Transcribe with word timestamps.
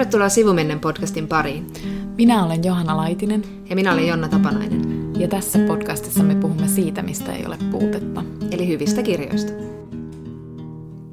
Tervetuloa 0.00 0.28
Sivumennen 0.28 0.80
podcastin 0.80 1.28
pariin. 1.28 1.66
Minä 2.16 2.44
olen 2.44 2.64
Johanna 2.64 2.96
Laitinen. 2.96 3.44
Ja 3.70 3.76
minä 3.76 3.92
olen 3.92 4.06
Jonna 4.06 4.28
Tapanainen. 4.28 5.12
Ja 5.20 5.28
tässä 5.28 5.58
podcastissa 5.66 6.22
me 6.22 6.34
puhumme 6.34 6.68
siitä, 6.68 7.02
mistä 7.02 7.32
ei 7.32 7.46
ole 7.46 7.58
puutetta. 7.70 8.24
Eli 8.50 8.68
hyvistä 8.68 9.02
kirjoista. 9.02 9.52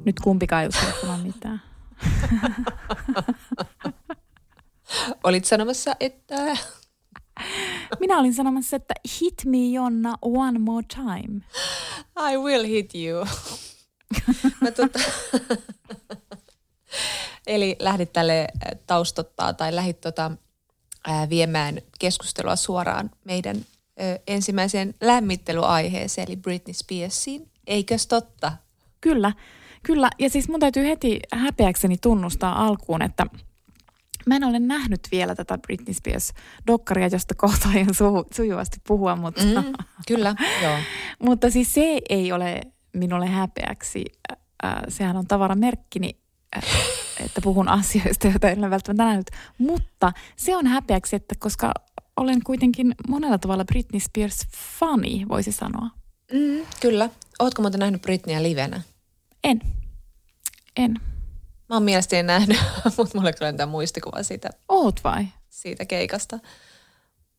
Nyt 0.04 0.20
kumpikaan 0.20 0.62
ei 0.62 0.68
uskalla 0.68 1.16
mitään. 1.16 1.62
Olit 5.24 5.44
sanomassa, 5.44 5.96
että... 6.00 6.56
Minä 8.00 8.18
olin 8.18 8.34
sanomassa, 8.34 8.76
että 8.76 8.94
hit 9.20 9.42
me 9.46 9.66
Jonna 9.72 10.14
one 10.22 10.58
more 10.58 10.86
time. 10.94 11.40
I 12.32 12.36
will 12.36 12.64
hit 12.64 12.90
you. 12.94 13.26
Mä 14.60 14.70
tota... 14.70 14.98
Eli 17.48 17.76
lähdit 17.78 18.12
tälle 18.12 18.40
äh, 18.40 18.78
taustottaa 18.86 19.52
tai 19.52 19.74
lähdit 19.74 20.00
tota, 20.00 20.30
ää, 21.06 21.28
viemään 21.28 21.78
keskustelua 21.98 22.56
suoraan 22.56 23.10
meidän 23.24 23.56
ö, 23.56 24.18
ensimmäiseen 24.26 24.94
lämmittelyaiheeseen, 25.00 26.28
eli 26.28 26.36
Britney 26.36 26.74
Spearsiin. 26.74 27.50
Eikös 27.66 28.06
totta? 28.06 28.52
Kyllä, 29.00 29.32
kyllä. 29.82 30.10
Ja 30.18 30.30
siis 30.30 30.48
mun 30.48 30.60
täytyy 30.60 30.88
heti 30.88 31.20
häpeäkseni 31.32 31.96
tunnustaa 32.00 32.66
alkuun, 32.66 33.02
että 33.02 33.26
mä 34.26 34.36
en 34.36 34.44
ole 34.44 34.58
nähnyt 34.58 35.00
vielä 35.12 35.34
tätä 35.34 35.58
Britney 35.58 35.94
Spears-dokkaria, 35.94 37.08
josta 37.12 37.34
kohta 37.34 37.68
aion 37.68 37.88
su- 37.88 38.28
sujuvasti 38.34 38.80
puhua, 38.88 39.16
mutta... 39.16 39.42
Mm, 39.44 39.72
kyllä, 40.08 40.34
joo. 40.64 40.78
mutta 41.22 41.50
siis 41.50 41.74
se 41.74 42.00
ei 42.08 42.32
ole 42.32 42.60
minulle 42.92 43.26
häpeäksi. 43.26 44.04
Äh, 44.64 44.72
sehän 44.88 45.16
on 45.16 45.26
tavaramerkkini. 45.26 46.16
Äh, 46.56 46.62
että 47.24 47.40
puhun 47.40 47.68
asioista, 47.68 48.26
joita 48.26 48.50
en 48.50 48.58
ole 48.58 48.70
välttämättä 48.70 49.04
nähnyt. 49.04 49.30
Mutta 49.58 50.12
se 50.36 50.56
on 50.56 50.66
häpeäksi, 50.66 51.16
että 51.16 51.34
koska 51.38 51.72
olen 52.16 52.42
kuitenkin 52.44 52.94
monella 53.08 53.38
tavalla 53.38 53.64
Britney 53.64 54.00
Spears-fani, 54.00 55.28
voisi 55.28 55.52
sanoa. 55.52 55.90
Mm, 56.32 56.66
kyllä. 56.80 57.10
Ootko 57.38 57.62
muuten 57.62 57.80
nähnyt 57.80 58.02
Britneyä 58.02 58.42
livenä? 58.42 58.82
En. 59.44 59.60
En. 60.76 60.94
Mä 61.68 61.76
oon 61.76 61.82
mielestäni 61.82 62.22
nähnyt, 62.22 62.58
mutta 62.96 63.18
mulle 63.18 63.32
kyllä 63.32 63.52
tämä 63.52 63.70
muistikuva 63.70 64.22
siitä. 64.22 64.50
Oot 64.68 65.04
vai? 65.04 65.26
Siitä 65.48 65.84
keikasta. 65.84 66.38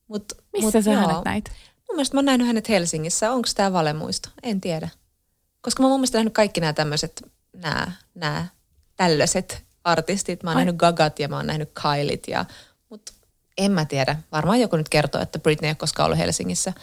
Mut, 0.08 0.34
Missä 0.54 0.78
mut, 0.78 0.86
sä 0.86 0.92
joo. 0.92 1.02
hänet 1.02 1.26
näit? 1.26 1.50
Mun 1.90 1.96
mielestä 1.96 2.16
mä 2.16 2.20
oon 2.20 2.26
nähnyt 2.26 2.48
hänet 2.48 2.70
Helsingissä. 2.70 3.32
Onko 3.32 3.48
tämä 3.56 3.74
valemuisto? 3.74 4.30
En 4.44 4.62
tiedä. 4.62 4.90
Koska 5.62 5.84
mä 5.84 5.88
oon 5.88 5.92
mun 5.92 6.00
mielestä 6.00 6.18
nähnyt 6.18 6.34
kaikki 6.34 6.62
nämä 6.62 6.74
tämmöiset, 6.74 7.24
nämä, 7.54 7.92
nämä 8.16 8.46
tällöiset 8.96 9.69
artistit. 9.84 10.44
Mä 10.44 10.50
oon 10.50 10.58
Ai. 10.58 10.66
nähnyt 10.66 10.80
Gagat 10.80 11.20
ja 11.20 11.28
mä 11.28 11.36
oon 11.36 11.48
nähnyt 11.48 11.70
Kailit. 11.74 12.28
Ja, 12.28 12.46
mutta 12.90 13.14
en 13.58 13.72
mä 13.72 13.86
tiedä. 13.86 14.16
Varmaan 14.32 14.60
joku 14.60 14.76
nyt 14.76 14.90
kertoo, 14.90 15.22
että 15.22 15.40
Britney 15.40 15.68
ei 15.68 15.72
ole 15.72 15.76
koskaan 15.76 16.06
ollut 16.06 16.20
Helsingissä. 16.20 16.74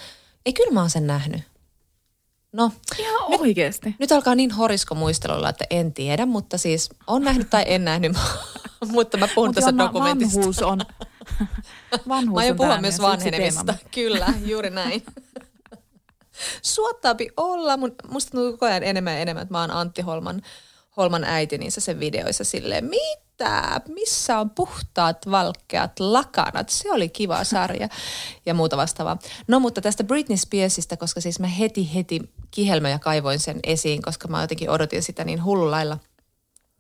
Ei, 0.47 0.53
kyllä 0.53 0.73
mä 0.73 0.81
oon 0.81 0.91
sen 0.91 1.07
nähnyt. 1.07 1.43
No, 2.53 2.73
Ihan 2.99 3.31
nyt, 3.31 3.41
oikeasti. 3.41 3.97
Nyt 3.99 4.13
alkaa 4.13 4.35
niin 4.35 4.51
horisko 4.51 4.95
muistelulla, 4.95 5.49
että 5.49 5.65
en 5.71 5.93
tiedä, 5.93 6.27
mutta 6.27 6.59
siis 6.59 6.89
on 7.07 7.23
nähnyt 7.23 7.51
tai 7.51 7.65
en 7.67 7.85
nähnyt, 7.85 8.13
mutta 8.87 9.17
mä 9.17 9.29
puhun 9.35 9.55
tässä 9.55 9.79
dokumentista. 9.79 10.37
vanhuus 10.37 10.63
on, 10.63 10.81
vanhuus 12.09 12.35
mä 12.35 12.41
aion 12.41 12.57
puhua 12.57 12.81
myös 12.81 13.01
vanhenemista. 13.01 13.75
Kyllä, 13.95 14.35
juuri 14.45 14.71
näin. 14.71 15.03
Suottaapi 16.63 17.29
olla, 17.37 17.77
musta 18.11 18.31
tuntuu 18.31 18.53
koko 18.53 18.67
ajan 18.67 18.83
enemmän 18.83 19.15
ja 19.15 19.21
enemmän, 19.21 19.43
että 19.43 19.55
mä 19.55 19.61
oon 19.61 19.71
Antti 19.71 20.03
Holman 20.03 20.43
Holman 20.97 21.25
äiti 21.25 21.59
niissä 21.59 21.81
sen 21.81 22.01
videoissa 22.01 22.45
silleen, 22.45 22.85
mitä, 22.85 23.81
missä 23.89 24.39
on 24.39 24.51
puhtaat, 24.51 25.31
valkeat 25.31 26.01
lakanat, 26.01 26.69
se 26.69 26.93
oli 26.93 27.09
kiva 27.09 27.45
sarja 27.45 27.89
ja 28.47 28.55
muuta 28.55 28.77
vastaavaa. 28.77 29.19
No 29.49 29.61
mutta 29.61 29.81
tästä 29.81 30.05
Britney 30.05 30.37
Spearsista, 30.37 30.97
koska 30.97 31.21
siis 31.21 31.41
mä 31.41 31.47
heti 31.47 31.95
heti 31.95 32.21
kihelmöjä 32.51 32.99
kaivoin 32.99 33.39
sen 33.39 33.61
esiin, 33.63 34.03
koska 34.03 34.29
mä 34.29 34.41
jotenkin 34.41 34.71
odotin 34.71 35.03
sitä 35.03 35.25
niin 35.25 35.45
hullulailla. 35.45 35.99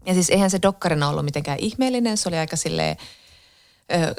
Ja 0.06 0.14
siis 0.14 0.30
eihän 0.30 0.50
se 0.50 0.58
dokkarina 0.62 1.08
ollut 1.08 1.24
mitenkään 1.24 1.58
ihmeellinen, 1.58 2.16
se 2.16 2.28
oli 2.28 2.36
aika 2.36 2.56
silleen 2.56 2.96
ö, 3.94 4.14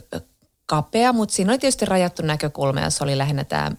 kapea, 0.66 1.14
mutta 1.14 1.36
siinä 1.36 1.52
oli 1.52 1.60
tietysti 1.60 1.86
rajattu 1.86 2.22
näkökulma 2.22 2.80
ja 2.80 2.90
se 2.90 3.04
oli 3.04 3.18
lähinnä 3.18 3.44
tämä 3.44 3.72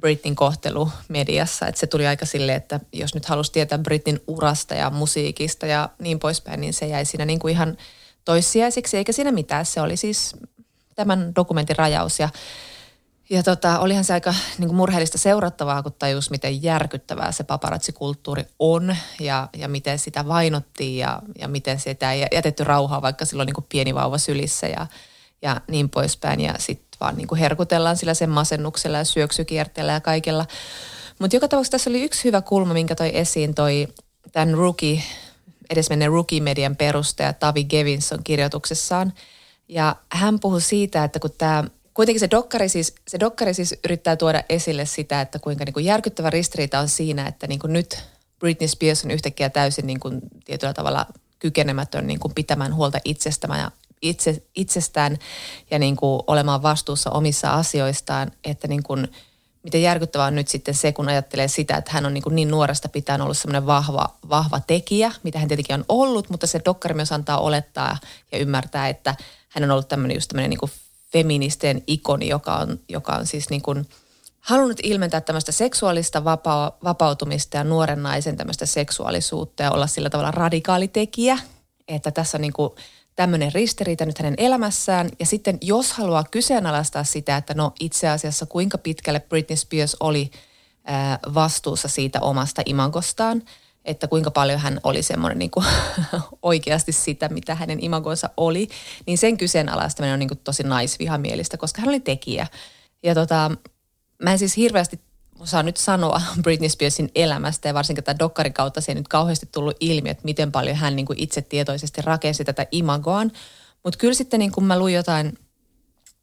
Britin 0.00 0.36
kohtelu 0.36 0.90
mediassa. 1.08 1.66
Että 1.66 1.78
se 1.78 1.86
tuli 1.86 2.06
aika 2.06 2.26
silleen, 2.26 2.56
että 2.56 2.80
jos 2.92 3.14
nyt 3.14 3.24
halusi 3.24 3.52
tietää 3.52 3.78
Britin 3.78 4.20
urasta 4.26 4.74
ja 4.74 4.90
musiikista 4.90 5.66
ja 5.66 5.88
niin 5.98 6.18
poispäin, 6.18 6.60
niin 6.60 6.72
se 6.72 6.86
jäi 6.86 7.04
siinä 7.04 7.24
niin 7.24 7.38
kuin 7.38 7.52
ihan 7.52 7.76
toissijaiseksi, 8.24 8.96
eikä 8.96 9.12
siinä 9.12 9.32
mitään. 9.32 9.66
Se 9.66 9.80
oli 9.80 9.96
siis 9.96 10.36
tämän 10.94 11.34
dokumentin 11.34 11.76
rajaus 11.76 12.18
ja 12.20 12.28
ja 13.30 13.42
tota, 13.42 13.78
olihan 13.78 14.04
se 14.04 14.12
aika 14.12 14.34
niin 14.58 14.68
kuin 14.68 14.76
murheellista 14.76 15.18
seurattavaa, 15.18 15.82
kun 15.82 15.92
tajus, 15.92 16.30
miten 16.30 16.62
järkyttävää 16.62 17.32
se 17.32 17.44
paparatsikulttuuri 17.44 18.44
on 18.58 18.96
ja, 19.20 19.48
ja 19.56 19.68
miten 19.68 19.98
sitä 19.98 20.28
vainottiin 20.28 20.98
ja, 20.98 21.22
ja 21.38 21.48
miten 21.48 21.80
sitä 21.80 22.12
ei 22.12 22.26
jätetty 22.32 22.64
rauhaa, 22.64 23.02
vaikka 23.02 23.24
silloin 23.24 23.46
niin 23.46 23.54
kuin 23.54 23.66
pieni 23.68 23.94
vauva 23.94 24.18
sylissä 24.18 24.66
ja, 24.66 24.86
ja 25.42 25.60
niin 25.68 25.88
poispäin. 25.88 26.40
Ja 26.40 26.54
sitten 26.58 26.85
vaan 27.00 27.16
niin 27.16 27.28
kuin 27.28 27.38
herkutellaan 27.38 27.96
sillä 27.96 28.14
sen 28.14 28.30
masennuksella 28.30 28.98
ja 28.98 29.04
syöksykierteellä 29.04 29.92
ja 29.92 30.00
kaikella. 30.00 30.46
Mutta 31.18 31.36
joka 31.36 31.48
tapauksessa 31.48 31.70
tässä 31.70 31.90
oli 31.90 32.02
yksi 32.02 32.24
hyvä 32.24 32.40
kulma, 32.40 32.74
minkä 32.74 32.94
toi 32.94 33.18
esiin 33.18 33.54
toi 33.54 33.88
tämän 34.32 34.54
rookie, 34.54 35.02
edesmenneen 35.70 36.10
rookie-median 36.10 36.76
perustaja 36.76 37.32
Tavi 37.32 37.64
Gevinson 37.64 38.24
kirjoituksessaan. 38.24 39.12
Ja 39.68 39.96
hän 40.12 40.40
puhui 40.40 40.60
siitä, 40.60 41.04
että 41.04 41.18
kun 41.18 41.30
tämä 41.38 41.64
kuitenkin 41.94 42.20
se 42.20 42.30
dokkari, 42.30 42.68
siis, 42.68 42.94
se 43.08 43.20
dokkari 43.20 43.54
siis 43.54 43.74
yrittää 43.84 44.16
tuoda 44.16 44.42
esille 44.48 44.86
sitä, 44.86 45.20
että 45.20 45.38
kuinka 45.38 45.64
niin 45.64 45.72
kuin 45.72 45.84
järkyttävä 45.84 46.30
ristiriita 46.30 46.80
on 46.80 46.88
siinä, 46.88 47.26
että 47.26 47.46
niin 47.46 47.58
kuin 47.58 47.72
nyt 47.72 48.02
Britney 48.38 48.68
Spears 48.68 49.04
on 49.04 49.10
yhtäkkiä 49.10 49.50
täysin 49.50 49.86
niin 49.86 50.00
kuin 50.00 50.20
tietyllä 50.44 50.74
tavalla 50.74 51.06
kykenemätön 51.38 52.06
niin 52.06 52.20
kuin 52.20 52.34
pitämään 52.34 52.74
huolta 52.74 52.98
itsestään 53.04 53.60
ja 53.60 53.70
itse, 54.02 54.42
itsestään 54.56 55.18
ja 55.70 55.78
niin 55.78 55.96
kuin 55.96 56.22
olemaan 56.26 56.62
vastuussa 56.62 57.10
omissa 57.10 57.50
asioistaan, 57.50 58.32
että 58.44 58.68
niin 58.68 58.82
kuin, 58.82 59.08
miten 59.62 59.82
järkyttävää 59.82 60.26
on 60.26 60.34
nyt 60.34 60.48
sitten 60.48 60.74
se, 60.74 60.92
kun 60.92 61.08
ajattelee 61.08 61.48
sitä, 61.48 61.76
että 61.76 61.90
hän 61.92 62.06
on 62.06 62.14
niin, 62.14 62.22
kuin 62.22 62.36
niin 62.36 62.50
nuoresta 62.50 62.88
pitäen 62.88 63.20
ollut 63.20 63.38
semmoinen 63.38 63.66
vahva, 63.66 64.08
vahva 64.28 64.60
tekijä, 64.60 65.12
mitä 65.22 65.38
hän 65.38 65.48
tietenkin 65.48 65.74
on 65.74 65.84
ollut, 65.88 66.30
mutta 66.30 66.46
se 66.46 66.60
dokkari 66.64 66.94
myös 66.94 67.12
antaa 67.12 67.38
olettaa 67.38 67.98
ja 68.32 68.38
ymmärtää, 68.38 68.88
että 68.88 69.14
hän 69.48 69.64
on 69.64 69.70
ollut 69.70 69.88
tämmöinen 69.88 70.14
just 70.14 70.28
tämmöinen 70.28 70.50
niin 70.50 70.60
kuin 70.60 70.72
feministeen 71.12 71.82
ikoni, 71.86 72.28
joka 72.28 72.56
on, 72.56 72.80
joka 72.88 73.12
on 73.12 73.26
siis 73.26 73.50
niin 73.50 73.62
kuin 73.62 73.86
halunnut 74.40 74.80
ilmentää 74.82 75.20
tämmöistä 75.20 75.52
seksuaalista 75.52 76.24
vapa- 76.24 76.72
vapautumista 76.84 77.56
ja 77.56 77.64
nuoren 77.64 78.02
naisen 78.02 78.36
tämmöistä 78.36 78.66
seksuaalisuutta 78.66 79.62
ja 79.62 79.70
olla 79.70 79.86
sillä 79.86 80.10
tavalla 80.10 80.30
radikaali 80.30 80.88
tekijä, 80.88 81.38
että 81.88 82.10
tässä 82.10 82.36
on 82.36 82.42
niin 82.42 82.52
kuin 82.52 82.70
tämmöinen 83.16 83.52
ristiriita 83.52 84.06
nyt 84.06 84.18
hänen 84.18 84.34
elämässään. 84.38 85.08
Ja 85.20 85.26
sitten 85.26 85.58
jos 85.62 85.92
haluaa 85.92 86.24
kyseenalaistaa 86.30 87.04
sitä, 87.04 87.36
että 87.36 87.54
no 87.54 87.72
itse 87.80 88.08
asiassa 88.08 88.46
kuinka 88.46 88.78
pitkälle 88.78 89.20
Britney 89.20 89.56
Spears 89.56 89.96
oli 90.00 90.30
ää, 90.84 91.18
vastuussa 91.34 91.88
siitä 91.88 92.20
omasta 92.20 92.62
imagostaan, 92.66 93.42
että 93.84 94.08
kuinka 94.08 94.30
paljon 94.30 94.60
hän 94.60 94.80
oli 94.82 95.02
semmoinen 95.02 95.38
niin 95.38 95.50
kuin, 95.50 95.66
oikeasti 96.42 96.92
sitä, 96.92 97.28
mitä 97.28 97.54
hänen 97.54 97.84
imagonsa 97.84 98.30
oli, 98.36 98.68
niin 99.06 99.18
sen 99.18 99.36
kyseenalaistaminen 99.36 100.12
on 100.14 100.18
niin 100.18 100.28
kuin 100.28 100.40
tosi 100.44 100.62
naisvihamielistä, 100.62 101.56
koska 101.56 101.80
hän 101.80 101.88
oli 101.88 102.00
tekijä. 102.00 102.46
Ja 103.02 103.14
tota, 103.14 103.50
mä 104.22 104.32
en 104.32 104.38
siis 104.38 104.56
hirveästi 104.56 105.00
osaa 105.40 105.62
nyt 105.62 105.76
sanoa 105.76 106.22
Britney 106.42 106.68
Spearsin 106.68 107.10
elämästä 107.14 107.68
ja 107.68 107.74
varsinkin 107.74 108.04
tätä 108.04 108.18
dokkarin 108.18 108.52
kautta 108.52 108.80
se 108.80 108.92
ei 108.92 108.96
nyt 108.96 109.08
kauheasti 109.08 109.48
tullut 109.52 109.76
ilmi, 109.80 110.10
että 110.10 110.24
miten 110.24 110.52
paljon 110.52 110.76
hän 110.76 110.96
niin 110.96 111.06
kuin 111.06 111.18
itse 111.18 111.42
tietoisesti 111.42 112.02
rakensi 112.02 112.44
tätä 112.44 112.66
imagoaan. 112.72 113.32
Mutta 113.84 113.98
kyllä 113.98 114.14
sitten 114.14 114.40
niin 114.40 114.52
kuin 114.52 114.64
mä 114.64 114.78
luin 114.78 114.94
jotain 114.94 115.38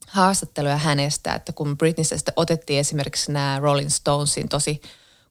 haastatteluja 0.07 0.77
hänestä, 0.77 1.33
että 1.33 1.53
kun 1.53 1.77
Britneystä 1.77 2.17
sitten 2.17 2.33
otettiin 2.37 2.79
esimerkiksi 2.79 3.31
nämä 3.31 3.59
Rolling 3.61 3.89
Stonesin 3.89 4.49
tosi 4.49 4.81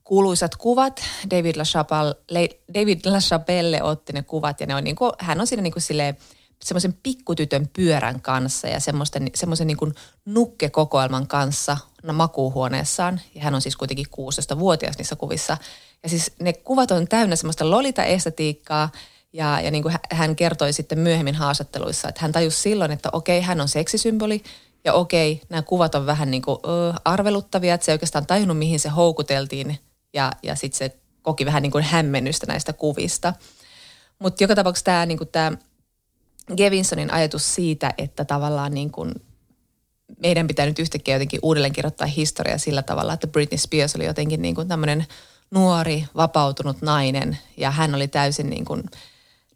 kuuluisat 0.05 0.57
kuvat, 0.57 1.03
David 1.31 1.57
LaChapelle, 1.57 2.49
David 2.75 3.01
LaChapelle 3.05 3.83
otti 3.83 4.13
ne 4.13 4.23
kuvat 4.23 4.61
ja 4.61 4.67
ne 4.67 4.75
on 4.75 4.85
niin 4.85 4.97
kuin, 4.97 5.13
hän 5.19 5.41
on 5.41 5.47
siinä 5.47 5.63
niin 5.63 5.73
kuin 5.73 5.83
silleen, 5.83 6.17
semmoisen 6.63 6.99
pikkutytön 7.03 7.69
pyörän 7.73 8.21
kanssa 8.21 8.69
ja 8.69 8.81
semmoisen 9.35 9.67
niin 9.67 9.77
kuin 9.77 9.95
nukkekokoelman 10.25 11.27
kanssa 11.27 11.77
makuuhuoneessaan. 12.13 13.21
Ja 13.35 13.43
hän 13.43 13.55
on 13.55 13.61
siis 13.61 13.77
kuitenkin 13.77 14.07
16-vuotias 14.07 14.99
niissä 14.99 15.17
kuvissa. 15.17 15.57
Ja 16.03 16.09
siis 16.09 16.33
ne 16.41 16.53
kuvat 16.53 16.91
on 16.91 17.09
täynnä 17.09 17.37
semmoista 17.37 17.71
lolita-estetiikkaa 17.71 18.91
ja, 19.33 19.61
ja 19.61 19.71
niin 19.71 19.83
kuin 19.83 19.95
hän 20.13 20.37
kertoi 20.37 20.73
sitten 20.73 20.99
myöhemmin 20.99 21.35
haastatteluissa, 21.35 22.09
että 22.09 22.21
hän 22.21 22.33
tajusi 22.33 22.61
silloin, 22.61 22.93
että 22.93 23.09
okei, 23.13 23.41
hän 23.41 23.61
on 23.61 23.69
seksisymboli 23.69 24.43
ja 24.85 24.93
okei, 24.93 25.41
nämä 25.49 25.63
kuvat 25.63 25.95
on 25.95 26.07
vähän 26.07 26.31
niin 26.31 26.43
kuin 26.43 26.59
ö, 26.65 26.95
arveluttavia, 27.05 27.75
että 27.75 27.85
se 27.85 27.93
ei 27.93 27.95
oikeastaan 27.95 28.27
tajunnut, 28.27 28.59
mihin 28.59 28.81
se 28.81 28.89
houkuteltiin 28.89 29.79
ja, 30.15 30.33
ja 30.43 30.55
sitten 30.55 30.79
se 30.79 30.97
koki 31.23 31.47
vähän 31.47 31.63
niin 31.63 31.73
kuin 31.73 31.85
hämmennystä 31.85 32.47
näistä 32.47 32.73
kuvista. 32.73 33.33
Mutta 34.19 34.45
joka 34.45 34.55
tapauksessa 34.55 34.85
tämä, 34.85 35.07
niin 35.07 35.19
kuin 35.19 35.29
tämä 35.29 35.53
Gevinsonin 36.57 37.13
ajatus 37.13 37.55
siitä, 37.55 37.95
että 37.99 38.25
tavallaan 38.25 38.75
niin 38.75 38.91
kuin 38.91 39.15
meidän 40.23 40.47
pitää 40.47 40.67
nyt 40.67 40.79
yhtäkkiä 40.79 41.15
jotenkin 41.15 41.41
uudelleen 41.43 41.73
kirjoittaa 41.73 42.07
historia 42.07 42.59
sillä 42.59 42.83
tavalla, 42.83 43.13
että 43.13 43.27
Britney 43.27 43.59
Spears 43.59 43.97
oli 43.97 44.05
jotenkin 44.05 44.43
niin 44.43 44.55
kuin 44.55 44.69
tämmöinen 44.69 45.07
nuori, 45.51 46.05
vapautunut 46.17 46.83
nainen 46.83 47.39
ja 47.57 47.71
hän 47.71 47.95
oli 47.95 48.09
täysin 48.09 48.51
niin 48.51 48.65
kuin 48.65 48.83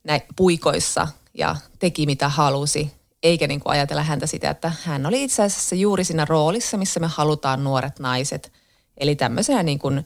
näin 0.04 0.22
puikoissa 0.36 1.08
ja 1.34 1.56
teki 1.78 2.06
mitä 2.06 2.28
halusi, 2.28 2.92
eikä 3.22 3.46
niin 3.46 3.60
kuin 3.60 3.72
ajatella 3.72 4.02
häntä 4.02 4.26
sitä, 4.26 4.50
että 4.50 4.72
hän 4.84 5.06
oli 5.06 5.24
itse 5.24 5.42
asiassa 5.42 5.74
juuri 5.74 6.04
siinä 6.04 6.24
roolissa, 6.24 6.76
missä 6.76 7.00
me 7.00 7.06
halutaan 7.06 7.64
nuoret 7.64 7.98
naiset. 7.98 8.52
Eli 8.98 9.16
tämmöisenä 9.16 9.62
niin 9.62 9.78
kuin 9.78 10.04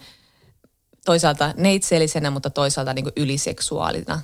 toisaalta 1.04 1.54
neitseellisenä, 1.56 2.30
mutta 2.30 2.50
toisaalta 2.50 2.94
niin 2.94 3.04
kuin 3.04 3.12
yliseksuaalina 3.16 4.20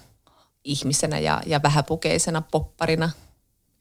ihmisenä 0.67 1.19
ja, 1.19 1.43
ja 1.47 1.61
vähäpukeisena 1.63 2.43
popparina, 2.43 3.11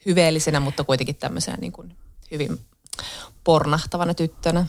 hyveellisenä, 0.05 0.59
mutta 0.59 0.83
kuitenkin 0.83 1.15
tämmöisenä 1.15 1.57
niin 1.61 1.71
kuin 1.71 1.97
hyvin 2.31 2.59
pornahtavana 3.43 4.13
tyttönä. 4.13 4.65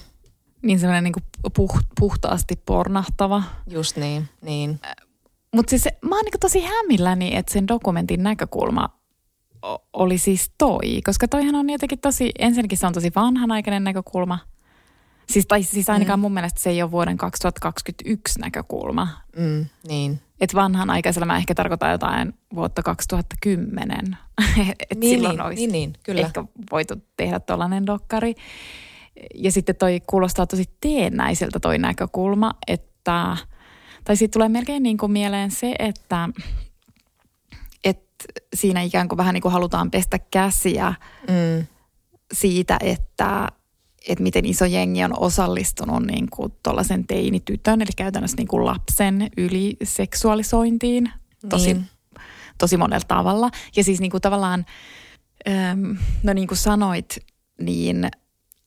Niin 0.63 0.81
semmoinen 0.81 1.05
niin 1.05 1.53
puh, 1.57 1.81
puhtaasti 2.01 2.57
pornahtava. 2.67 3.43
Just 3.67 3.97
niin, 3.97 4.29
niin. 4.43 4.81
Mutta 5.55 5.71
siis 5.71 5.85
mä 6.03 6.17
oon 6.17 6.25
niin 6.25 6.41
tosi 6.41 6.61
hämmilläni, 6.61 7.37
että 7.37 7.53
sen 7.53 7.69
dokumentin 7.69 8.23
näkökulma 8.23 8.89
oli 9.93 10.19
siis 10.19 10.51
toi, 10.59 11.01
koska 11.05 11.29
toihan 11.29 11.55
on 11.55 11.71
jotenkin 11.71 11.99
tosi, 11.99 12.33
ensinnäkin 12.39 12.79
se 12.79 12.87
on 12.87 12.93
tosi 12.93 13.13
vanhanaikainen 13.17 13.85
näkökulma. 13.85 14.39
Siis, 15.31 15.47
tai 15.47 15.63
siis 15.63 15.91
ainakaan 15.91 16.19
mm. 16.19 16.21
mun 16.21 16.35
mielestä 16.35 16.61
se 16.61 16.71
ei 16.71 16.83
ole 16.83 16.91
vuoden 16.91 17.17
2021 17.17 18.41
näkökulma. 18.41 19.09
Mm, 19.37 19.67
niin. 19.89 20.21
Et 20.41 20.55
vanhanaikaisella 20.55 21.27
mä 21.27 21.37
ehkä 21.37 21.55
tarkoitan 21.55 21.91
jotain 21.91 22.35
vuotta 22.55 22.83
2010. 22.83 23.99
Et 24.91 24.99
niin, 24.99 25.15
silloin 25.15 25.37
niin, 25.37 25.47
olisi 25.47 25.67
niin, 25.67 25.73
niin, 25.73 25.93
kyllä. 26.03 26.21
ehkä 26.21 26.45
voitu 26.71 26.95
tehdä 27.17 27.41
tuollainen 27.41 27.87
dokkari. 27.87 28.35
Ja 29.35 29.53
sitten 29.53 29.77
toi 29.77 30.01
kuulostaa 30.07 30.47
tosi 30.47 30.65
teennäiseltä 30.81 31.61
toi 31.61 31.79
näkökulma, 31.79 32.53
että, 32.67 33.37
tai 34.05 34.17
siitä 34.17 34.33
tulee 34.33 34.49
melkein 34.49 34.83
niin 34.83 34.99
kuin 34.99 35.13
mieleen 35.13 35.51
se, 35.51 35.75
että, 35.79 36.29
että 37.85 38.25
siinä 38.55 38.83
ikään 38.83 39.09
kuin 39.09 39.17
vähän 39.17 39.35
niin 39.35 39.43
kuin 39.43 39.53
halutaan 39.53 39.91
pestä 39.91 40.19
käsiä 40.19 40.95
mm. 41.29 41.67
siitä, 42.33 42.79
että, 42.83 43.49
että 44.09 44.23
miten 44.23 44.45
iso 44.45 44.65
jengi 44.65 45.05
on 45.05 45.21
osallistunut 45.21 46.07
niin 46.07 46.27
kuin 46.31 46.53
tuollaisen 46.63 47.07
teinitytön, 47.07 47.83
eli 47.83 47.91
käytännössä 47.97 48.37
niin 48.37 48.49
kuin 48.49 48.65
lapsen 48.65 49.31
yliseksuaalisointiin 49.37 51.11
tosi, 51.49 51.75
niin. 51.75 51.87
tosi 52.59 52.77
monella 52.77 53.05
tavalla. 53.09 53.51
Ja 53.77 53.85
siis 53.85 54.01
niin 54.01 54.11
kuin 54.11 54.21
tavallaan, 54.21 54.67
no 56.23 56.33
niin 56.33 56.49
kuin 56.49 56.59
sanoit, 56.59 57.19
niin– 57.61 58.09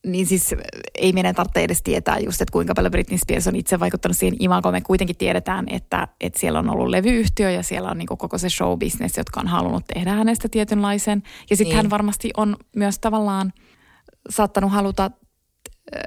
niin 0.05 0.25
siis 0.25 0.55
ei 0.95 1.13
meidän 1.13 1.35
tarvitse 1.35 1.63
edes 1.63 1.81
tietää 1.81 2.19
just, 2.19 2.41
että 2.41 2.51
kuinka 2.51 2.73
paljon 2.73 2.91
Britney 2.91 3.17
Spears 3.17 3.47
on 3.47 3.55
itse 3.55 3.79
vaikuttanut 3.79 4.17
siihen 4.17 4.35
imagoon. 4.39 4.73
Me 4.73 4.81
kuitenkin 4.81 5.17
tiedetään, 5.17 5.65
että, 5.69 6.07
että 6.21 6.39
siellä 6.39 6.59
on 6.59 6.69
ollut 6.69 6.87
levyyhtiö 6.87 7.51
ja 7.51 7.63
siellä 7.63 7.89
on 7.89 7.97
niin 7.97 8.07
koko 8.07 8.37
se 8.37 8.47
show-business, 8.49 9.17
jotka 9.17 9.39
on 9.39 9.47
halunnut 9.47 9.83
tehdä 9.93 10.11
hänestä 10.13 10.49
tietynlaisen. 10.49 11.23
Ja 11.49 11.55
sitten 11.55 11.69
niin. 11.69 11.75
hän 11.75 11.89
varmasti 11.89 12.31
on 12.37 12.57
myös 12.75 12.99
tavallaan 12.99 13.53
saattanut 14.29 14.71
haluta 14.71 15.11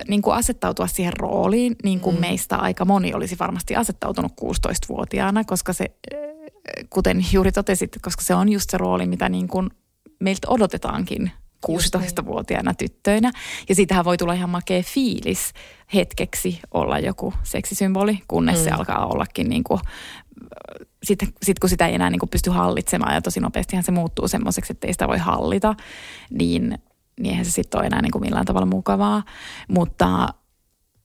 niin 0.09 0.23
kuin 0.23 0.37
asettautua 0.37 0.87
siihen 0.87 1.13
rooliin, 1.13 1.77
niin 1.85 2.01
kuin 2.01 2.17
mm. 2.17 2.21
meistä 2.21 2.57
aika 2.57 2.85
moni 2.85 3.15
olisi 3.15 3.37
varmasti 3.39 3.77
asettautunut 3.77 4.33
16-vuotiaana, 4.33 5.45
koska 5.45 5.73
se, 5.73 5.87
kuten 6.91 7.27
juuri 7.33 7.53
totesit, 7.53 7.99
koska 8.03 8.23
se 8.23 8.35
on 8.35 8.49
just 8.49 8.71
se 8.71 8.79
rooli, 8.79 9.07
mitä 9.07 9.29
niin 9.29 9.49
kuin 9.49 9.71
meiltä 10.21 10.49
odotetaankin 10.49 11.31
16-vuotiaana 11.67 12.71
niin. 12.71 12.77
tyttöinä. 12.77 13.33
Ja 13.69 13.75
siitähän 13.75 14.05
voi 14.05 14.17
tulla 14.17 14.33
ihan 14.33 14.51
makea 14.51 14.83
fiilis 14.83 15.53
hetkeksi 15.95 16.61
olla 16.75 16.99
joku 16.99 17.35
seksisymboli, 17.43 18.19
kunnes 18.29 18.59
mm. 18.59 18.65
se 18.65 18.71
alkaa 18.71 19.07
ollakin 19.07 19.49
niin 19.49 19.65
kuin, 19.65 19.81
sitten 21.03 21.29
sit 21.43 21.59
kun 21.59 21.71
sitä 21.71 21.87
ei 21.87 21.95
enää 21.95 22.11
niin 22.11 22.19
kuin 22.19 22.31
pysty 22.31 22.51
hallitsemaan 22.51 23.15
ja 23.15 23.23
tosi 23.23 23.41
nopeastihan 23.41 23.85
se 23.85 23.93
muuttuu 23.93 24.29
semmoiseksi, 24.29 24.73
että 24.73 24.87
ei 24.87 24.93
sitä 24.93 25.09
voi 25.09 25.19
hallita, 25.19 25.75
niin, 26.31 26.79
niin 27.21 27.31
eihän 27.31 27.45
se 27.45 27.51
sitten 27.51 27.79
ole 27.79 27.87
enää 27.87 28.03
niin 28.03 28.13
kuin 28.13 28.23
millään 28.23 28.45
tavalla 28.45 28.67
mukavaa. 28.67 29.23
Mutta, 29.69 30.29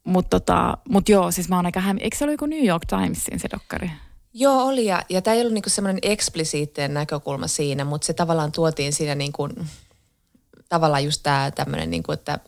mutta, 0.04 0.39
tota, 0.39 0.77
mutta 0.89 1.12
joo, 1.12 1.31
siis 1.31 1.50
mä 1.50 1.56
oon 1.56 1.65
aika 1.65 1.80
hämmin. 1.80 2.04
Eikö 2.04 2.18
se 2.18 2.24
ole 2.24 2.31
joku 2.31 2.45
New 2.45 2.65
York 2.65 2.86
Timesin 2.86 3.39
se 3.39 3.48
dokkari? 3.51 3.92
Joo, 4.33 4.65
oli 4.65 4.86
ja, 4.86 5.04
ja 5.09 5.21
tämä 5.21 5.36
ei 5.36 5.42
ollut 5.42 5.54
niinku 5.54 5.69
semmoinen 5.69 6.00
eksplisiittinen 6.01 6.94
näkökulma 6.94 7.48
siinä, 7.48 7.86
mutta 7.86 8.07
se 8.07 8.13
tavallaan 8.13 8.51
tuotiin 8.51 8.94
siinä 8.94 9.15
niinku 9.15 9.50
tavallaan 10.69 11.04
just 11.06 11.24
tämä 11.24 11.51
tämmöinen, 11.51 11.89
niin 11.89 12.04
kuin, 12.04 12.13
että 12.13 12.39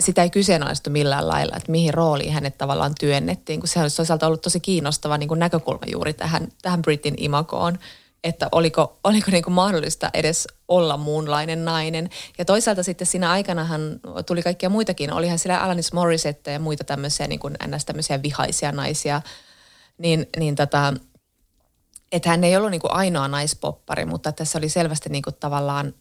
sitä 0.00 0.22
ei 0.22 0.30
kyseenalaistu 0.30 0.90
millään 0.90 1.28
lailla, 1.28 1.56
että 1.56 1.70
mihin 1.70 1.94
rooliin 1.94 2.32
hänet 2.32 2.58
tavallaan 2.58 2.94
työnnettiin, 3.00 3.60
kun 3.60 3.68
se 3.68 3.80
olisi 3.80 3.96
toisaalta 3.96 4.26
ollut 4.26 4.40
tosi 4.40 4.60
kiinnostava 4.60 5.18
niin 5.18 5.28
kuin 5.28 5.40
näkökulma 5.40 5.86
juuri 5.92 6.14
tähän, 6.14 6.48
tähän 6.62 6.82
Britin 6.82 7.14
imagoon, 7.16 7.78
että 8.24 8.48
oliko, 8.52 8.98
oliko 9.04 9.30
niin 9.30 9.44
kuin 9.44 9.54
mahdollista 9.54 10.10
edes 10.14 10.48
olla 10.68 10.96
muunlainen 10.96 11.64
nainen. 11.64 12.10
Ja 12.38 12.44
toisaalta 12.44 12.82
sitten 12.82 13.06
siinä 13.06 13.30
aikanahan 13.30 14.00
tuli 14.26 14.42
kaikkia 14.42 14.68
muitakin. 14.68 15.12
Olihan 15.12 15.38
siellä 15.38 15.60
Alanis 15.60 15.92
Morissette 15.92 16.52
ja 16.52 16.58
muita 16.58 16.84
tämmöisiä 16.84 17.26
niin 17.26 17.40
kuin 17.40 17.54
ns. 17.66 17.84
tämmöisiä 17.84 18.22
vihaisia 18.22 18.72
naisia. 18.72 19.22
Niin, 19.98 20.26
niin 20.36 20.54
tota, 20.54 20.94
että 22.12 22.30
hän 22.30 22.44
ei 22.44 22.56
ollut 22.56 22.70
niin 22.70 22.80
kuin 22.80 22.92
ainoa 22.92 23.28
naispoppari, 23.28 24.04
mutta 24.04 24.32
tässä 24.32 24.58
oli 24.58 24.68
selvästi 24.68 25.08
niin 25.08 25.22
kuin 25.22 25.36
tavallaan 25.40 25.94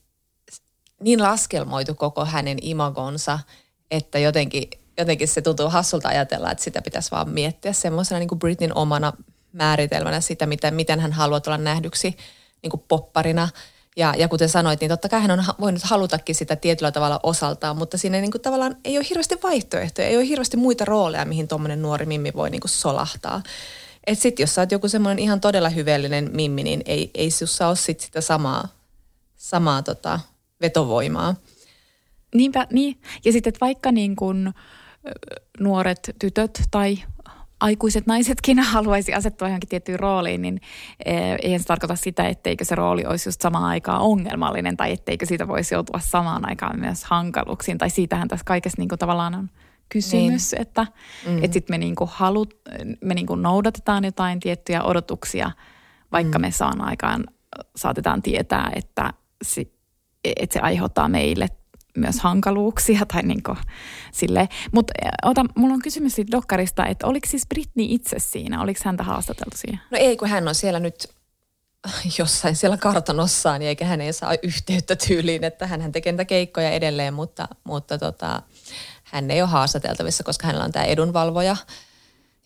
niin 0.99 1.23
laskelmoitu 1.23 1.95
koko 1.95 2.25
hänen 2.25 2.57
imagonsa, 2.61 3.39
että 3.91 4.19
jotenkin, 4.19 4.69
jotenkin 4.97 5.27
se 5.27 5.41
tuntuu 5.41 5.69
hassulta 5.69 6.09
ajatella, 6.09 6.51
että 6.51 6.63
sitä 6.63 6.81
pitäisi 6.81 7.11
vaan 7.11 7.29
miettiä 7.29 7.73
semmoisena 7.73 8.19
niin 8.19 8.29
kuin 8.29 8.39
Britnin 8.39 8.77
omana 8.77 9.13
määritelmänä 9.53 10.21
sitä, 10.21 10.45
miten, 10.45 10.73
miten 10.73 10.99
hän 10.99 11.11
haluaa 11.11 11.39
tulla 11.39 11.57
nähdyksi 11.57 12.17
niin 12.61 12.71
kuin 12.71 12.83
popparina. 12.87 13.49
Ja, 13.97 14.13
ja 14.17 14.27
kuten 14.27 14.49
sanoit, 14.49 14.79
niin 14.79 14.89
totta 14.89 15.09
kai 15.09 15.21
hän 15.21 15.31
on 15.31 15.45
voinut 15.59 15.83
halutakin 15.83 16.35
sitä 16.35 16.55
tietyllä 16.55 16.91
tavalla 16.91 17.19
osaltaan, 17.23 17.77
mutta 17.77 17.97
siinä 17.97 18.21
niin 18.21 18.31
kuin 18.31 18.41
tavallaan 18.41 18.75
ei 18.85 18.97
ole 18.97 19.05
hirveästi 19.09 19.37
vaihtoehtoja, 19.43 20.07
ei 20.07 20.17
ole 20.17 20.27
hirveästi 20.27 20.57
muita 20.57 20.85
rooleja, 20.85 21.25
mihin 21.25 21.47
tuommoinen 21.47 21.81
nuori 21.81 22.05
mimmi 22.05 22.31
voi 22.35 22.49
niin 22.49 22.61
kuin 22.61 22.71
solahtaa. 22.71 23.41
Et 24.07 24.19
sit 24.19 24.39
jos 24.39 24.55
sä 24.55 24.61
oot 24.61 24.71
joku 24.71 24.89
semmoinen 24.89 25.19
ihan 25.19 25.41
todella 25.41 25.69
hyvällinen 25.69 26.29
mimmi, 26.33 26.63
niin 26.63 26.81
ei, 26.85 27.11
ei 27.13 27.31
sussa 27.31 27.67
ole 27.67 27.75
sit 27.75 27.99
sitä 27.99 28.21
samaa, 28.21 28.67
samaa 29.35 29.83
tota, 29.83 30.19
vetovoimaa. 30.61 31.35
Niinpä, 32.35 32.67
niin. 32.71 33.01
Ja 33.25 33.31
sitten, 33.31 33.49
että 33.49 33.65
vaikka 33.65 33.91
niin 33.91 34.15
kuin 34.15 34.53
nuoret 35.59 36.09
tytöt 36.19 36.61
tai 36.71 36.97
aikuiset 37.63 38.07
naisetkin 38.07 38.59
haluaisi 38.73 39.13
asettua 39.13 39.47
johonkin 39.47 39.69
tiettyyn 39.69 39.99
rooliin, 39.99 40.41
niin 40.41 40.61
eihän 41.41 41.59
se 41.59 41.65
tarkoita 41.65 41.95
sitä, 41.95 42.27
etteikö 42.27 42.65
se 42.65 42.75
rooli 42.75 43.05
olisi 43.05 43.29
just 43.29 43.41
samaan 43.41 43.63
aikaan 43.63 44.01
ongelmallinen 44.01 44.77
tai 44.77 44.91
etteikö 44.91 45.25
siitä 45.25 45.47
voisi 45.47 45.75
joutua 45.75 45.99
samaan 45.99 46.49
aikaan 46.49 46.79
myös 46.79 47.03
hankaluuksiin. 47.03 47.77
Tai 47.77 47.89
siitähän 47.89 48.27
tässä 48.27 48.45
kaikessa 48.45 48.81
niin 48.81 48.89
kuin 48.89 48.99
tavallaan 48.99 49.35
on 49.35 49.49
kysymys, 49.89 50.51
niin. 50.51 50.61
että 50.61 50.87
mm. 51.27 51.43
et 51.43 51.53
sitten 51.53 51.73
me, 51.73 51.77
niin 51.77 51.95
kuin 51.95 52.09
halut, 52.13 52.53
me 53.01 53.13
niin 53.13 53.27
kuin 53.27 53.41
noudatetaan 53.41 54.03
jotain 54.03 54.39
tiettyjä 54.39 54.83
odotuksia, 54.83 55.51
vaikka 56.11 56.39
mm. 56.39 56.41
me 56.41 56.51
saan 56.51 56.81
aikaan, 56.81 57.23
saatetaan 57.75 58.21
tietää, 58.21 58.71
että 58.75 59.13
si, 59.43 59.73
että 60.23 60.53
se 60.53 60.59
aiheuttaa 60.59 61.09
meille 61.09 61.47
myös 61.97 62.19
hankaluuksia 62.19 63.05
tai 63.05 63.23
niin 63.23 63.43
sille. 64.11 64.49
Mutta 64.71 64.93
ota, 65.23 65.45
mulla 65.55 65.73
on 65.73 65.81
kysymys 65.81 66.15
siitä 66.15 66.31
dokkarista, 66.31 66.85
että 66.85 67.07
oliko 67.07 67.27
siis 67.29 67.47
Britney 67.47 67.85
itse 67.89 68.19
siinä? 68.19 68.61
Oliko 68.61 68.79
häntä 68.85 69.03
haastateltu 69.03 69.57
siihen? 69.57 69.79
No 69.91 69.97
ei, 69.97 70.17
kun 70.17 70.27
hän 70.27 70.47
on 70.47 70.55
siellä 70.55 70.79
nyt 70.79 71.07
jossain 72.19 72.55
siellä 72.55 72.77
kartanossaan, 72.77 73.59
niin 73.59 73.69
eikä 73.69 73.85
hän 73.85 74.01
ei 74.01 74.13
saa 74.13 74.35
yhteyttä 74.43 74.95
tyyliin, 74.95 75.43
että 75.43 75.67
hän 75.67 75.91
tekee 75.91 76.11
niitä 76.11 76.25
keikkoja 76.25 76.71
edelleen, 76.71 77.13
mutta, 77.13 77.47
mutta 77.63 77.97
tota, 77.97 78.41
hän 79.03 79.31
ei 79.31 79.41
ole 79.41 79.49
haastateltavissa, 79.49 80.23
koska 80.23 80.47
hänellä 80.47 80.65
on 80.65 80.71
tämä 80.71 80.85
edunvalvoja 80.85 81.55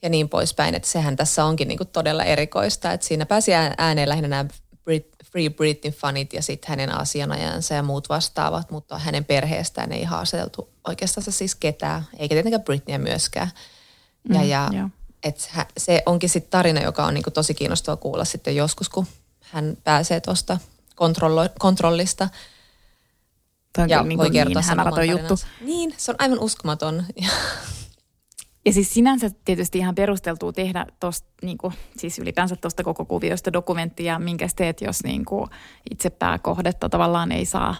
ja 0.02 0.10
niin 0.10 0.30
poispäin, 0.30 0.76
että 0.76 0.88
sehän 0.88 1.16
tässä 1.16 1.46
onkin 1.46 1.68
niin 1.68 1.78
kuin 1.78 1.88
todella 1.88 2.24
erikoista, 2.24 2.92
että 2.92 3.08
siinä 3.08 3.26
pääsi 3.26 3.52
ääneen 3.78 4.10
lähinnä 4.10 4.28
nämä 4.28 4.46
Brit, 4.84 5.17
Free 5.32 5.50
Britin 5.50 5.94
fanit 5.94 6.34
ja 6.34 6.42
sitten 6.42 6.70
hänen 6.70 6.96
asianajansa 6.96 7.74
ja 7.74 7.84
muut 7.84 8.10
vastaavat, 8.10 8.72
mutta 8.72 9.00
hänen 9.00 9.26
perheestään 9.26 9.92
ei 9.92 10.04
haastateltu 10.04 10.70
oikeastaan 10.88 11.32
siis 11.32 11.56
ketään, 11.56 12.08
eikä 12.18 12.36
tietenkään 12.36 12.64
Britneyä 12.64 12.98
myöskään. 12.98 13.52
Ja, 14.30 14.68
mm, 14.72 14.78
ja 14.78 14.90
et 15.24 15.52
se 15.78 16.04
onkin 16.06 16.30
sitten 16.30 16.52
tarina, 16.52 16.82
joka 16.82 17.06
on 17.06 17.14
niinku 17.14 17.32
tosi 17.32 17.54
kiinnostava 17.54 17.98
kuulla 17.98 18.26
sitten 18.26 18.56
joskus, 18.56 18.90
kun 18.90 19.08
hän 19.42 19.78
pääsee 19.84 20.20
tuosta 20.20 20.58
kontrollista. 21.60 22.30
Toi 23.76 23.86
ja 23.88 24.04
niin 24.04 24.18
voi 24.18 24.32
kertoa 24.32 24.62
niin 25.00 25.12
juttu. 25.12 25.36
Niin, 25.62 25.94
se 25.98 26.12
on 26.12 26.16
aivan 26.20 26.40
uskomaton. 26.40 27.06
Ja 28.68 28.74
siis 28.74 28.94
sinänsä 28.94 29.30
tietysti 29.46 29.78
ihan 29.78 29.96
perusteltua 29.96 30.54
tehdä 30.54 30.86
tosta, 31.00 31.28
niin 31.42 31.58
kuin, 31.58 31.74
siis 31.98 32.20
ylipäänsä 32.20 32.56
tuosta 32.56 32.84
koko 32.84 33.06
kuviosta 33.06 33.54
dokumenttia, 33.54 34.20
minkä 34.20 34.48
teet, 34.56 34.82
jos 34.82 35.04
niin 35.04 35.26
kuin 35.26 35.50
itse 35.92 36.10
pääkohdetta 36.10 36.90
tavallaan 36.90 37.32
ei 37.32 37.46
saa 37.46 37.76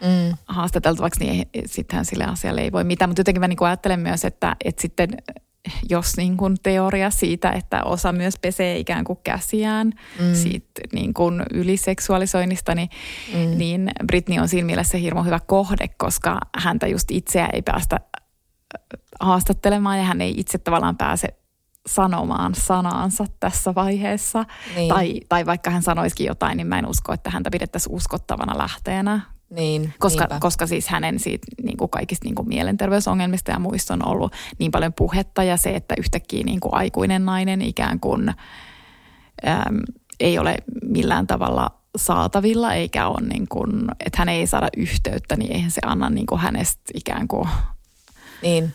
mm. 0.00 0.36
haastateltavaksi, 0.46 1.24
niin 1.24 1.48
sittenhän 1.66 2.04
sille 2.04 2.24
asialle 2.24 2.60
ei 2.60 2.72
voi 2.72 2.84
mitään. 2.84 3.08
Mutta 3.08 3.20
jotenkin 3.20 3.40
mä 3.40 3.48
niin 3.48 3.56
kuin 3.56 3.68
ajattelen 3.68 4.00
myös, 4.00 4.24
että, 4.24 4.56
että 4.64 4.82
sitten 4.82 5.08
jos 5.90 6.16
niin 6.16 6.36
kuin 6.36 6.56
teoria 6.62 7.10
siitä, 7.10 7.50
että 7.50 7.82
osa 7.84 8.12
myös 8.12 8.34
pesee 8.38 8.78
ikään 8.78 9.04
kuin 9.04 9.18
käsiään 9.24 9.92
mm. 10.20 10.34
siitä 10.34 10.80
niin 10.92 11.14
kuin 11.14 11.42
yliseksuaalisoinnista, 11.54 12.74
niin, 12.74 12.88
mm. 13.34 13.58
niin 13.58 13.90
Britney 14.06 14.38
on 14.38 14.48
siinä 14.48 14.66
mielessä 14.66 14.98
hirmu 14.98 15.22
hyvä 15.22 15.40
kohde, 15.46 15.88
koska 15.98 16.38
häntä 16.58 16.86
just 16.86 17.10
itseä 17.10 17.48
ei 17.52 17.62
päästä 17.62 18.00
haastattelemaan 19.20 19.98
ja 19.98 20.04
hän 20.04 20.20
ei 20.20 20.34
itse 20.36 20.58
tavallaan 20.58 20.96
pääse 20.96 21.28
sanomaan 21.86 22.54
sanaansa 22.54 23.24
tässä 23.40 23.74
vaiheessa. 23.74 24.44
Niin. 24.76 24.88
Tai, 24.88 25.20
tai 25.28 25.46
vaikka 25.46 25.70
hän 25.70 25.82
sanoisikin 25.82 26.26
jotain, 26.26 26.56
niin 26.56 26.66
mä 26.66 26.78
en 26.78 26.86
usko, 26.86 27.12
että 27.12 27.30
häntä 27.30 27.50
pidettäisiin 27.50 27.94
uskottavana 27.94 28.58
lähteenä. 28.58 29.20
Niin, 29.50 29.94
koska, 29.98 30.28
koska 30.40 30.66
siis 30.66 30.88
hänen 30.88 31.18
siitä, 31.18 31.46
niin 31.62 31.76
kuin 31.76 31.90
kaikista 31.90 32.24
niin 32.24 32.34
kuin 32.34 32.48
mielenterveysongelmista 32.48 33.50
ja 33.50 33.58
muista 33.58 33.94
on 33.94 34.08
ollut 34.08 34.32
niin 34.58 34.70
paljon 34.70 34.92
puhetta 34.92 35.42
ja 35.42 35.56
se, 35.56 35.70
että 35.70 35.94
yhtäkkiä 35.98 36.44
niin 36.44 36.60
kuin 36.60 36.74
aikuinen 36.74 37.24
nainen 37.24 37.62
ikään 37.62 38.00
kuin 38.00 38.28
äm, 38.28 39.80
ei 40.20 40.38
ole 40.38 40.56
millään 40.82 41.26
tavalla 41.26 41.70
saatavilla 41.96 42.74
eikä 42.74 43.08
ole 43.08 43.28
niin 43.28 43.48
kuin, 43.48 43.70
että 44.06 44.18
hän 44.18 44.28
ei 44.28 44.46
saada 44.46 44.68
yhteyttä, 44.76 45.36
niin 45.36 45.52
eihän 45.52 45.70
se 45.70 45.80
anna 45.86 46.10
niin 46.10 46.26
kuin 46.26 46.40
hänestä 46.40 46.82
ikään 46.94 47.28
kuin 47.28 47.48
niin. 48.42 48.74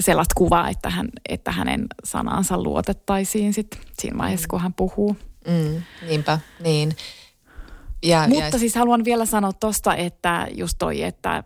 sellaista 0.00 0.34
kuvaa, 0.36 0.68
että, 0.68 0.90
hän, 0.90 1.08
että 1.28 1.52
hänen 1.52 1.86
sanansa 2.04 2.62
luotettaisiin 2.62 3.52
sit 3.52 3.80
siinä 4.00 4.18
vaiheessa, 4.18 4.48
kun 4.50 4.60
hän 4.60 4.74
puhuu. 4.74 5.16
Mm, 5.46 5.82
niinpä, 6.08 6.38
niin. 6.60 6.96
Ja, 8.02 8.28
Mutta 8.28 8.44
ja... 8.44 8.58
siis 8.58 8.74
haluan 8.74 9.04
vielä 9.04 9.26
sanoa 9.26 9.52
tosta, 9.52 9.94
että 9.94 10.48
just 10.54 10.74
toi, 10.78 11.02
että 11.02 11.44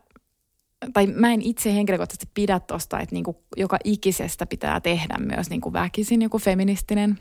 tai 0.92 1.06
mä 1.06 1.32
en 1.32 1.42
itse 1.42 1.74
henkilökohtaisesti 1.74 2.30
pidä 2.34 2.60
tosta, 2.60 3.00
että 3.00 3.14
niinku 3.14 3.42
joka 3.56 3.78
ikisestä 3.84 4.46
pitää 4.46 4.80
tehdä 4.80 5.14
myös 5.18 5.50
niinku 5.50 5.72
väkisin 5.72 6.22
joku 6.22 6.38
feministinen 6.38 7.18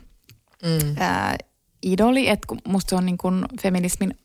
mm. 0.62 0.94
ää, 0.96 1.36
idoli. 1.82 2.28
Että 2.28 2.54
musta 2.68 2.90
se 2.90 2.96
on 2.96 3.06
niinku 3.06 3.28
feminismin 3.62 4.18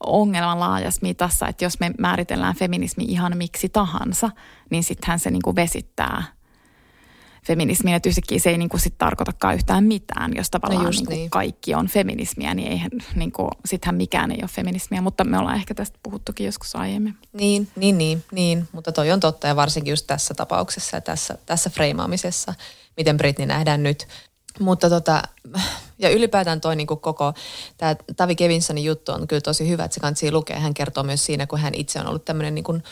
ongelman 0.00 0.60
laajassa 0.60 1.02
mitassa, 1.02 1.48
että 1.48 1.64
jos 1.64 1.80
me 1.80 1.90
määritellään 1.98 2.56
feminismi 2.56 3.04
ihan 3.04 3.36
miksi 3.36 3.68
tahansa, 3.68 4.30
niin 4.70 4.84
sittenhän 4.84 5.18
se 5.18 5.30
niinku 5.30 5.56
vesittää 5.56 6.22
feminismiä, 7.46 7.96
että 7.96 8.08
yhtäkkiä 8.08 8.38
se 8.38 8.50
ei 8.50 8.58
niinku 8.58 8.78
sit 8.78 8.98
tarkoitakaan 8.98 9.54
yhtään 9.54 9.84
mitään, 9.84 10.32
jos 10.36 10.50
tavallaan 10.50 10.84
no 10.84 10.90
niinku 10.90 11.12
niin. 11.12 11.30
kaikki 11.30 11.74
on 11.74 11.86
feminismiä, 11.86 12.54
niin 12.54 12.68
eihän, 12.68 12.90
niinku, 13.14 13.48
sittenhän 13.64 13.94
mikään 13.94 14.30
ei 14.30 14.38
ole 14.42 14.48
feminismiä, 14.48 15.00
mutta 15.00 15.24
me 15.24 15.38
ollaan 15.38 15.56
ehkä 15.56 15.74
tästä 15.74 15.98
puhuttukin 16.02 16.46
joskus 16.46 16.76
aiemmin. 16.76 17.16
Niin, 17.32 17.68
niin, 17.76 17.98
niin, 17.98 18.24
niin. 18.32 18.68
mutta 18.72 18.92
toi 18.92 19.10
on 19.10 19.20
totta 19.20 19.46
ja 19.46 19.56
varsinkin 19.56 19.92
just 19.92 20.06
tässä 20.06 20.34
tapauksessa 20.34 20.96
ja 20.96 21.00
tässä, 21.00 21.38
tässä 21.46 21.70
freimaamisessa, 21.70 22.54
miten 22.96 23.16
Britney 23.16 23.46
nähdään 23.46 23.82
nyt. 23.82 24.08
Mutta 24.60 24.90
tota, 24.90 25.22
ja 25.98 26.10
ylipäätään 26.10 26.60
toi 26.60 26.76
niin 26.76 26.86
koko, 26.86 27.34
tämä 27.76 27.96
Tavi 28.16 28.36
Kevinsonin 28.36 28.84
juttu 28.84 29.12
on 29.12 29.28
kyllä 29.28 29.40
tosi 29.40 29.68
hyvä, 29.68 29.84
että 29.84 29.94
se 29.94 30.00
kansi 30.00 30.32
lukea. 30.32 30.60
Hän 30.60 30.74
kertoo 30.74 31.04
myös 31.04 31.26
siinä, 31.26 31.46
kun 31.46 31.58
hän 31.58 31.74
itse 31.74 32.00
on 32.00 32.06
ollut 32.06 32.24
tämmöinen 32.24 32.54
niin 32.54 32.64
kuin 32.64 32.82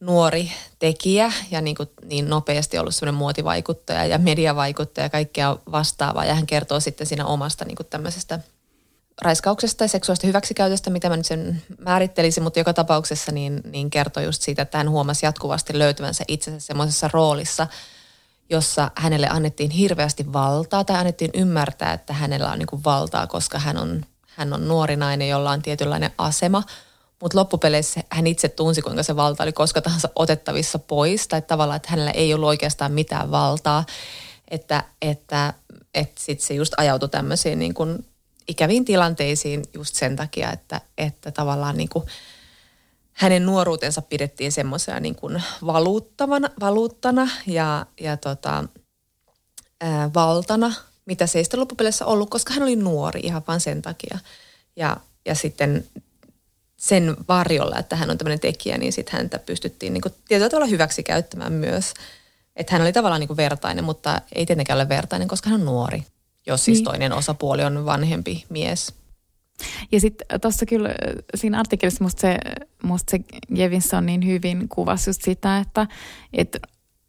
nuori 0.00 0.52
tekijä 0.78 1.32
ja 1.50 1.60
niin, 1.60 1.76
kuin 1.76 1.88
niin 2.04 2.28
nopeasti 2.28 2.78
ollut 2.78 2.94
semmoinen 2.94 3.18
muotivaikuttaja 3.18 4.06
ja 4.06 4.18
mediavaikuttaja 4.18 5.04
ja 5.04 5.10
kaikkea 5.10 5.56
vastaavaa. 5.72 6.24
Ja 6.24 6.34
hän 6.34 6.46
kertoo 6.46 6.80
sitten 6.80 7.06
siinä 7.06 7.26
omasta 7.26 7.64
niin 7.64 7.76
kuin 7.76 7.86
tämmöisestä 7.86 8.40
raiskauksesta 9.22 9.84
ja 9.84 9.88
seksuaalista 9.88 10.26
hyväksikäytöstä, 10.26 10.90
mitä 10.90 11.08
mä 11.08 11.16
nyt 11.16 11.26
sen 11.26 11.62
määrittelisin, 11.78 12.42
mutta 12.42 12.60
joka 12.60 12.74
tapauksessa 12.74 13.32
niin, 13.32 13.60
niin 13.64 13.90
kertoo 13.90 14.22
just 14.22 14.42
siitä, 14.42 14.62
että 14.62 14.78
hän 14.78 14.90
huomasi 14.90 15.26
jatkuvasti 15.26 15.78
löytyvänsä 15.78 16.24
itsensä 16.28 16.66
semmoisessa 16.66 17.10
roolissa– 17.12 17.66
jossa 18.50 18.90
hänelle 18.96 19.28
annettiin 19.30 19.70
hirveästi 19.70 20.32
valtaa 20.32 20.84
tai 20.84 20.96
annettiin 20.96 21.30
ymmärtää, 21.34 21.92
että 21.92 22.12
hänellä 22.12 22.52
on 22.52 22.58
niin 22.58 22.66
kuin 22.66 22.84
valtaa, 22.84 23.26
koska 23.26 23.58
hän 23.58 23.76
on, 23.76 24.02
hän 24.28 24.52
on 24.52 24.68
nuori 24.68 24.96
nainen, 24.96 25.28
jolla 25.28 25.50
on 25.50 25.62
tietynlainen 25.62 26.10
asema. 26.18 26.62
Mutta 27.20 27.38
loppupeleissä 27.38 28.00
hän 28.10 28.26
itse 28.26 28.48
tunsi, 28.48 28.82
kuinka 28.82 29.02
se 29.02 29.16
valta 29.16 29.42
oli 29.42 29.52
koska 29.52 29.82
tahansa 29.82 30.08
otettavissa 30.16 30.78
pois 30.78 31.28
tai 31.28 31.42
tavallaan, 31.42 31.76
että 31.76 31.90
hänellä 31.90 32.10
ei 32.10 32.34
ollut 32.34 32.48
oikeastaan 32.48 32.92
mitään 32.92 33.30
valtaa. 33.30 33.84
Että, 34.50 34.84
että, 35.02 35.54
että 35.94 36.20
sitten 36.20 36.46
se 36.46 36.54
just 36.54 36.74
ajautui 36.76 37.08
tämmöisiin 37.08 37.58
niin 37.58 37.74
kuin 37.74 38.06
ikäviin 38.48 38.84
tilanteisiin 38.84 39.64
just 39.74 39.94
sen 39.94 40.16
takia, 40.16 40.52
että, 40.52 40.80
että 40.98 41.30
tavallaan 41.30 41.76
niin 41.76 41.88
kuin– 41.88 42.04
hänen 43.18 43.46
nuoruutensa 43.46 44.02
pidettiin 44.02 44.52
semmoisena 44.52 45.00
niin 45.00 45.14
kuin 45.14 45.42
valuuttavana, 45.66 46.50
valuuttana 46.60 47.28
ja, 47.46 47.86
ja 48.00 48.16
tota, 48.16 48.64
ää, 49.80 50.10
valtana, 50.14 50.74
mitä 51.06 51.26
se 51.26 51.38
ei 51.38 51.44
sitten 51.44 51.60
loppupeleissä 51.60 52.06
ollut, 52.06 52.30
koska 52.30 52.54
hän 52.54 52.62
oli 52.62 52.76
nuori 52.76 53.20
ihan 53.20 53.42
vain 53.48 53.60
sen 53.60 53.82
takia. 53.82 54.18
Ja, 54.76 54.96
ja 55.26 55.34
sitten 55.34 55.84
sen 56.76 57.16
varjolla, 57.28 57.78
että 57.78 57.96
hän 57.96 58.10
on 58.10 58.18
tämmöinen 58.18 58.40
tekijä, 58.40 58.78
niin 58.78 58.92
sitten 58.92 59.18
häntä 59.18 59.38
pystyttiin 59.38 59.92
niin 59.92 60.02
kuin 60.02 60.14
tietyllä 60.28 60.50
tavalla 60.50 60.66
hyväksi 60.66 61.02
käyttämään 61.02 61.52
myös. 61.52 61.94
Että 62.56 62.72
hän 62.72 62.82
oli 62.82 62.92
tavallaan 62.92 63.20
niin 63.20 63.28
kuin 63.28 63.36
vertainen, 63.36 63.84
mutta 63.84 64.20
ei 64.34 64.46
tietenkään 64.46 64.78
ole 64.78 64.88
vertainen, 64.88 65.28
koska 65.28 65.50
hän 65.50 65.60
on 65.60 65.66
nuori, 65.66 66.02
jos 66.46 66.64
siis 66.64 66.78
niin. 66.78 66.84
toinen 66.84 67.12
osapuoli 67.12 67.64
on 67.64 67.84
vanhempi 67.84 68.44
mies. 68.48 68.92
Ja 69.92 70.00
sitten 70.00 70.40
tuossa 70.40 70.66
kyllä 70.66 70.94
siinä 71.34 71.58
artikkelissa 71.60 72.04
musta 72.04 72.20
se, 72.20 72.38
musta 72.82 73.10
se 73.10 73.20
Jevinson 73.50 74.06
niin 74.06 74.26
hyvin 74.26 74.68
kuvasi 74.68 75.10
just 75.10 75.22
sitä, 75.22 75.58
että 75.58 75.86
et, 76.32 76.58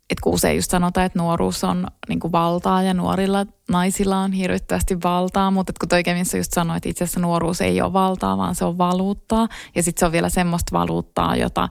et 0.10 0.20
kun 0.20 0.34
usein 0.34 0.56
just 0.56 0.72
sanotaan, 0.72 1.06
että 1.06 1.20
nuoruus 1.20 1.64
on 1.64 1.88
niin 2.10 2.20
kuin 2.20 2.32
valtaa 2.32 2.84
ja 2.84 2.94
nuorilla 2.94 3.46
naisilla 3.70 4.18
on 4.18 4.32
hirvittävästi 4.32 4.98
valtaa, 5.04 5.52
mutta 5.52 5.74
kun 5.80 5.90
toi 5.90 6.02
Jevinson 6.06 6.40
just 6.40 6.54
sanoi, 6.54 6.78
että 6.78 6.90
itse 6.90 7.04
asiassa 7.04 7.20
nuoruus 7.20 7.62
ei 7.62 7.82
ole 7.82 7.94
valtaa, 7.94 8.38
vaan 8.38 8.56
se 8.56 8.66
on 8.66 8.78
valuuttaa. 8.78 9.48
Ja 9.76 9.84
sitten 9.84 10.00
se 10.00 10.06
on 10.06 10.12
vielä 10.12 10.30
semmoista 10.30 10.78
valuuttaa, 10.78 11.36
jota, 11.36 11.70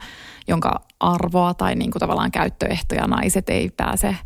jonka 0.49 0.80
arvoa 1.00 1.54
tai 1.54 1.75
niin 1.75 1.90
kuin 1.90 2.00
tavallaan 2.00 2.30
käyttöehtoja 2.30 3.06
naiset 3.06 3.49
ei 3.49 3.70
pääse 3.76 4.16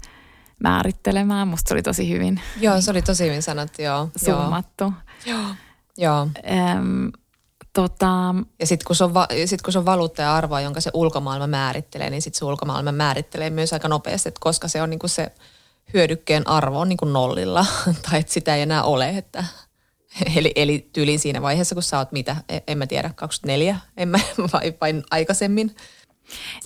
määrittelemään. 0.62 1.48
Musta 1.48 1.68
se 1.68 1.74
oli 1.74 1.82
tosi 1.82 2.10
hyvin. 2.10 2.40
Joo, 2.60 2.80
se 2.80 2.90
oli 2.90 3.02
tosi 3.02 3.24
hyvin 3.26 3.42
sanottu, 3.42 3.82
joo. 3.82 4.08
Summattu. 4.16 4.92
Joo. 5.26 5.40
Joo. 5.98 6.28
Öm, 6.76 7.12
tota... 7.72 8.34
Ja 8.60 8.66
sitten 8.66 8.86
kun, 8.86 8.96
se 8.96 9.04
on 9.04 9.14
va- 9.14 9.28
sit, 9.44 9.62
kun 9.62 9.72
se 9.72 9.78
on 9.78 9.86
valuutta 9.86 10.22
ja 10.22 10.36
arvoa, 10.36 10.60
jonka 10.60 10.80
se 10.80 10.90
ulkomaailma 10.94 11.46
määrittelee, 11.46 12.10
niin 12.10 12.22
sitten 12.22 12.38
se 12.38 12.44
ulkomaailma 12.44 12.92
määrittelee 12.92 13.50
myös 13.50 13.72
aika 13.72 13.88
nopeasti, 13.88 14.28
että 14.28 14.40
koska 14.40 14.68
se 14.68 14.82
on 14.82 14.90
niinku 14.90 15.08
se 15.08 15.32
hyödykkeen 15.94 16.48
arvo 16.48 16.80
on 16.80 16.88
niinku 16.88 17.04
nollilla 17.04 17.66
tai 18.10 18.20
että 18.20 18.32
sitä 18.32 18.56
ei 18.56 18.62
enää 18.62 18.82
ole. 18.82 19.08
Että, 19.08 19.44
eli, 20.36 20.52
eli 20.56 20.90
tyyliin 20.92 21.18
siinä 21.18 21.42
vaiheessa, 21.42 21.74
kun 21.74 21.82
sä 21.82 21.98
oot 21.98 22.12
mitä, 22.12 22.36
e, 22.48 22.58
en 22.66 22.78
mä 22.78 22.86
tiedä, 22.86 23.10
24 23.16 23.78
en 23.96 24.08
mä, 24.08 24.18
vai, 24.52 24.74
vai 24.80 25.02
aikaisemmin, 25.10 25.76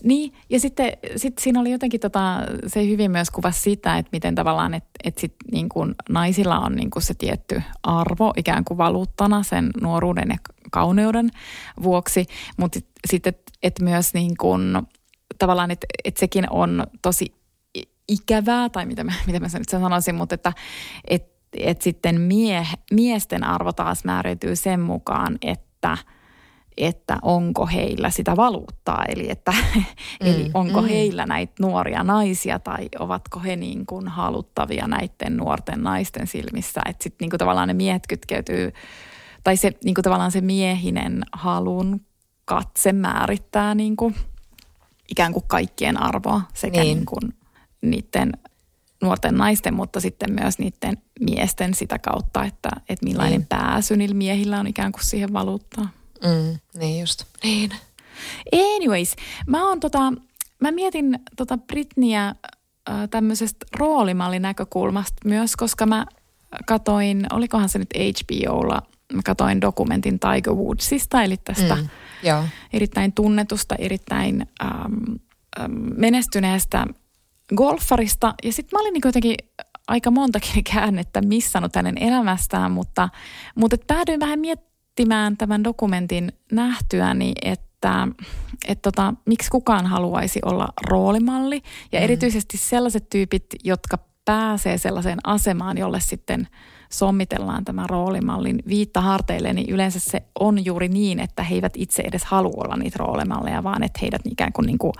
niin, 0.02 0.32
ja 0.50 0.60
sitten 0.60 0.92
sit 1.16 1.38
siinä 1.38 1.60
oli 1.60 1.70
jotenkin 1.70 2.00
tota, 2.00 2.40
se 2.66 2.86
hyvin 2.86 3.10
myös 3.10 3.30
kuva 3.30 3.50
sitä, 3.50 3.98
että 3.98 4.10
miten 4.12 4.34
tavallaan, 4.34 4.74
että 4.74 4.90
et 5.04 5.18
sit 5.18 5.34
niin 5.52 5.68
kuin 5.68 5.94
naisilla 6.08 6.58
on 6.58 6.76
niin 6.76 6.90
kuin 6.90 7.02
se 7.02 7.14
tietty 7.14 7.62
arvo 7.82 8.32
ikään 8.36 8.64
kuin 8.64 8.78
valuuttana 8.78 9.42
sen 9.42 9.70
nuoruuden 9.80 10.28
ja 10.28 10.36
kauneuden 10.70 11.30
vuoksi, 11.82 12.26
mutta 12.56 12.80
sitten, 13.06 13.30
että 13.30 13.52
et 13.62 13.80
myös 13.80 14.14
niin 14.14 14.36
kuin, 14.36 14.82
tavallaan, 15.38 15.70
että 15.70 15.86
et 16.04 16.16
sekin 16.16 16.50
on 16.50 16.86
tosi 17.02 17.34
ikävää, 18.08 18.68
tai 18.68 18.86
mitä 18.86 19.04
mä, 19.04 19.12
mitä 19.26 19.40
mä 19.40 19.46
nyt 19.58 19.68
sanoisin, 19.68 20.14
mutta 20.14 20.34
että 20.34 20.52
et, 21.08 21.26
et 21.52 21.82
sitten 21.82 22.20
mie, 22.20 22.66
miesten 22.92 23.44
arvo 23.44 23.72
taas 23.72 24.04
määräytyy 24.04 24.56
sen 24.56 24.80
mukaan, 24.80 25.38
että– 25.42 25.98
että 26.76 27.18
onko 27.22 27.66
heillä 27.66 28.10
sitä 28.10 28.36
valuuttaa, 28.36 29.04
eli, 29.08 29.30
että, 29.30 29.52
mm, 29.74 29.84
eli 30.20 30.50
onko 30.54 30.82
mm. 30.82 30.88
heillä 30.88 31.26
näitä 31.26 31.52
nuoria 31.60 32.04
naisia 32.04 32.58
tai 32.58 32.88
ovatko 32.98 33.40
he 33.40 33.56
niin 33.56 33.86
kuin 33.86 34.08
haluttavia 34.08 34.86
näiden 34.86 35.36
nuorten 35.36 35.82
naisten 35.82 36.26
silmissä. 36.26 36.80
Että 36.88 37.02
sitten 37.02 37.24
niin 37.24 37.30
kuin 37.30 37.38
tavallaan 37.38 37.68
ne 37.68 37.74
miehet 37.74 38.06
kytkeytyy, 38.08 38.72
tai 39.44 39.56
se 39.56 39.72
niin 39.84 39.94
kuin 39.94 40.02
tavallaan 40.02 40.32
se 40.32 40.40
miehinen 40.40 41.22
halun 41.32 42.00
katse 42.44 42.92
määrittää 42.92 43.74
niin 43.74 43.96
kuin 43.96 44.14
ikään 45.10 45.32
kuin 45.32 45.44
kaikkien 45.46 46.02
arvoa 46.02 46.40
sekä 46.54 46.80
niin. 46.80 46.96
Niin 46.96 47.06
kuin 47.06 47.34
niiden 47.80 48.32
nuorten 49.02 49.34
naisten, 49.34 49.74
mutta 49.74 50.00
sitten 50.00 50.32
myös 50.32 50.58
niiden 50.58 50.98
miesten 51.20 51.74
sitä 51.74 51.98
kautta, 51.98 52.44
että, 52.44 52.68
että 52.88 53.06
millainen 53.06 53.38
niin. 53.38 53.46
pääsy 53.48 53.96
niillä 53.96 54.14
miehillä 54.14 54.60
on 54.60 54.66
ikään 54.66 54.92
kuin 54.92 55.04
siihen 55.04 55.32
valuuttaan. 55.32 55.90
Mm, 56.24 56.58
niin 56.74 57.00
just. 57.00 57.24
Niin. 57.42 57.70
Anyways, 58.52 59.16
mä 59.46 59.68
oon 59.68 59.80
tota, 59.80 60.12
mä 60.60 60.70
mietin 60.70 61.18
tota 61.36 61.58
Britniä 61.58 62.34
tämmöisestä 63.10 63.66
roolimallinäkökulmasta 63.76 65.16
myös, 65.24 65.56
koska 65.56 65.86
mä 65.86 66.06
katoin, 66.66 67.26
olikohan 67.32 67.68
se 67.68 67.78
nyt 67.78 67.88
HBOlla, 67.94 68.82
mä 69.12 69.22
katoin 69.24 69.60
dokumentin 69.60 70.20
Tiger 70.20 70.52
Woodsista, 70.52 71.22
eli 71.22 71.36
tästä 71.36 71.74
mm, 71.74 71.88
joo. 72.22 72.44
erittäin 72.72 73.12
tunnetusta, 73.12 73.74
erittäin 73.78 74.46
äm, 74.64 75.18
äm, 75.60 75.72
menestyneestä 75.96 76.86
golfarista. 77.56 78.34
Ja 78.44 78.52
sitten 78.52 78.76
mä 78.76 78.80
olin 78.80 78.92
niin 78.92 79.02
jotenkin 79.04 79.34
aika 79.88 80.10
montakin 80.10 80.64
käännettä 80.74 81.20
missannut 81.20 81.76
hänen 81.76 81.98
elämästään, 81.98 82.72
mutta, 82.72 83.08
mutta 83.54 83.76
päädyin 83.86 84.20
vähän 84.20 84.38
miettimään 84.38 84.75
tämän 85.38 85.64
dokumentin 85.64 86.32
nähtyäni, 86.52 87.32
että, 87.42 88.08
että 88.68 88.82
tota, 88.82 89.14
miksi 89.26 89.50
kukaan 89.50 89.86
haluaisi 89.86 90.40
olla 90.44 90.68
roolimalli. 90.88 91.62
Ja 91.92 91.98
mm. 91.98 92.04
erityisesti 92.04 92.56
sellaiset 92.56 93.10
tyypit, 93.10 93.46
jotka 93.64 93.98
pääsee 94.24 94.78
sellaiseen 94.78 95.18
asemaan, 95.24 95.78
jolle 95.78 96.00
sitten 96.00 96.48
sommitellaan 96.92 97.64
tämä 97.64 97.86
roolimallin 97.86 98.62
viitta 98.68 99.00
harteille, 99.00 99.52
niin 99.52 99.70
yleensä 99.70 100.00
se 100.00 100.22
on 100.40 100.64
juuri 100.64 100.88
niin, 100.88 101.20
että 101.20 101.42
he 101.42 101.54
eivät 101.54 101.72
itse 101.76 102.02
edes 102.06 102.24
halua 102.24 102.64
olla 102.64 102.76
niitä 102.76 102.98
roolimalleja, 102.98 103.62
vaan 103.62 103.82
että 103.82 103.98
heidät 104.02 104.22
ikään 104.30 104.52
kuin, 104.52 104.66
niin 104.66 104.78
kuin 104.78 104.92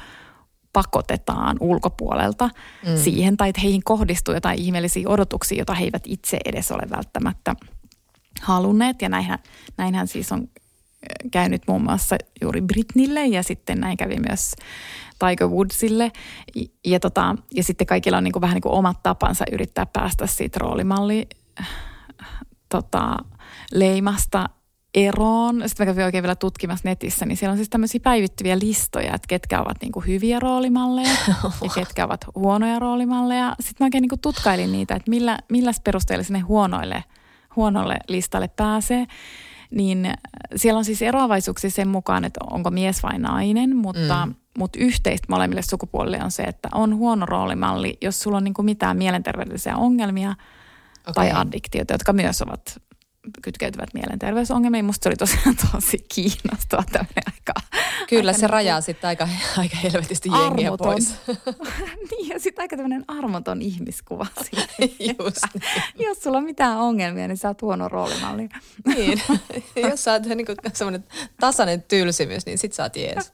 pakotetaan 0.72 1.56
ulkopuolelta 1.60 2.50
mm. 2.86 2.96
siihen, 2.96 3.36
tai 3.36 3.48
että 3.48 3.60
heihin 3.60 3.82
kohdistuu 3.84 4.34
jotain 4.34 4.58
ihmeellisiä 4.58 5.08
odotuksia, 5.08 5.58
joita 5.58 5.74
he 5.74 5.84
eivät 5.84 6.02
itse 6.06 6.38
edes 6.44 6.72
ole 6.72 6.82
välttämättä 6.90 7.56
halunneet. 8.42 9.02
Ja 9.02 9.08
näinhän, 9.08 9.38
näinhän 9.76 10.06
siis 10.06 10.32
on 10.32 10.40
äh, 10.40 11.30
käynyt 11.30 11.62
muun 11.68 11.82
muassa 11.82 12.16
juuri 12.42 12.60
Britnille 12.60 13.26
ja 13.26 13.42
sitten 13.42 13.80
näin 13.80 13.96
kävi 13.96 14.16
myös 14.28 14.54
Tiger 15.18 15.48
Woodsille. 15.48 16.12
Ja, 16.84 17.00
tota, 17.00 17.36
ja 17.54 17.62
sitten 17.62 17.86
kaikilla 17.86 18.18
on 18.18 18.24
niin 18.24 18.32
kuin 18.32 18.40
vähän 18.40 18.54
niin 18.54 18.62
kuin 18.62 18.74
omat 18.74 19.02
tapansa 19.02 19.44
yrittää 19.52 19.86
päästä 19.86 20.26
siitä 20.26 20.58
roolimalli 20.58 21.28
äh, 21.60 21.68
tota, 22.68 23.16
leimasta 23.72 24.48
eroon. 24.96 25.62
Sitten 25.66 25.86
mä 25.86 25.92
kävin 25.92 26.04
oikein 26.04 26.22
vielä 26.22 26.34
tutkimassa 26.34 26.88
netissä, 26.88 27.26
niin 27.26 27.36
siellä 27.36 27.52
on 27.52 27.56
siis 27.56 27.70
tämmöisiä 27.70 28.00
päivittyviä 28.04 28.58
listoja, 28.58 29.14
että 29.14 29.28
ketkä 29.28 29.60
ovat 29.60 29.76
niinku 29.82 30.00
hyviä 30.00 30.40
roolimalleja 30.40 31.16
ja 31.64 31.70
ketkä 31.74 32.04
ovat 32.04 32.26
huonoja 32.34 32.78
roolimalleja. 32.78 33.54
Sitten 33.60 33.84
mä 33.84 33.86
oikein 33.86 34.02
niinku 34.02 34.16
tutkailin 34.16 34.72
niitä, 34.72 34.94
että 34.94 35.10
millä, 35.10 35.38
millä 35.50 35.72
perusteella 35.84 36.24
sinne 36.24 36.40
huonoille, 36.40 37.04
huonolle 37.56 37.96
listalle 38.08 38.48
pääsee. 38.48 39.06
Niin 39.70 40.14
siellä 40.56 40.78
on 40.78 40.84
siis 40.84 41.02
eroavaisuuksia 41.02 41.70
sen 41.70 41.88
mukaan, 41.88 42.25
että 42.25 42.40
onko 42.50 42.70
mies 42.70 43.02
vai 43.02 43.18
nainen, 43.18 43.76
mutta, 43.76 44.26
mm. 44.26 44.34
mutta 44.58 44.78
yhteistä 44.78 45.26
molemmille 45.28 45.62
sukupuolille 45.62 46.25
on 46.25 46.30
se, 46.30 46.42
että 46.42 46.68
on 46.75 46.96
huono 46.96 47.26
roolimalli, 47.26 47.98
jos 48.02 48.20
sulla 48.20 48.36
on 48.36 48.44
niinku 48.44 48.62
mitään 48.62 48.96
mielenterveydellisiä 48.96 49.76
ongelmia– 49.76 50.34
okay. 51.06 51.14
tai 51.14 51.40
addiktioita, 51.40 51.94
jotka 51.94 52.12
myös 52.12 52.42
ovat 52.42 52.82
kytkeytyvät 53.42 53.95
mielenterveysongelmiin. 53.95 54.85
Musta 54.85 55.02
se 55.02 55.09
oli 55.09 55.16
tosiaan 55.16 55.56
tosi 55.73 55.99
kiinnostava 56.14 56.85
tämmöinen 56.92 57.25
aika. 57.26 57.52
Kyllä, 58.09 58.30
aika 58.30 58.40
se 58.40 58.47
niin 58.47 58.50
rajaa 58.50 58.80
sitten 58.80 59.09
aika, 59.09 59.28
aika 59.59 59.76
helvetisti 59.76 60.28
jengiä 60.28 60.66
armoton. 60.66 60.87
pois. 60.87 61.14
niin, 62.11 62.28
ja 62.28 62.40
sitten 62.40 62.62
aika 62.62 62.76
tämmöinen 62.76 63.04
armoton 63.09 63.62
ihmiskuva. 63.62 64.26
Just 65.18 65.40
niin. 65.54 66.06
Jos 66.06 66.23
sulla 66.23 66.38
on 66.38 66.45
mitään 66.45 66.78
ongelmia, 66.78 67.28
niin 67.28 67.37
sä 67.37 67.49
oot 67.49 67.62
huono 67.62 67.88
roolimalli. 67.88 68.49
niin, 68.87 69.23
jos 69.90 70.04
sä 70.04 70.12
oot 70.12 70.23
niin 70.23 70.47
semmoinen 70.73 71.04
tasainen 71.40 71.83
tylsimys, 71.83 72.47
niin 72.47 72.59
sit 72.59 72.73
sä 72.73 72.83
oot 72.83 72.97
jees. 72.97 73.33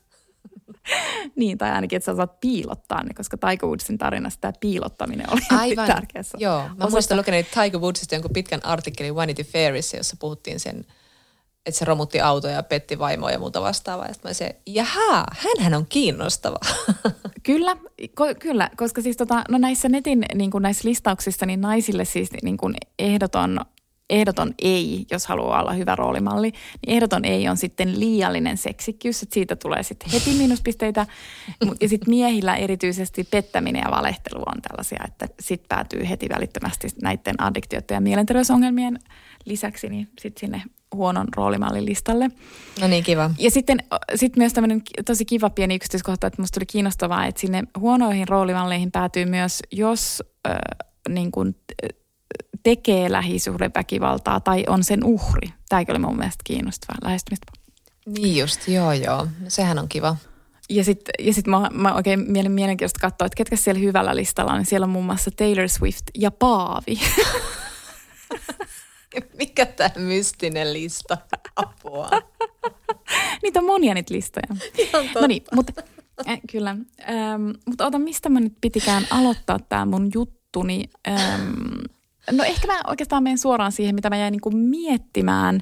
niin, 1.37 1.59
tai 1.59 1.71
ainakin, 1.71 1.97
että 1.97 2.05
sä 2.05 2.17
saat 2.17 2.41
piilottaa 2.41 3.03
ne, 3.03 3.15
koska 3.15 3.37
Tiger 3.37 3.67
Woodsin 3.67 3.99
tarinassa 3.99 4.41
tämä 4.41 4.53
piilottaminen 4.61 5.33
oli 5.33 5.41
Aivan. 5.51 5.87
tärkeässä. 5.95 6.39
Joo, 6.41 6.59
mä 6.59 6.65
Osasta... 6.65 6.91
muistan 6.91 7.19
lukenut 7.19 7.47
Tiger 7.51 7.81
Woodsista 7.81 8.15
jonkun 8.15 8.33
pitkän 8.33 8.65
artikkelin 8.65 9.15
Vanity 9.15 9.43
Fairissa, 9.43 9.97
jossa 9.97 10.17
puhuttiin 10.21 10.61
sen, 10.61 10.87
että 11.67 11.79
se 11.79 11.85
romutti 11.85 12.21
autoja 12.21 12.55
ja 12.55 12.63
petti 12.63 12.99
vaimoa 12.99 13.31
ja 13.31 13.39
muuta 13.39 13.63
vastaavaa. 13.63 14.07
Ja 14.07 14.13
sitten 14.13 14.31
mä 14.31 14.35
se, 14.35 14.57
jaha, 14.67 15.27
hänhän 15.33 15.75
on 15.75 15.87
kiinnostava. 15.89 16.59
kyllä, 17.43 17.77
ko- 18.03 18.39
kyllä, 18.39 18.71
koska 18.77 19.03
siis 19.03 19.17
tota, 19.17 19.45
no 19.49 19.59
näissä 19.59 19.89
netin 19.89 20.25
niin 20.35 20.51
kuin 20.51 20.63
näissä 20.63 20.89
listauksissa, 20.89 21.47
niin 21.47 21.61
naisille 21.61 22.05
siis 22.05 22.29
niin 22.43 22.57
kuin 22.57 22.75
ehdoton 22.99 23.61
ehdoton 24.13 24.55
ei, 24.63 25.07
jos 25.11 25.27
haluaa 25.27 25.61
olla 25.61 25.73
hyvä 25.73 25.97
roolimalli, 25.97 26.51
niin 26.51 26.97
ehdoton 26.97 27.25
ei 27.25 27.49
on 27.49 27.57
sitten 27.57 28.01
liiallinen 28.01 28.57
seksikkyys, 28.57 29.23
että 29.23 29.35
siitä 29.35 29.57
tulee 29.57 29.83
sitten 29.83 30.11
heti 30.11 30.31
miinuspisteitä. 30.39 31.07
Ja 31.81 31.89
sitten 31.89 32.11
miehillä 32.11 32.57
erityisesti 32.57 33.25
pettäminen 33.25 33.83
ja 33.85 33.91
valehtelu 33.91 34.43
on 34.47 34.63
tällaisia, 34.63 35.05
että 35.09 35.29
sitten 35.41 35.69
päätyy 35.69 36.09
heti 36.09 36.29
välittömästi 36.29 36.89
näiden 37.03 37.43
addiktioiden 37.43 37.95
ja 37.95 38.01
mielenterveysongelmien 38.01 38.99
lisäksi 39.45 39.89
niin 39.89 40.09
sitten 40.21 40.41
sinne 40.41 40.63
huonon 40.95 41.29
roolimallin 41.37 41.87
listalle. 41.87 42.31
No 42.81 42.87
niin, 42.89 43.05
kiva. 43.05 43.31
Ja 43.39 43.51
sitten 43.51 43.79
sit 44.15 44.37
myös 44.37 44.53
tämmöinen 44.53 44.83
tosi 45.07 45.25
kiva 45.25 45.51
pieni 45.51 45.75
yksityiskohta, 45.75 46.27
että 46.27 46.43
musta 46.43 46.55
tuli 46.55 46.67
kiinnostavaa, 46.67 47.27
että 47.27 47.41
sinne 47.41 47.63
huonoihin 47.79 48.29
roolimalleihin 48.29 48.93
päätyy 48.93 49.25
myös, 49.25 49.63
jos 49.73 50.23
äh, 50.49 50.57
niin 51.09 51.31
kuin, 51.31 51.57
tekee 52.63 53.13
lähisuhdeväkivaltaa 53.13 54.41
tai 54.41 54.65
on 54.69 54.85
sen 54.85 55.05
uhri. 55.05 55.49
Tämäkin 55.69 55.93
oli 55.93 55.99
mun 55.99 56.17
mielestä 56.17 56.43
kiinnostavaa 56.45 56.99
lähestymistä. 57.05 57.47
Niin 58.07 58.37
just, 58.37 58.69
joo 58.69 58.93
joo. 58.93 59.27
Sehän 59.49 59.79
on 59.79 59.89
kiva. 59.89 60.17
Ja 60.71 60.85
sitten 60.85 61.13
ja 61.19 61.35
sit 61.35 61.47
mä, 61.47 61.69
mä 61.73 61.95
oikein 61.95 62.25
mielen, 62.29 62.53
mielenkiintoista 62.53 63.01
katsoa, 63.01 63.27
että 63.27 63.37
ketkä 63.37 63.57
siellä 63.57 63.81
hyvällä 63.81 64.17
listalla 64.17 64.53
on. 64.53 64.59
Niin 64.59 64.67
siellä 64.67 64.85
on 64.85 64.91
muun 64.91 65.05
muassa 65.05 65.31
Taylor 65.37 65.69
Swift 65.69 66.05
ja 66.15 66.31
Paavi. 66.31 67.01
Mikä 69.39 69.67
tämä 69.67 69.91
mystinen 69.97 70.73
lista? 70.73 71.19
Apua. 71.57 72.11
niitä 73.43 73.59
on 73.59 73.67
monia 73.67 73.95
niitä 73.95 74.15
listoja. 74.15 74.57
No 75.15 75.27
niin, 75.27 75.45
mutta 75.55 75.83
äh, 76.29 76.41
kyllä. 76.53 76.77
Ähm, 77.09 77.51
mutta 77.67 77.87
ota, 77.87 77.99
mistä 77.99 78.29
mä 78.29 78.41
nyt 78.41 78.55
pitikään 78.61 79.07
aloittaa 79.11 79.59
tämä 79.69 79.87
mun 79.87 80.11
juttuni? 80.15 80.85
Ähm, 81.09 81.85
No 82.31 82.45
ehkä 82.45 82.67
mä 82.67 82.81
oikeastaan 82.87 83.23
menen 83.23 83.39
suoraan 83.39 83.73
siihen, 83.73 83.95
mitä 83.95 84.11
mä 84.11 84.17
jäin 84.17 84.33
niin 84.33 84.57
miettimään, 84.59 85.61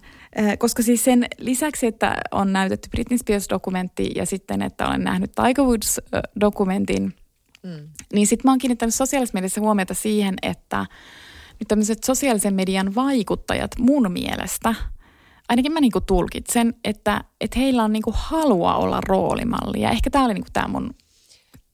koska 0.59 0.83
siis 0.83 1.05
sen 1.05 1.27
lisäksi, 1.39 1.87
että 1.87 2.17
on 2.31 2.53
näytetty 2.53 2.89
Britney 2.91 3.19
Spears-dokumentti 3.19 4.11
ja 4.17 4.27
sitten, 4.27 4.63
että 4.63 4.89
olen 4.89 5.05
nähnyt 5.05 5.33
Tiger 5.33 5.65
Woods-dokumentin, 5.65 7.15
mm. 7.63 7.89
niin 8.13 8.27
sitten 8.27 8.49
mä 8.49 8.53
oon 8.53 8.59
kiinnittänyt 8.59 8.95
sosiaalisessa 8.95 9.37
mediassa 9.37 9.61
huomiota 9.61 9.95
siihen, 9.95 10.35
että 10.43 10.87
nyt 11.61 11.69
tämmöiset 11.69 12.05
sosiaalisen 12.05 12.55
median 12.55 12.95
vaikuttajat 12.95 13.71
mun 13.79 14.13
mielestä, 14.13 14.75
ainakin 15.49 15.73
mä 15.73 15.81
niinku 15.81 16.01
tulkitsen, 16.01 16.75
että, 16.85 17.25
että 17.41 17.59
heillä 17.59 17.85
on 17.85 17.93
niinku 17.93 18.15
halua 18.17 18.75
olla 18.75 19.01
roolimalli. 19.01 19.81
Ja 19.81 19.91
ehkä 19.91 20.11
tämä 20.11 20.25
oli 20.25 20.35
niinku 20.35 20.51
tämä 20.53 20.69
mun 20.69 20.95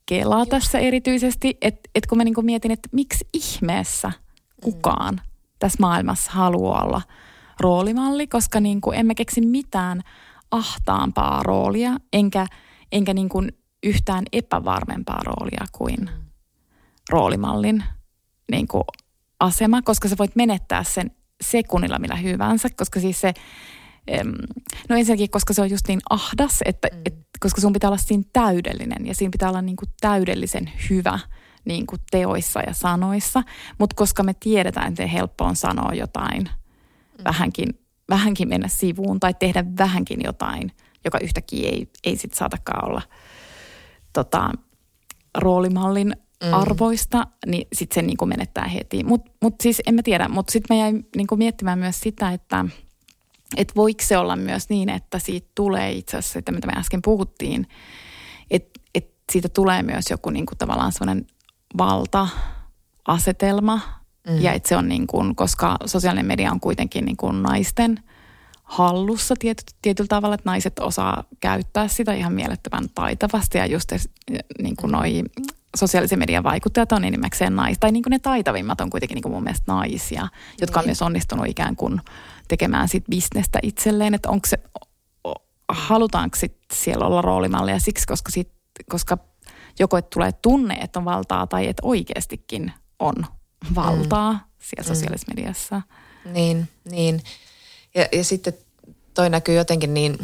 kela 0.07 0.38
Just. 0.38 0.51
tässä 0.51 0.79
erityisesti, 0.79 1.59
että, 1.62 1.90
että 1.94 2.09
kun 2.09 2.18
mä 2.18 2.25
niinku 2.25 2.42
mietin, 2.42 2.70
että 2.70 2.88
miksi 2.92 3.29
ihmeessä– 3.33 4.12
kukaan 4.62 5.21
tässä 5.59 5.79
maailmassa 5.81 6.33
haluaa 6.33 6.85
olla 6.85 7.03
roolimalli, 7.61 8.27
koska 8.27 8.61
niin 8.61 8.81
kuin 8.81 8.99
emme 8.99 9.14
keksi 9.14 9.40
mitään 9.40 10.03
ahtaampaa 10.51 11.42
roolia, 11.42 11.97
enkä, 12.12 12.47
enkä 12.92 13.14
niin 13.14 13.29
kuin 13.29 13.53
yhtään 13.83 14.25
epävarmempaa 14.33 15.21
roolia 15.25 15.64
kuin 15.73 16.11
roolimallin 17.11 17.85
niin 18.51 18.69
kuin 18.69 18.85
asema, 19.40 19.83
koska 19.83 20.09
sä 20.09 20.16
voit 20.19 20.37
menettää 20.37 20.85
sen 20.85 21.11
sekunnilla 21.40 21.99
millä 21.99 22.16
hyvänsä, 22.16 22.69
koska 22.77 23.01
siis 23.01 23.21
se, 23.21 23.35
no 24.88 24.97
ensinnäkin, 24.97 25.31
koska 25.31 25.55
se 25.55 25.62
on 25.62 25.71
just 25.71 25.88
niin 25.88 26.01
ahdas, 26.11 26.59
että, 26.64 26.88
mm. 26.92 27.01
et, 27.05 27.14
koska 27.40 27.61
sun 27.61 27.73
pitää 27.73 27.90
olla 27.90 27.99
siinä 27.99 28.23
täydellinen 28.33 29.07
ja 29.07 29.14
siinä 29.14 29.31
pitää 29.31 29.49
olla 29.49 29.62
niin 29.62 29.77
kuin 29.77 29.88
täydellisen 30.01 30.73
hyvä– 30.90 31.19
niin 31.66 31.87
kuin 31.87 32.00
teoissa 32.11 32.61
ja 32.61 32.74
sanoissa, 32.74 33.42
mutta 33.79 33.96
koska 33.96 34.22
me 34.22 34.35
tiedetään, 34.40 34.88
että 34.88 35.07
helppo 35.07 35.44
on 35.44 35.57
sanoa 35.57 35.92
jotain, 35.94 36.42
mm. 36.42 37.24
vähänkin, 37.24 37.68
vähänkin 38.09 38.48
mennä 38.48 38.68
sivuun 38.68 39.20
tai 39.20 39.35
tehdä 39.35 39.64
vähänkin 39.79 40.20
jotain, 40.24 40.72
joka 41.05 41.18
yhtäkkiä 41.18 41.68
ei, 41.68 41.88
ei 42.05 42.16
sitten 42.16 42.38
saatakaan 42.38 42.88
olla 42.88 43.02
tota, 44.12 44.50
roolimallin 45.38 46.16
mm. 46.44 46.55
arvoista, 46.55 47.26
niin 47.46 47.68
sitten 47.72 47.94
se 47.94 48.02
niin 48.02 48.16
kuin 48.16 48.29
menettää 48.29 48.68
heti. 48.68 49.05
Mutta 49.05 49.31
mut 49.42 49.55
siis 49.61 49.83
en 49.87 49.94
mä 49.94 50.02
tiedä, 50.02 50.29
mutta 50.29 50.52
sitten 50.52 50.76
mä 50.76 50.81
jäin 50.81 51.09
niin 51.16 51.26
kuin 51.26 51.38
miettimään 51.38 51.79
myös 51.79 52.00
sitä, 52.00 52.33
että 52.33 52.64
et 53.57 53.72
voiko 53.76 54.02
se 54.02 54.18
olla 54.18 54.37
myös 54.37 54.68
niin, 54.68 54.88
että 54.88 55.18
siitä 55.18 55.48
tulee 55.55 55.92
itse 55.92 56.16
asiassa, 56.16 56.38
että 56.38 56.52
mitä 56.52 56.66
me 56.66 56.72
äsken 56.76 57.02
puhuttiin, 57.02 57.66
että 58.50 58.81
et 58.94 59.11
siitä 59.33 59.48
tulee 59.48 59.83
myös 59.83 60.11
joku 60.11 60.31
niin 60.31 60.46
kuin 60.46 60.59
tavallaan 60.59 60.92
sellainen 60.92 61.26
valta-asetelma. 61.79 63.81
Mm. 64.29 64.40
Ja 64.40 64.52
että 64.52 64.68
se 64.68 64.76
on 64.76 64.88
niin 64.88 65.07
kuin, 65.07 65.37
koska 65.37 65.76
sosiaalinen 65.87 66.26
media 66.26 66.52
on 66.52 66.61
kuitenkin 66.61 67.05
niin 67.05 67.16
kuin 67.16 67.42
naisten 67.42 68.02
hallussa 68.62 69.35
tiety, 69.38 69.62
tietyllä 69.83 70.09
tavalla, 70.09 70.35
että 70.35 70.50
naiset 70.50 70.79
osaa 70.79 71.24
käyttää 71.40 71.88
sitä 71.88 72.14
ihan 72.14 72.33
mielettömän 72.33 72.85
taitavasti. 72.94 73.59
Ja 73.59 73.66
just 73.66 73.92
niin 74.62 74.76
kuin 74.76 74.92
noi 74.92 75.22
sosiaalisen 75.76 76.18
median 76.18 76.44
vaikuttajat 76.44 76.92
on 76.92 77.05
enimmäkseen 77.05 77.57
naisia, 77.57 77.81
tai 77.81 77.92
niin 77.92 78.02
kuin 78.02 78.11
ne 78.11 78.18
taitavimmat 78.18 78.81
on 78.81 78.90
kuitenkin 78.90 79.14
niin 79.14 79.22
kuin 79.22 79.33
mun 79.33 79.42
mielestä 79.42 79.72
naisia, 79.72 80.29
jotka 80.61 80.81
on 80.81 80.85
Niin. 80.85 80.88
myös 80.88 81.02
onnistunut 81.02 81.46
ikään 81.46 81.76
kuin 81.76 82.00
tekemään 82.48 82.88
sit 82.88 83.05
bisnestä 83.11 83.59
itselleen, 83.62 84.14
että 84.14 84.31
onko 84.31 84.46
se, 84.46 84.59
halutaanko 85.68 86.37
sit 86.37 86.57
siellä 86.72 87.07
olla 87.07 87.22
roolimallia 87.22 87.79
siksi, 87.79 88.07
koska, 88.07 88.33
sit, 88.33 88.50
koska 88.88 89.18
joko 89.79 89.97
et 89.97 90.11
tulee 90.11 90.33
tunne, 90.33 90.75
että 90.75 90.99
on 90.99 91.05
valtaa, 91.05 91.47
tai 91.47 91.67
että 91.69 91.87
oikeastikin 91.87 92.73
on 92.99 93.15
valtaa 93.75 94.33
mm. 94.33 94.41
siellä 94.59 94.89
sosiaalisessa 94.89 95.33
mediassa. 95.37 95.83
Niin, 96.25 96.69
niin. 96.91 97.23
Ja, 97.95 98.09
ja 98.12 98.25
sitten 98.25 98.55
toi 99.15 99.31
näkyy 99.31 99.55
jotenkin 99.55 99.95
niin, 99.95 100.19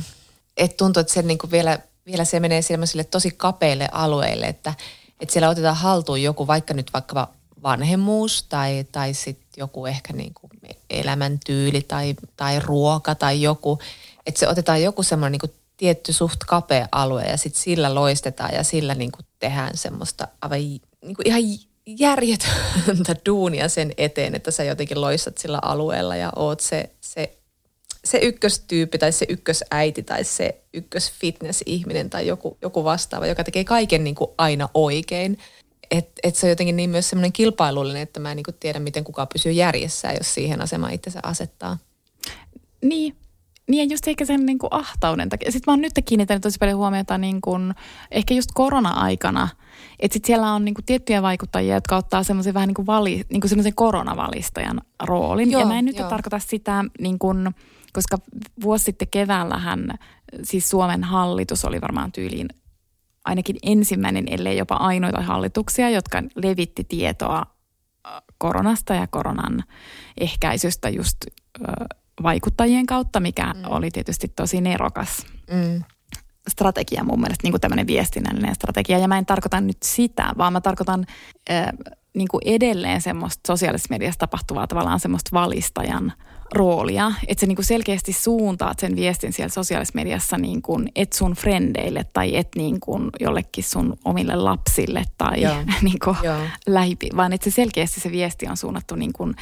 että 0.57 0.77
tuntuu, 0.77 1.01
että 1.01 1.12
se 1.12 1.23
niinku 1.23 1.51
vielä, 1.51 1.79
vielä 2.07 2.25
se 2.25 2.41
menee 2.41 2.62
semmoisille 2.62 3.05
tosi 3.05 3.31
kapeille 3.31 3.88
alueille, 3.93 4.47
että, 4.47 4.75
että 5.21 5.33
siellä 5.33 5.49
otetaan 5.49 5.77
haltuun 5.77 6.23
joku, 6.23 6.47
vaikka 6.47 6.75
nyt 6.75 6.93
vaikka 6.93 7.29
vanhemmuus 7.62 8.43
tai, 8.49 8.85
tai 8.93 9.15
sitten 9.15 9.49
joku 9.57 9.87
ehkä 9.87 10.12
niinku 10.12 10.51
elämäntyyli 10.91 11.83
tai, 11.83 12.15
tai 12.37 12.61
ruoka 12.61 13.15
tai 13.15 13.43
joku, 13.43 13.79
että 14.27 14.38
se 14.38 14.49
otetaan 14.49 14.83
joku 14.83 15.03
semmoinen 15.03 15.33
niinku 15.43 15.62
tietty 15.83 16.12
suht 16.12 16.38
kapea 16.47 16.88
alue 16.92 17.23
ja 17.23 17.37
sitten 17.37 17.62
sillä 17.62 17.95
loistetaan 17.95 18.55
ja 18.55 18.62
sillä 18.62 18.95
niinku 18.95 19.18
tehdään 19.38 19.77
semmoista 19.77 20.29
aivan 20.40 20.59
niinku 21.03 21.23
ihan 21.25 21.42
järjetöntä 21.87 23.16
duunia 23.27 23.68
sen 23.68 23.92
eteen, 23.97 24.35
että 24.35 24.51
sä 24.51 24.64
jotenkin 24.64 25.01
loistat 25.01 25.38
sillä 25.38 25.59
alueella 25.62 26.16
ja 26.16 26.33
oot 26.37 26.61
se, 26.61 26.90
se, 27.01 27.37
se 28.05 28.18
ykköstyyppi 28.18 28.99
tai 28.99 29.12
se 29.12 29.27
ykkösäiti 29.29 30.03
tai 30.03 30.25
se 30.25 30.62
ykkösfitness-ihminen 30.75 32.11
tai 32.11 32.27
joku, 32.27 32.59
joku 32.62 32.85
vastaava, 32.85 33.27
joka 33.27 33.45
tekee 33.45 33.64
kaiken 33.64 34.05
niin 34.05 34.14
kuin 34.14 34.31
aina 34.38 34.68
oikein. 34.75 35.38
Että 35.90 36.12
et 36.23 36.37
se 36.37 36.47
on 36.47 36.51
jotenkin 36.51 36.77
niin 36.77 36.90
myös 36.90 37.11
semmoinen 37.11 37.33
kilpailullinen, 37.33 38.03
että 38.03 38.21
mä 38.21 38.31
en 38.31 38.37
niin 38.37 38.45
kuin 38.45 38.57
tiedä, 38.61 38.79
miten 38.79 39.05
kukaan 39.05 39.29
pysyy 39.33 39.53
järjessä, 39.53 40.12
jos 40.12 40.35
siihen 40.35 40.61
asemaan 40.61 40.92
itsensä 40.92 41.21
asettaa. 41.23 41.79
Niin, 42.83 43.16
niin 43.72 43.88
ja 43.88 43.94
just 43.94 44.08
ehkä 44.08 44.24
sen 44.24 44.46
niin 44.46 44.58
kuin 44.58 44.68
ahtauden 44.72 45.28
takia. 45.28 45.52
Sitten 45.52 45.72
mä 45.72 45.72
oon 45.72 45.80
nyt 45.80 45.92
kiinnittänyt 46.04 46.42
tosi 46.42 46.58
paljon 46.58 46.78
huomiota 46.78 47.18
niin 47.18 47.40
kuin, 47.40 47.74
ehkä 48.11 48.35
just 48.35 48.50
korona-aikana, 48.54 49.48
että 50.00 50.12
sitten 50.12 50.26
siellä 50.26 50.52
on 50.52 50.64
niin 50.64 50.74
kuin 50.74 50.85
tiettyjä 50.85 51.22
vaikuttajia, 51.22 51.74
jotka 51.74 51.96
ottaa 51.96 52.22
semmoisen 52.22 52.54
vähän 52.54 52.66
niin 52.66 52.74
kuin, 52.74 52.87
vali, 52.87 53.24
niin 53.30 53.40
kuin 53.40 53.48
semmoisen 53.48 53.74
koronavalistajan 53.74 54.80
roolin. 55.02 55.50
Joo, 55.50 55.61
ja 55.61 55.66
mä 55.66 55.78
en 55.78 55.85
nyt 55.85 55.96
tarkoita 55.96 56.38
sitä, 56.38 56.85
niin 57.00 57.18
kuin, 57.18 57.50
koska 57.92 58.18
vuosi 58.62 58.85
sitten 58.85 59.08
keväällähän 59.11 59.94
siis 60.42 60.70
Suomen 60.70 61.04
hallitus 61.04 61.64
oli 61.64 61.80
varmaan 61.80 62.12
tyyliin 62.12 62.48
ainakin 63.24 63.56
ensimmäinen, 63.62 64.24
ellei 64.28 64.58
jopa 64.58 64.74
ainoita 64.74 65.22
hallituksia, 65.22 65.90
jotka 65.90 66.22
levitti 66.35 66.85
tietoa 66.85 67.42
äh, 68.06 68.22
koronasta 68.38 68.94
ja 68.94 69.06
koronan 69.06 69.64
ehkäisystä 70.20 70.88
just 70.88 71.16
vaikuttajien 72.22 72.87
kautta, 72.87 73.20
mikä 73.20 73.46
mm. 73.46 73.62
oli 73.64 73.90
tietysti 73.90 74.33
tosi 74.37 74.61
nerokas 74.61 75.27
Mm. 75.51 75.83
strategia 76.48 77.05
mun 77.05 77.20
mielestä, 77.20 77.42
niin 77.42 77.53
kuin 77.53 77.61
tämmöinen 77.61 77.87
viestinnällinen 77.87 78.55
strategia. 78.55 78.98
Ja 78.98 79.09
mä 79.09 79.18
en 79.18 79.27
tarkoita 79.27 79.61
nyt 79.61 79.83
sitä, 79.85 80.33
vaan 80.38 80.53
mä 80.53 80.61
tarkoitan 80.61 81.07
äh, 81.51 81.66
niin 82.14 82.29
kuin 82.29 82.40
edelleen 82.44 83.03
semmoista 83.03 83.40
sosiaalisessa 83.46 83.90
mediassa 83.90 84.18
tapahtuvaa 84.18 84.66
tavallaan 84.66 85.01
semmoista 85.01 85.31
valistajan 85.33 86.12
roolia. 86.55 87.12
Että 87.29 87.40
se 87.40 87.46
niin 87.46 87.57
kuin 87.57 87.66
selkeästi 87.66 88.12
suuntaat 88.12 88.79
sen 88.79 88.96
viestin 88.96 89.33
siellä 89.33 89.48
sosiaalisessa 89.48 89.98
mediassa 89.98 90.38
niin 90.38 90.62
kuin 90.62 90.88
et 90.96 91.12
sun 91.12 91.33
frendeille 91.33 92.05
tai 92.12 92.37
et 92.37 92.48
niin 92.57 92.81
kuin 92.81 93.11
jollekin 93.20 93.64
sun 93.64 93.96
omille 94.05 94.37
lapsille 94.37 95.05
tai 95.18 95.42
Joo. 95.42 95.55
niin 95.83 95.98
kuin 96.05 96.16
Joo. 96.22 96.40
lähipi, 96.66 97.09
vaan 97.16 97.33
että 97.33 97.51
se 97.51 97.55
selkeästi 97.55 98.01
se 98.01 98.11
viesti 98.11 98.46
on 98.48 98.57
suunnattu 98.57 98.94
niin 98.94 99.12
kuin 99.12 99.35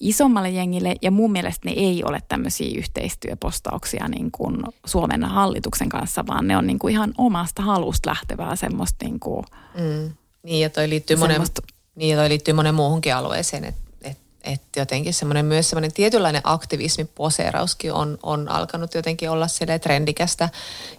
isommalle 0.00 0.50
jengille 0.50 0.96
ja 1.02 1.10
mun 1.10 1.32
mielestä 1.32 1.68
ne 1.68 1.74
ei 1.76 2.04
ole 2.04 2.22
tämmöisiä 2.28 2.78
yhteistyöpostauksia 2.78 4.08
niin 4.08 4.30
kuin 4.30 4.56
Suomen 4.86 5.24
hallituksen 5.24 5.88
kanssa, 5.88 6.26
vaan 6.26 6.46
ne 6.46 6.56
on 6.56 6.66
niin 6.66 6.78
kuin 6.78 6.92
ihan 6.92 7.14
omasta 7.18 7.62
halusta 7.62 8.10
lähtevää 8.10 8.56
semmoista 8.56 9.04
niin 9.04 9.20
kuin, 9.20 9.44
Mm. 9.74 10.12
Niin, 10.42 10.60
ja 10.60 10.70
toi 10.70 10.88
liittyy, 10.88 11.16
monen, 11.16 11.36
Semmoista- 11.36 11.62
niin, 11.94 12.10
ja 12.10 12.16
toi 12.16 12.28
liittyy 12.28 12.54
monen 12.54 12.74
muuhunkin 12.74 13.14
alueeseen, 13.14 13.64
että 13.64 13.80
et, 14.02 14.18
et 14.44 14.60
jotenkin 14.76 15.14
semmoinen 15.14 15.44
myös 15.46 15.70
semmoinen 15.70 15.92
tietynlainen 15.92 16.40
aktivismi, 16.44 17.04
poseerauskin 17.04 17.92
on, 17.92 18.18
on 18.22 18.48
alkanut 18.48 18.94
jotenkin 18.94 19.30
olla 19.30 19.48
sille 19.48 19.78
trendikästä. 19.78 20.48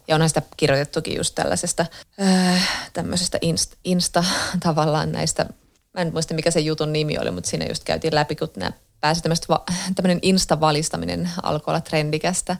Ja 0.07 0.15
onhan 0.15 0.29
sitä 0.29 0.41
kirjoitettukin 0.57 1.17
just 1.17 1.35
tällaisesta 1.35 1.85
äh, 2.21 2.89
tämmöisestä 2.93 3.37
insta, 3.41 3.77
insta 3.83 4.23
tavallaan 4.65 5.11
näistä, 5.11 5.45
mä 5.93 6.01
en 6.01 6.13
muista 6.13 6.33
mikä 6.33 6.51
se 6.51 6.59
jutun 6.59 6.93
nimi 6.93 7.17
oli, 7.17 7.31
mutta 7.31 7.49
siinä 7.49 7.65
just 7.65 7.83
käytiin 7.83 8.15
läpi, 8.15 8.35
kun 8.35 8.49
nämä 8.55 8.71
pääsi 9.01 9.21
tämmöinen 9.95 10.19
insta-valistaminen 10.31 11.29
alkoi 11.43 11.71
olla 11.71 11.81
trendikästä, 11.81 12.57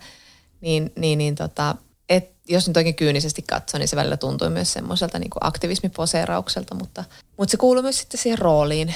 niin, 0.61 0.91
niin, 0.95 1.17
niin 1.17 1.35
tota, 1.35 1.75
et 2.09 2.31
jos 2.47 2.67
nyt 2.67 2.77
oikein 2.77 2.95
kyynisesti 2.95 3.41
katsoo, 3.41 3.77
niin 3.77 3.87
se 3.87 3.95
välillä 3.95 4.17
tuntui 4.17 4.49
myös 4.49 4.73
semmoiselta 4.73 5.19
niin 5.19 5.29
kuin 5.29 5.45
aktivismiposeeraukselta, 5.45 6.75
mutta, 6.75 7.03
mutta 7.37 7.51
se 7.51 7.57
kuuluu 7.57 7.83
myös 7.83 7.99
sitten 7.99 8.19
siihen 8.19 8.39
rooliin, 8.39 8.95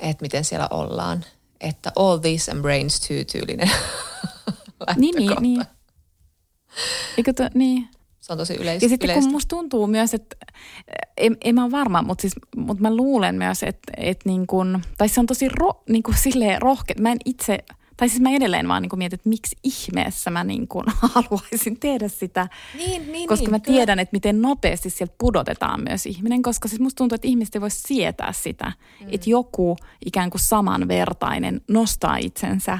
että 0.00 0.22
miten 0.22 0.44
siellä 0.44 0.68
ollaan. 0.70 1.24
Että 1.60 1.92
all 1.96 2.18
this 2.18 2.48
and 2.48 2.62
brains 2.62 3.00
too 3.00 3.24
tyylinen 3.32 3.70
niin, 4.96 5.14
niin, 5.16 5.32
niin. 5.40 5.64
Eikö 7.16 7.32
to, 7.32 7.48
niin. 7.54 7.88
Se 8.30 8.32
on 8.34 8.38
tosi 8.38 8.54
yleis- 8.54 8.82
Ja 8.82 8.88
sitten 8.88 9.06
yleistä. 9.06 9.22
kun 9.24 9.32
musta 9.32 9.56
tuntuu 9.56 9.86
myös, 9.86 10.14
että 10.14 10.36
en, 11.16 11.36
en 11.44 11.54
mä 11.54 11.62
ole 11.64 11.70
varma, 11.70 12.02
mutta, 12.02 12.22
siis, 12.22 12.34
mutta 12.56 12.82
mä 12.82 12.96
luulen 12.96 13.34
myös, 13.34 13.62
että, 13.62 13.92
että 13.96 14.28
niin 14.28 14.46
kun, 14.46 14.80
tai 14.98 15.08
se 15.08 15.20
on 15.20 15.26
tosi 15.26 15.48
ro, 15.48 15.82
niin 15.88 16.02
kuin 16.02 16.16
silleen 16.16 16.62
rohke. 16.62 16.94
Mä 17.00 17.12
en 17.12 17.18
itse, 17.24 17.58
tai 17.96 18.08
siis 18.08 18.20
mä 18.22 18.30
edelleen 18.30 18.68
vaan 18.68 18.82
niin 18.82 18.90
kuin 18.90 18.98
mietin, 18.98 19.14
että 19.16 19.28
miksi 19.28 19.56
ihmeessä 19.64 20.30
mä 20.30 20.44
niin 20.44 20.68
kuin 20.68 20.84
haluaisin 21.14 21.80
tehdä 21.80 22.08
sitä. 22.08 22.48
Niin, 22.76 23.12
niin, 23.12 23.28
koska 23.28 23.42
niin, 23.44 23.50
mä 23.50 23.58
kyllä. 23.60 23.76
tiedän, 23.76 23.98
että 23.98 24.14
miten 24.14 24.42
nopeasti 24.42 24.90
sieltä 24.90 25.14
pudotetaan 25.18 25.82
myös 25.88 26.06
ihminen, 26.06 26.42
koska 26.42 26.68
siis 26.68 26.80
musta 26.80 26.98
tuntuu, 26.98 27.14
että 27.14 27.28
ihmiset 27.28 27.54
ei 27.54 27.60
voi 27.60 27.70
sietää 27.70 28.32
sitä, 28.32 28.72
mm. 29.00 29.06
että 29.12 29.30
joku 29.30 29.76
ikään 30.06 30.30
kuin 30.30 30.40
samanvertainen 30.40 31.60
nostaa 31.68 32.16
itsensä 32.16 32.78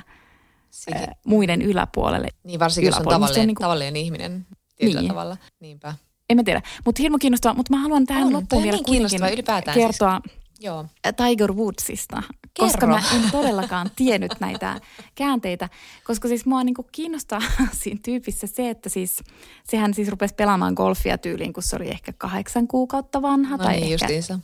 Siihen. 0.70 1.02
äh, 1.02 1.08
muiden 1.26 1.62
yläpuolelle. 1.62 2.28
Niin 2.44 2.60
varsinkin, 2.60 2.86
jos 2.88 2.96
on 2.96 3.04
tavallinen, 3.04 3.30
on 3.30 3.34
niin 3.40 3.46
niinku- 3.46 3.62
tavallinen 3.62 3.96
ihminen 3.96 4.46
tietyllä 4.80 5.00
Niin. 5.00 5.08
tavalla. 5.08 5.36
Niinpä. 5.60 5.94
En 6.30 6.36
mä 6.36 6.42
tiedä, 6.44 6.62
mutta 6.84 7.02
hirmu 7.02 7.18
kiinnostavaa, 7.18 7.54
mutta 7.54 7.76
mä 7.76 7.82
haluan 7.82 8.06
tähän 8.06 8.26
On, 8.26 8.32
loppuun 8.32 8.62
vielä 8.62 8.76
niin 8.76 8.84
kuitenkin 8.84 9.32
ylipäätään 9.32 9.74
kertoa 9.78 10.20
Joo. 10.60 10.86
Tiger 11.16 11.52
Woodsista, 11.52 12.22
koska 12.60 12.86
mä 12.86 13.02
en 13.14 13.30
todellakaan 13.30 13.90
tiennyt 13.96 14.34
näitä 14.40 14.80
käänteitä, 15.14 15.68
koska 16.04 16.28
siis 16.28 16.46
mua 16.46 16.64
niinku 16.64 16.86
kiinnostaa 16.92 17.40
siinä 17.82 18.00
tyypissä 18.04 18.46
se, 18.46 18.70
että 18.70 18.88
siis 18.88 19.22
sehän 19.64 19.94
siis 19.94 20.08
rupesi 20.08 20.34
pelaamaan 20.34 20.74
golfia 20.74 21.18
tyyliin, 21.18 21.52
kun 21.52 21.62
se 21.62 21.76
oli 21.76 21.88
ehkä 21.88 22.12
kahdeksan 22.18 22.66
kuukautta 22.66 23.22
vanha 23.22 23.56
No 23.56 23.64
tai 23.64 23.72
niin, 23.72 23.92
ehkä 23.92 24.04
justiinsa. 24.04 24.38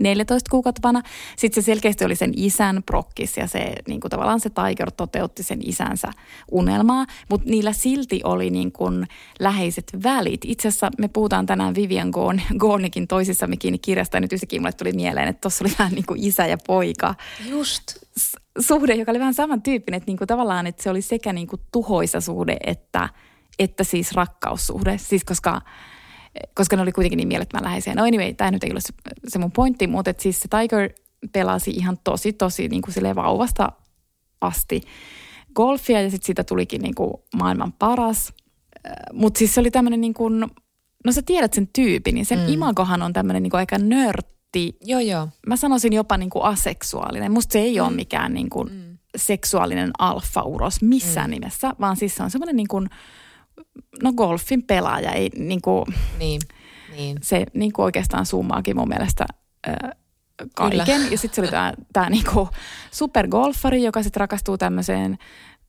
14 0.00 0.50
kuukautta 0.50 0.80
vanha. 0.82 1.02
Sitten 1.36 1.62
se 1.62 1.66
selkeästi 1.66 2.04
oli 2.04 2.16
sen 2.16 2.32
isän 2.36 2.82
prokkis 2.86 3.36
ja 3.36 3.46
se 3.46 3.72
niin 3.88 4.00
kuin 4.00 4.10
tavallaan 4.10 4.40
se 4.40 4.50
Tiger 4.50 4.90
toteutti 4.90 5.42
sen 5.42 5.58
isänsä 5.62 6.10
unelmaa, 6.50 7.06
mutta 7.30 7.50
niillä 7.50 7.72
silti 7.72 8.20
oli 8.24 8.50
niin 8.50 8.72
kuin 8.72 9.06
läheiset 9.38 9.92
välit. 10.02 10.40
Itse 10.44 10.68
asiassa 10.68 10.90
me 10.98 11.08
puhutaan 11.08 11.46
tänään 11.46 11.74
Vivian 11.74 12.10
Gorn, 12.10 12.40
Gornikin 12.58 13.08
toisissamme 13.08 13.56
kiinni 13.56 13.78
kirjasta 13.78 14.16
ja 14.16 14.20
nyt 14.20 14.32
yhtäkkiä 14.32 14.60
mulle 14.60 14.72
tuli 14.72 14.92
mieleen, 14.92 15.28
että 15.28 15.40
tuossa 15.40 15.64
oli 15.64 15.72
vähän 15.78 15.92
niin 15.92 16.06
kuin 16.06 16.24
isä 16.24 16.46
ja 16.46 16.58
poika 16.66 17.14
Just. 17.56 17.82
suhde, 18.60 18.94
joka 18.94 19.12
oli 19.12 19.18
vähän 19.18 19.34
samantyyppinen, 19.34 19.96
että 19.96 20.10
niin 20.10 20.18
kuin 20.18 20.28
tavallaan, 20.28 20.66
että 20.66 20.82
se 20.82 20.90
oli 20.90 21.02
sekä 21.02 21.32
niin 21.32 21.46
kuin 21.46 21.62
tuhoisa 21.72 22.20
suhde 22.20 22.56
että, 22.66 23.08
että 23.58 23.84
siis 23.84 24.12
rakkaussuhde. 24.12 24.98
Siis 24.98 25.24
koska, 25.24 25.60
koska 26.54 26.76
ne 26.76 26.82
oli 26.82 26.92
kuitenkin 26.92 27.16
niin 27.16 27.28
mielettömän 27.28 27.64
läheisiä. 27.64 27.94
No 27.94 28.04
anyway, 28.04 28.34
tämä 28.34 28.50
nyt 28.50 28.64
ei 28.64 28.72
ole 28.72 28.80
se, 28.80 28.94
se 29.28 29.38
mun 29.38 29.52
pointti, 29.52 29.86
mutta 29.86 30.10
että 30.10 30.22
siis 30.22 30.40
se 30.40 30.48
Tiger 30.48 30.90
pelasi 31.32 31.70
ihan 31.70 31.98
tosi, 32.04 32.32
tosi 32.32 32.68
niin 32.68 32.82
kuin 32.82 33.14
vauvasta 33.14 33.72
asti 34.40 34.80
golfia 35.54 36.02
ja 36.02 36.10
sitten 36.10 36.26
siitä 36.26 36.44
tulikin 36.44 36.82
niin 36.82 36.94
kuin 36.94 37.12
maailman 37.36 37.72
paras. 37.72 38.32
Mutta 39.12 39.38
siis 39.38 39.54
se 39.54 39.60
oli 39.60 39.70
tämmöinen 39.70 40.00
niin 40.00 40.14
kuin, 40.14 40.40
no 41.04 41.12
sä 41.12 41.22
tiedät 41.22 41.52
sen 41.52 41.68
tyypin, 41.72 42.14
niin 42.14 42.26
sen 42.26 42.38
mm. 42.38 42.48
imagohan 42.48 43.02
on 43.02 43.12
tämmöinen 43.12 43.42
niin 43.42 43.54
aika 43.54 43.78
nörtti, 44.56 44.76
Joo, 44.84 45.00
joo. 45.00 45.28
mä 45.46 45.56
sanoisin 45.56 45.92
jopa 45.92 46.16
niin 46.16 46.30
kuin 46.30 46.44
aseksuaalinen. 46.44 47.32
Musta 47.32 47.52
se 47.52 47.58
ei 47.58 47.80
ole 47.80 47.90
mikään 47.90 48.34
niin 48.34 48.50
kuin 48.50 48.72
mm. 48.72 48.98
seksuaalinen 49.16 49.90
alfa-uros 49.98 50.82
missään 50.82 51.30
mm. 51.30 51.34
nimessä, 51.34 51.70
vaan 51.80 51.96
siis 51.96 52.14
se 52.16 52.22
on 52.22 52.30
semmoinen 52.30 52.56
niin 52.56 52.68
kuin, 52.68 52.88
no 54.02 54.12
golfin 54.12 54.62
pelaaja. 54.62 55.12
Ei, 55.12 55.30
niin 55.38 55.62
kuin, 55.62 55.84
Niin. 56.18 56.40
niin. 56.96 57.18
se 57.22 57.46
niin 57.54 57.72
kuin 57.72 57.84
oikeastaan 57.84 58.26
summaakin 58.26 58.76
mun 58.76 58.88
mielestä 58.88 59.26
ö, 59.68 59.72
kaiken. 60.54 60.86
Kyllä. 60.86 61.10
Ja 61.10 61.18
sitten 61.18 61.34
se 61.34 61.40
oli 61.40 61.50
tämä 61.50 61.72
tää 61.92 62.10
niinku 62.10 62.48
supergolfari, 62.90 63.82
joka 63.82 64.02
sitten 64.02 64.20
rakastuu 64.20 64.58
tämmöiseen 64.58 65.18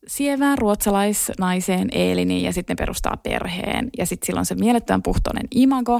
sievään 0.08 0.58
ruotsalaisnaiseen 0.58 1.88
Eeliniin 1.92 2.44
ja 2.44 2.54
sitten 2.54 2.74
ne 2.74 2.78
perustaa 2.78 3.18
perheen. 3.18 3.90
Ja 3.98 4.06
sitten 4.06 4.26
silloin 4.26 4.46
se 4.46 4.56
mielettömän 4.56 5.04
puhtoinen 5.04 5.48
imago 5.52 6.00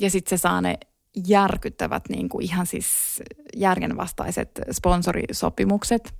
ja 0.00 0.10
sitten 0.10 0.38
se 0.38 0.40
saa 0.40 0.60
ne 0.60 0.78
järkyttävät 1.26 2.08
niin 2.08 2.28
kuin 2.28 2.44
ihan 2.44 2.66
siis 2.66 3.22
järjenvastaiset 3.56 4.60
sponsorisopimukset. 4.72 6.14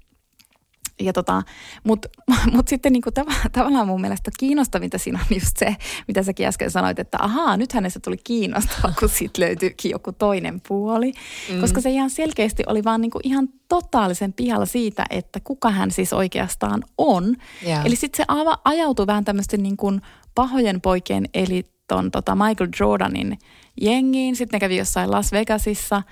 Ja 1.00 1.12
tota, 1.12 1.42
Mutta 1.84 2.08
mut 2.52 2.68
sitten 2.68 2.92
niinku 2.92 3.10
tav- 3.20 3.50
tavallaan 3.52 3.86
mun 3.86 4.00
mielestä 4.00 4.30
kiinnostavinta 4.38 4.98
siinä 4.98 5.18
on 5.18 5.36
just 5.36 5.56
se, 5.56 5.76
mitä 6.08 6.22
säkin 6.22 6.46
äsken 6.46 6.70
sanoit, 6.70 6.98
että 6.98 7.18
ahaa, 7.20 7.56
nyt 7.56 7.72
hänestä 7.72 8.00
tuli 8.04 8.16
kiinnostava, 8.16 8.92
kun 9.00 9.08
sitten 9.08 9.44
löytyykin 9.44 9.90
joku 9.90 10.12
toinen 10.12 10.60
puoli. 10.68 11.12
Mm. 11.52 11.60
Koska 11.60 11.80
se 11.80 11.90
ihan 11.90 12.10
selkeästi 12.10 12.62
oli 12.66 12.84
vaan 12.84 13.00
niinku 13.00 13.20
ihan 13.22 13.48
totaalisen 13.68 14.32
pihalla 14.32 14.66
siitä, 14.66 15.04
että 15.10 15.40
kuka 15.44 15.70
hän 15.70 15.90
siis 15.90 16.12
oikeastaan 16.12 16.82
on. 16.98 17.36
Yeah. 17.66 17.86
Eli 17.86 17.96
sitten 17.96 18.26
se 18.26 18.32
ava- 18.32 18.60
ajautui 18.64 19.06
vähän 19.06 19.24
tämmöisten 19.24 19.62
niinku 19.62 19.92
pahojen 20.34 20.80
poikien, 20.80 21.28
eli 21.34 21.64
ton 21.94 22.10
tota 22.10 22.34
Michael 22.34 22.70
Jordanin 22.80 23.38
jengiin. 23.80 24.36
Sitten 24.36 24.56
ne 24.56 24.60
kävi 24.60 24.76
jossain 24.76 25.10
Las 25.10 25.32
Vegasissa. 25.32 26.02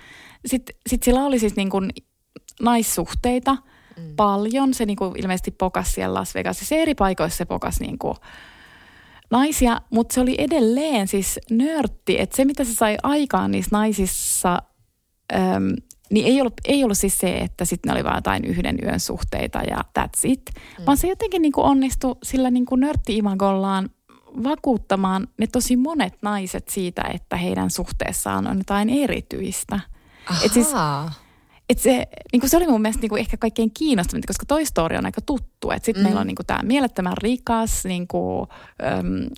Sitten 0.46 0.76
sit 0.88 1.02
sillä 1.02 1.24
oli 1.24 1.38
siis 1.38 1.56
niinku 1.56 1.80
naissuhteita– 2.60 3.56
mm. 4.00 4.16
paljon. 4.16 4.74
Se 4.74 4.86
niinku 4.86 5.14
ilmeisesti 5.16 5.50
pokas 5.50 5.94
siellä 5.94 6.14
Las 6.14 6.34
Vegasissa. 6.34 6.74
Eri 6.74 6.94
paikoissa 6.94 7.36
se 7.36 7.44
pokas 7.44 7.80
niinku 7.80 8.16
naisia, 9.30 9.80
mutta 9.90 10.14
se 10.14 10.20
oli 10.20 10.34
edelleen 10.38 11.08
siis 11.08 11.40
nörtti. 11.50 12.20
Että 12.20 12.36
se, 12.36 12.44
mitä 12.44 12.64
se 12.64 12.74
sai 12.74 12.96
aikaan 13.02 13.50
niissä 13.50 13.70
naisissa, 13.72 14.62
äm, 15.34 15.72
niin 16.10 16.26
ei 16.26 16.40
ollut, 16.40 16.54
ei 16.64 16.84
ollut 16.84 16.98
siis 16.98 17.18
se, 17.18 17.38
että 17.38 17.64
sitten 17.64 17.88
ne 17.88 17.94
oli 17.94 18.04
vain 18.04 18.16
jotain 18.16 18.44
yhden 18.44 18.78
yön 18.82 19.00
suhteita 19.00 19.58
ja 19.58 19.76
that's 19.98 20.20
it. 20.24 20.42
Mm. 20.78 20.86
Vaan 20.86 20.96
se 20.96 21.08
jotenkin 21.08 21.42
niinku 21.42 21.62
onnistui 21.62 22.16
sillä 22.22 22.50
niinku 22.50 22.76
nörtti-imagollaan 22.76 23.90
vakuuttamaan 24.44 25.28
ne 25.38 25.46
tosi 25.46 25.76
monet 25.76 26.14
naiset 26.22 26.68
siitä, 26.68 27.02
että 27.14 27.36
heidän 27.36 27.70
suhteessaan 27.70 28.46
on 28.46 28.58
jotain 28.58 28.90
erityistä. 28.90 29.80
Ahaa. 30.26 30.44
Et 30.44 30.52
siis, 30.52 30.68
et 31.68 31.78
se, 31.78 32.06
niin 32.32 32.48
se 32.48 32.56
oli 32.56 32.66
mun 32.66 32.82
mielestä 32.82 33.00
niin 33.00 33.18
ehkä 33.18 33.36
kaikkein 33.36 33.70
kiinnostavinta, 33.78 34.26
koska 34.26 34.46
toi 34.46 34.64
story 34.64 34.96
on 34.96 35.06
aika 35.06 35.20
tuttu. 35.20 35.68
Sitten 35.82 35.96
mm. 35.96 36.02
meillä 36.02 36.20
on 36.20 36.26
niin 36.26 36.36
tämä 36.46 36.60
mielettömän 36.62 37.16
rikas 37.22 37.84
niin 37.84 38.08
kuin, 38.08 38.48
äm, 38.82 39.30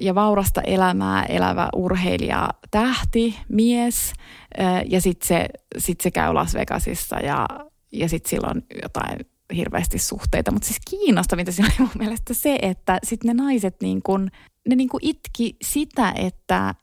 ja 0.00 0.14
vaurasta 0.14 0.60
elämää 0.60 1.24
elävä 1.24 1.68
urheilija, 1.76 2.48
tähti, 2.70 3.36
mies. 3.48 4.12
Ä, 4.60 4.82
ja 4.88 5.00
sitten 5.00 5.28
se, 5.28 5.46
sit 5.78 6.00
se 6.00 6.10
käy 6.10 6.32
Las 6.32 6.54
Vegasissa 6.54 7.16
ja, 7.16 7.46
ja 7.92 8.08
sitten 8.08 8.30
sillä 8.30 8.48
on 8.50 8.62
jotain 8.82 9.18
hirveästi 9.56 9.98
suhteita. 9.98 10.52
Mutta 10.52 10.66
siis 10.66 10.80
kiinnostavinta 10.90 11.52
siinä 11.52 11.68
oli 11.68 11.88
mun 11.88 11.98
mielestä 11.98 12.34
se, 12.34 12.58
että 12.62 12.98
sitten 13.04 13.36
ne 13.36 13.42
naiset 13.42 13.76
niin 13.82 14.02
kuin, 14.02 14.30
ne 14.68 14.76
niin 14.76 14.88
kuin 14.88 15.04
itki 15.04 15.56
sitä, 15.62 16.12
että 16.16 16.74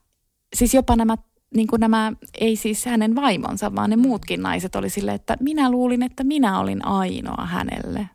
siis 0.55 0.73
jopa 0.73 0.95
nämä 0.95 1.15
niin 1.55 1.67
kuin 1.67 1.79
nämä, 1.79 2.13
ei 2.39 2.55
siis 2.55 2.85
hänen 2.85 3.15
vaimonsa, 3.15 3.75
vaan 3.75 3.89
ne 3.89 3.95
mm. 3.95 4.01
muutkin 4.01 4.41
naiset 4.41 4.75
oli 4.75 4.89
sille, 4.89 5.13
että 5.13 5.37
minä 5.39 5.71
luulin, 5.71 6.03
että 6.03 6.23
minä 6.23 6.59
olin 6.59 6.85
ainoa 6.85 7.45
hänelle. 7.45 7.99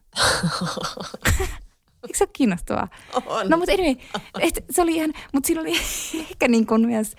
Eikö 2.03 2.19
se 2.19 2.25
ole 2.25 2.31
kiinnostavaa? 2.33 2.89
On. 3.27 3.49
No 3.49 3.57
mutta 3.57 3.73
anyway, 3.73 3.95
et, 4.41 4.65
se 4.71 4.83
oli 4.83 4.95
ihan, 4.95 5.13
mutta 5.33 5.47
siinä 5.47 5.61
oli 5.61 5.73
ehkä 6.31 6.49
niin 6.49 6.67
kuin 6.67 6.87
myös 6.87 7.15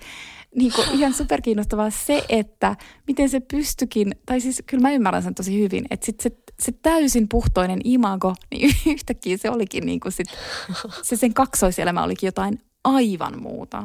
niin 0.54 0.72
kuin 0.72 0.88
ihan 0.92 1.14
superkiinnostavaa 1.14 1.90
se, 1.90 2.24
että 2.28 2.76
miten 3.06 3.28
se 3.28 3.40
pystyikin, 3.40 4.14
tai 4.26 4.40
siis 4.40 4.62
kyllä 4.66 4.82
mä 4.82 4.92
ymmärrän 4.92 5.22
sen 5.22 5.34
tosi 5.34 5.62
hyvin, 5.62 5.84
että 5.90 6.06
sit 6.06 6.20
se, 6.20 6.30
se 6.60 6.72
täysin 6.72 7.28
puhtoinen 7.28 7.80
imago, 7.84 8.34
niin 8.50 8.76
yhtäkkiä 8.94 9.36
se 9.36 9.50
olikin 9.50 9.86
niin 9.86 10.00
kuin 10.00 10.12
sit, 10.12 10.26
se 11.02 11.16
sen 11.16 11.34
kaksoiselämä 11.34 12.02
olikin 12.02 12.26
jotain 12.26 12.60
aivan 12.84 13.42
muuta. 13.42 13.82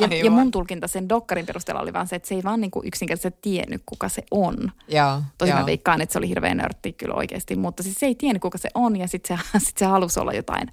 Ja, 0.00 0.08
ja 0.24 0.30
mun 0.30 0.50
tulkinta 0.50 0.88
sen 0.88 1.08
dokkarin 1.08 1.46
perusteella 1.46 1.82
oli 1.82 1.92
vaan 1.92 2.08
se, 2.08 2.16
että 2.16 2.28
se 2.28 2.34
ei 2.34 2.42
vaan 2.44 2.60
niin 2.60 2.70
kuin 2.70 2.86
yksinkertaisesti 2.86 3.38
tiennyt, 3.42 3.82
kuka 3.86 4.08
se 4.08 4.22
on. 4.30 4.72
Joo, 4.88 5.22
Tosi 5.38 5.52
mä 5.52 5.66
veikkaan, 5.66 6.00
että 6.00 6.12
se 6.12 6.18
oli 6.18 6.28
hirveän 6.28 6.56
nörtti 6.56 6.92
kyllä 6.92 7.14
oikeasti, 7.14 7.56
mutta 7.56 7.82
siis 7.82 7.96
se 8.00 8.06
ei 8.06 8.14
tiennyt, 8.14 8.42
kuka 8.42 8.58
se 8.58 8.68
on 8.74 8.96
ja 8.96 9.08
sitten 9.08 9.38
se, 9.38 9.58
sit 9.66 9.78
se 9.78 9.84
halusi 9.84 10.20
olla 10.20 10.32
jotain 10.32 10.72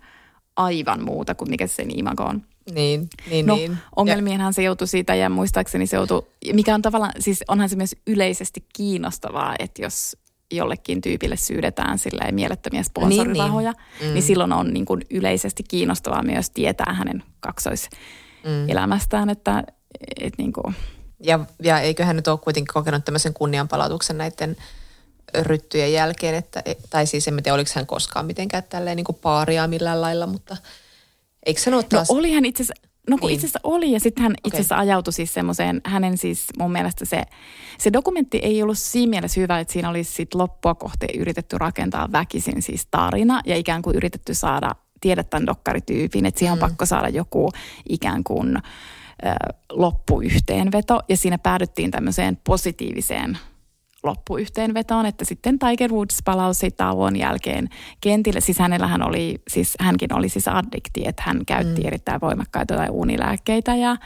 aivan 0.55 1.03
muuta 1.03 1.35
kuin 1.35 1.49
mikä 1.49 1.67
se 1.67 1.73
sen 1.73 1.99
imago 1.99 2.23
on. 2.23 2.43
Niin, 2.71 3.09
niin, 3.29 3.45
no, 3.45 3.55
niin. 3.55 3.77
ongelmienhan 3.95 4.53
se 4.53 4.63
joutui 4.63 4.87
siitä 4.87 5.15
ja 5.15 5.29
muistaakseni 5.29 5.87
se 5.87 5.97
joutui, 5.97 6.27
mikä 6.53 6.75
on 6.75 6.81
tavallaan, 6.81 7.13
siis 7.19 7.43
onhan 7.47 7.69
se 7.69 7.75
myös 7.75 7.95
yleisesti 8.07 8.65
kiinnostavaa, 8.75 9.55
että 9.59 9.81
jos 9.81 10.17
jollekin 10.55 11.01
tyypille 11.01 11.37
syydetään 11.37 11.99
sillä 11.99 12.31
mielettömiä 12.31 12.83
sponsorirahoja, 12.83 13.71
niin, 13.71 13.81
niin. 13.99 14.09
Mm. 14.09 14.13
niin 14.13 14.23
silloin 14.23 14.53
on 14.53 14.73
niin 14.73 14.85
kuin 14.85 15.01
yleisesti 15.09 15.63
kiinnostavaa 15.63 16.23
myös 16.23 16.49
tietää 16.49 16.93
hänen 16.93 17.23
mm. 18.43 18.69
elämästään, 18.69 19.29
että 19.29 19.63
et 20.21 20.33
niin 20.37 20.53
kuin. 20.53 20.75
Ja, 21.19 21.39
ja 21.63 21.79
eiköhän 21.79 22.15
nyt 22.15 22.27
ole 22.27 22.37
kuitenkin 22.37 22.73
kokenut 22.73 23.05
tämmöisen 23.05 23.33
kunnianpalautuksen 23.33 24.17
näiden 24.17 24.57
ryttyjen 25.41 25.93
jälkeen, 25.93 26.35
että, 26.35 26.63
tai 26.89 27.05
siis 27.05 27.27
en 27.27 27.43
tiedä, 27.43 27.53
oliko 27.53 27.71
hän 27.75 27.87
koskaan 27.87 28.25
mitenkään 28.25 28.63
tälleen 28.69 28.95
niin 28.95 29.05
kuin 29.05 29.17
paaria 29.21 29.67
millään 29.67 30.01
lailla, 30.01 30.27
mutta 30.27 30.57
eikö 31.45 31.61
ole 31.67 31.75
no 31.75 31.83
taas... 31.83 32.09
No 32.09 32.15
olihan 32.15 32.45
itse 32.45 32.63
asiassa, 32.63 32.87
No 33.09 33.17
kun 33.17 33.27
niin. 33.27 33.35
itse 33.35 33.45
asiassa 33.45 33.59
oli 33.63 33.91
ja 33.91 33.99
sitten 33.99 34.23
hän 34.23 34.31
okay. 34.31 34.39
itse 34.45 34.57
asiassa 34.57 34.77
ajautui 34.77 35.13
siis 35.13 35.33
semmoiseen, 35.33 35.81
hänen 35.85 36.17
siis 36.17 36.47
mun 36.59 36.71
mielestä 36.71 37.05
se, 37.05 37.23
se 37.77 37.93
dokumentti 37.93 38.37
ei 38.37 38.63
ollut 38.63 38.77
siinä 38.77 39.09
mielessä 39.09 39.41
hyvä, 39.41 39.59
että 39.59 39.73
siinä 39.73 39.89
olisi 39.89 40.11
sitten 40.11 40.41
loppua 40.41 40.75
kohti 40.75 41.05
yritetty 41.17 41.57
rakentaa 41.57 42.11
väkisin 42.11 42.61
siis 42.61 42.87
tarina 42.91 43.41
ja 43.45 43.55
ikään 43.55 43.81
kuin 43.81 43.95
yritetty 43.95 44.33
saada 44.33 44.75
tiedät 45.01 45.29
tämän 45.29 45.45
dokkarityypin, 45.45 46.25
että 46.25 46.39
siihen 46.39 46.53
on 46.53 46.59
mm. 46.59 46.61
pakko 46.67 46.85
saada 46.85 47.09
joku 47.09 47.51
ikään 47.89 48.23
kuin 48.23 48.57
ö, 48.57 48.61
loppuyhteenveto. 49.69 50.99
Ja 51.09 51.17
siinä 51.17 51.37
päädyttiin 51.37 51.91
tämmöiseen 51.91 52.37
positiiviseen 52.43 53.37
loppuyhteenvetoon, 54.03 55.05
että 55.05 55.25
sitten 55.25 55.59
Tiger 55.59 55.91
Woods 55.91 56.17
palausi 56.25 56.71
tauon 56.71 57.15
jälkeen 57.15 57.69
kentille. 58.01 58.41
Siis 58.41 58.59
hänellähän 58.59 59.03
oli, 59.03 59.41
siis 59.47 59.73
hänkin 59.79 60.13
oli 60.13 60.29
siis 60.29 60.47
addikti, 60.47 61.03
että 61.05 61.23
hän 61.25 61.45
käytti 61.47 61.81
mm. 61.81 61.87
erittäin 61.87 62.21
voimakkaita 62.21 62.75
tai 62.75 62.87
unilääkkeitä 62.91 63.75
ja, 63.75 63.97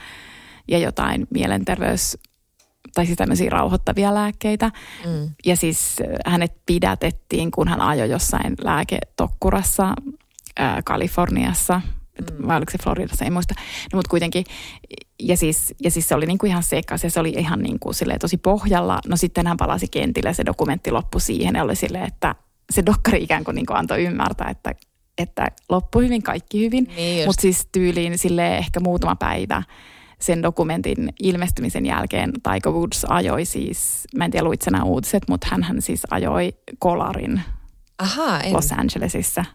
ja 0.67 0.77
jotain 0.77 1.27
mielenterveys 1.29 2.17
tai 2.93 3.05
siis 3.05 3.17
tämmöisiä 3.17 3.49
rauhoittavia 3.49 4.13
lääkkeitä. 4.13 4.71
Mm. 5.05 5.29
Ja 5.45 5.55
siis 5.55 5.95
hänet 6.25 6.53
pidätettiin, 6.65 7.51
kun 7.51 7.67
hän 7.67 7.81
ajoi 7.81 8.09
jossain 8.09 8.55
lääketokkurassa 8.61 9.93
ää, 10.59 10.81
Kaliforniassa, 10.85 11.81
mm. 12.19 12.47
vai 12.47 12.57
oliko 12.57 12.71
se 12.71 12.77
Floridassa, 12.83 13.25
ei 13.25 13.31
muista. 13.31 13.53
No, 13.93 13.97
mutta 13.97 14.09
kuitenkin, 14.09 14.45
ja 15.19 15.37
siis, 15.37 15.75
ja 15.83 15.91
siis 15.91 16.07
se 16.07 16.15
oli 16.15 16.25
niinku 16.25 16.45
ihan 16.45 16.63
sekas 16.63 17.03
ja 17.03 17.09
se 17.09 17.19
oli 17.19 17.29
ihan 17.29 17.59
niinku 17.59 17.91
tosi 18.19 18.37
pohjalla. 18.37 18.99
No 19.07 19.17
sitten 19.17 19.47
hän 19.47 19.57
palasi 19.57 19.87
kentille 19.91 20.33
se 20.33 20.45
dokumentti 20.45 20.91
loppui 20.91 21.21
siihen 21.21 21.55
ja 21.55 21.63
oli 21.63 21.75
silleen, 21.75 22.07
että 22.07 22.35
se 22.73 22.85
dokkari 22.85 23.23
ikään 23.23 23.43
kuin 23.43 23.55
niinku 23.55 23.73
antoi 23.73 24.03
ymmärtää, 24.03 24.49
että, 24.49 24.75
että 25.17 25.47
loppui 25.69 26.03
hyvin, 26.03 26.23
kaikki 26.23 26.65
hyvin. 26.65 26.87
Niin 26.95 27.27
Mutta 27.27 27.41
siis 27.41 27.67
tyyliin 27.71 28.17
sille 28.17 28.57
ehkä 28.57 28.79
muutama 28.79 29.15
päivä 29.15 29.63
sen 30.19 30.43
dokumentin 30.43 31.13
ilmestymisen 31.19 31.85
jälkeen 31.85 32.31
Tiger 32.33 32.71
Woods 32.71 33.05
ajoi 33.09 33.45
siis, 33.45 34.07
mä 34.15 34.25
en 34.25 34.31
tiedä 34.31 34.45
luit 34.45 34.61
nämä 34.71 34.83
uutiset, 34.83 35.23
mutta 35.29 35.47
hän 35.51 35.81
siis 35.81 36.01
ajoi 36.11 36.53
kolarin 36.79 37.41
Aha, 37.99 38.39
en. 38.39 38.53
Los 38.53 38.71
Angelesissa. 38.71 39.45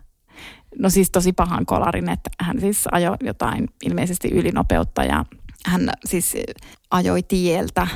No 0.79 0.91
siis 0.91 1.11
tosi 1.11 1.33
pahan 1.33 1.67
kolarin, 1.67 2.09
että 2.09 2.31
hän 2.41 2.61
siis 2.61 2.85
ajoi 2.93 3.17
jotain 3.21 3.69
ilmeisesti 3.85 4.29
ylinopeutta 4.29 5.05
ja 5.05 5.25
hän 5.67 5.91
siis 6.05 6.37
ajoi 6.91 7.23
tieltä. 7.23 7.87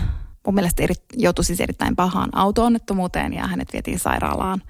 Mun 0.47 0.55
mielestä 0.55 0.83
eri, 0.83 0.95
joutui 1.17 1.45
siis 1.45 1.61
erittäin 1.61 1.97
pahaan 1.97 2.31
auto-onnettomuuteen 2.33 3.33
ja 3.33 3.47
hänet 3.47 3.73
vietiin 3.73 3.99
sairaalaan. 3.99 4.63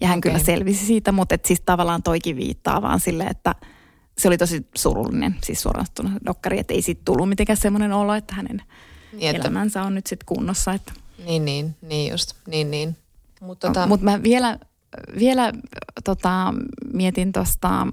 Ja 0.00 0.08
hän 0.08 0.18
okay. 0.18 0.30
kyllä 0.30 0.44
selvisi 0.44 0.86
siitä, 0.86 1.12
mutta 1.12 1.34
et 1.34 1.44
siis 1.44 1.60
tavallaan 1.60 2.02
toikin 2.02 2.36
viittaa 2.36 2.82
vaan 2.82 3.00
sille, 3.00 3.24
että 3.24 3.54
se 4.18 4.28
oli 4.28 4.38
tosi 4.38 4.66
surullinen, 4.76 5.36
siis 5.44 5.62
suoraan 5.62 5.86
dokkari, 6.26 6.58
että 6.58 6.74
ei 6.74 6.82
siitä 6.82 7.02
tullut 7.04 7.28
mitenkään 7.28 7.56
semmoinen 7.56 7.92
olo, 7.92 8.14
että 8.14 8.34
hänen 8.34 8.62
niin, 9.12 9.36
että... 9.36 9.48
elämänsä 9.48 9.82
on 9.82 9.94
nyt 9.94 10.06
sitten 10.06 10.26
kunnossa. 10.26 10.72
Että... 10.72 10.92
Niin, 11.26 11.44
niin, 11.44 11.76
niin 11.82 12.10
just, 12.10 12.32
niin, 12.46 12.70
niin. 12.70 12.96
Mutta 13.40 13.66
tota... 13.66 13.86
mut 13.86 14.02
mä 14.02 14.22
vielä 14.22 14.58
vielä 15.18 15.52
tota, 16.04 16.54
mietin 16.92 17.32
tuosta, 17.32 17.86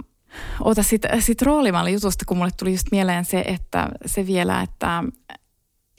ota 0.60 0.84
sit, 0.84 1.02
sit 1.20 1.42
roolimalli 1.42 1.94
jutusta, 1.94 2.26
kun 2.28 2.38
mulle 2.38 2.52
tuli 2.60 2.72
just 2.72 2.88
mieleen 2.92 3.26
se, 3.26 3.44
että 3.48 3.90
se 4.06 4.28
vielä, 4.28 4.62
että 4.62 5.04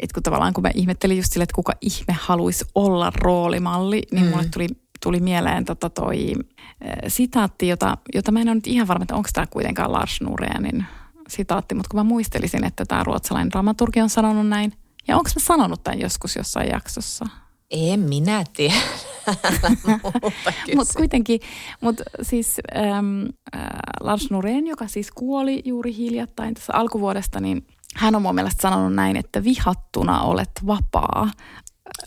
et 0.03 0.13
kun 0.13 0.23
tavallaan 0.23 0.53
kun 0.53 0.63
mä 0.63 0.71
ihmettelin 0.75 1.17
just 1.17 1.33
sille, 1.33 1.43
että 1.43 1.55
kuka 1.55 1.73
ihme 1.81 2.17
haluaisi 2.21 2.65
olla 2.75 3.13
roolimalli, 3.15 4.03
niin 4.13 4.25
mm. 4.25 4.31
mulle 4.31 4.45
tuli, 4.55 4.67
tuli 5.03 5.21
mieleen 5.21 5.65
tota 5.65 5.91
toi 5.91 6.35
äh, 6.37 6.95
sitaatti, 7.09 7.69
jota, 7.69 7.99
jota 8.15 8.33
mä 8.33 8.41
en 8.41 8.49
ole 8.49 8.55
nyt 8.55 8.67
ihan 8.67 8.89
varma, 8.89 9.03
että 9.03 9.17
onko 9.17 9.29
tämä 9.33 9.47
kuitenkaan 9.47 9.93
Lars 9.93 10.21
Nurenin 10.21 10.85
sitaatti, 11.29 11.75
mutta 11.75 11.89
kun 11.89 12.01
mä 12.01 12.05
muistelisin, 12.05 12.65
että 12.65 12.85
tämä 12.85 13.05
ruotsalainen 13.05 13.51
dramaturgi 13.51 14.01
on 14.01 14.11
sanonut 14.11 14.49
näin, 14.49 14.73
ja 15.09 15.17
onko 15.17 15.31
mä 15.37 15.41
sanonut 15.45 15.85
tämän 15.85 16.01
joskus 16.01 16.37
jossain 16.37 16.69
jaksossa? 16.69 17.27
En 17.71 18.01
minä 18.01 18.45
tiedä. 18.57 18.75
mutta 20.77 20.95
kuitenkin, 20.97 21.41
mutta 21.81 22.05
siis 22.23 22.61
ähm, 22.77 23.23
äh, 23.57 23.63
Lars 24.01 24.29
Norén, 24.31 24.67
joka 24.67 24.87
siis 24.87 25.11
kuoli 25.11 25.63
juuri 25.65 25.97
hiljattain 25.97 26.55
tässä 26.55 26.73
alkuvuodesta, 26.77 27.41
niin 27.41 27.67
hän 27.95 28.15
on 28.15 28.23
mun 28.23 28.35
mielestä 28.35 28.63
sanonut 28.63 28.95
näin, 28.95 29.17
että 29.17 29.45
vihattuna 29.45 30.23
olet 30.23 30.51
vapaa. 30.67 31.31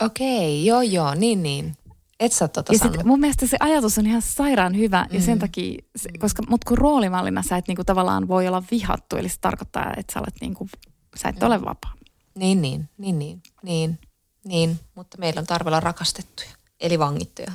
Okei, 0.01 0.65
joo 0.65 0.81
joo, 0.81 1.15
niin 1.15 1.43
niin. 1.43 1.73
Et 2.19 2.31
sä 2.31 2.47
tota 2.47 2.73
ja 2.73 2.79
sit 2.79 3.03
mun 3.03 3.19
mielestä 3.19 3.47
se 3.47 3.57
ajatus 3.59 3.97
on 3.97 4.05
ihan 4.05 4.21
sairaan 4.21 4.77
hyvä 4.77 5.05
mm. 5.09 5.15
ja 5.15 5.21
sen 5.21 5.37
mm. 5.37 5.39
takia, 5.39 5.83
se, 5.95 6.09
koska 6.19 6.43
mut 6.49 6.63
kun 6.63 6.77
roolimallina 6.77 7.43
sä 7.43 7.57
et 7.57 7.67
niinku 7.67 7.83
tavallaan 7.83 8.27
voi 8.27 8.47
olla 8.47 8.63
vihattu, 8.71 9.15
eli 9.15 9.29
se 9.29 9.39
tarkoittaa, 9.41 9.93
että 9.97 10.13
sä 10.13 10.19
olet 10.19 10.35
niinku, 10.41 10.67
sä 11.15 11.29
et 11.29 11.39
mm. 11.39 11.47
ole 11.47 11.61
vapaa. 11.61 11.93
Niin, 12.35 12.61
niin, 12.61 12.89
niin, 12.97 13.19
niin, 13.19 13.41
niin, 13.63 13.99
niin, 14.45 14.79
mutta 14.95 15.17
meillä 15.17 15.39
on 15.39 15.45
tarve 15.45 15.69
olla 15.69 15.79
rakastettuja, 15.79 16.49
eli 16.79 16.99
vangittuja. 16.99 17.51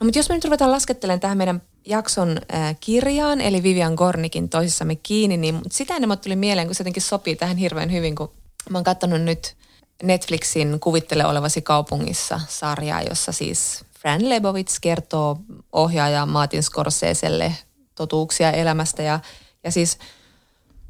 No 0.00 0.04
mutta 0.04 0.18
jos 0.18 0.28
me 0.28 0.34
nyt 0.34 0.44
ruvetaan 0.44 0.70
laskettelemaan 0.70 1.20
tähän 1.20 1.38
meidän 1.38 1.62
jakson 1.86 2.38
äh, 2.54 2.76
kirjaan, 2.80 3.40
eli 3.40 3.62
Vivian 3.62 3.94
Gornikin 3.94 4.48
toisissamme 4.48 4.96
kiinni, 4.96 5.36
niin 5.36 5.60
sitä 5.70 5.96
enemmän 5.96 6.18
tuli 6.18 6.36
mieleen, 6.36 6.68
kun 6.68 6.74
se 6.74 6.80
jotenkin 6.82 7.02
sopii 7.02 7.36
tähän 7.36 7.56
hirveän 7.56 7.92
hyvin, 7.92 8.16
kun 8.16 8.32
mä 8.70 8.78
oon 8.78 8.84
katsonut 8.84 9.22
nyt 9.22 9.56
Netflixin 10.02 10.80
Kuvittele 10.80 11.26
olevasi 11.26 11.62
kaupungissa 11.62 12.40
sarjaa, 12.48 13.02
jossa 13.02 13.32
siis 13.32 13.84
Fran 14.00 14.28
Lebowitz 14.28 14.78
kertoo 14.80 15.38
ohjaaja 15.72 16.26
Martin 16.26 16.62
Scorseselle 16.62 17.54
totuuksia 17.94 18.52
elämästä 18.52 19.02
ja, 19.02 19.20
ja 19.64 19.70
siis 19.70 19.98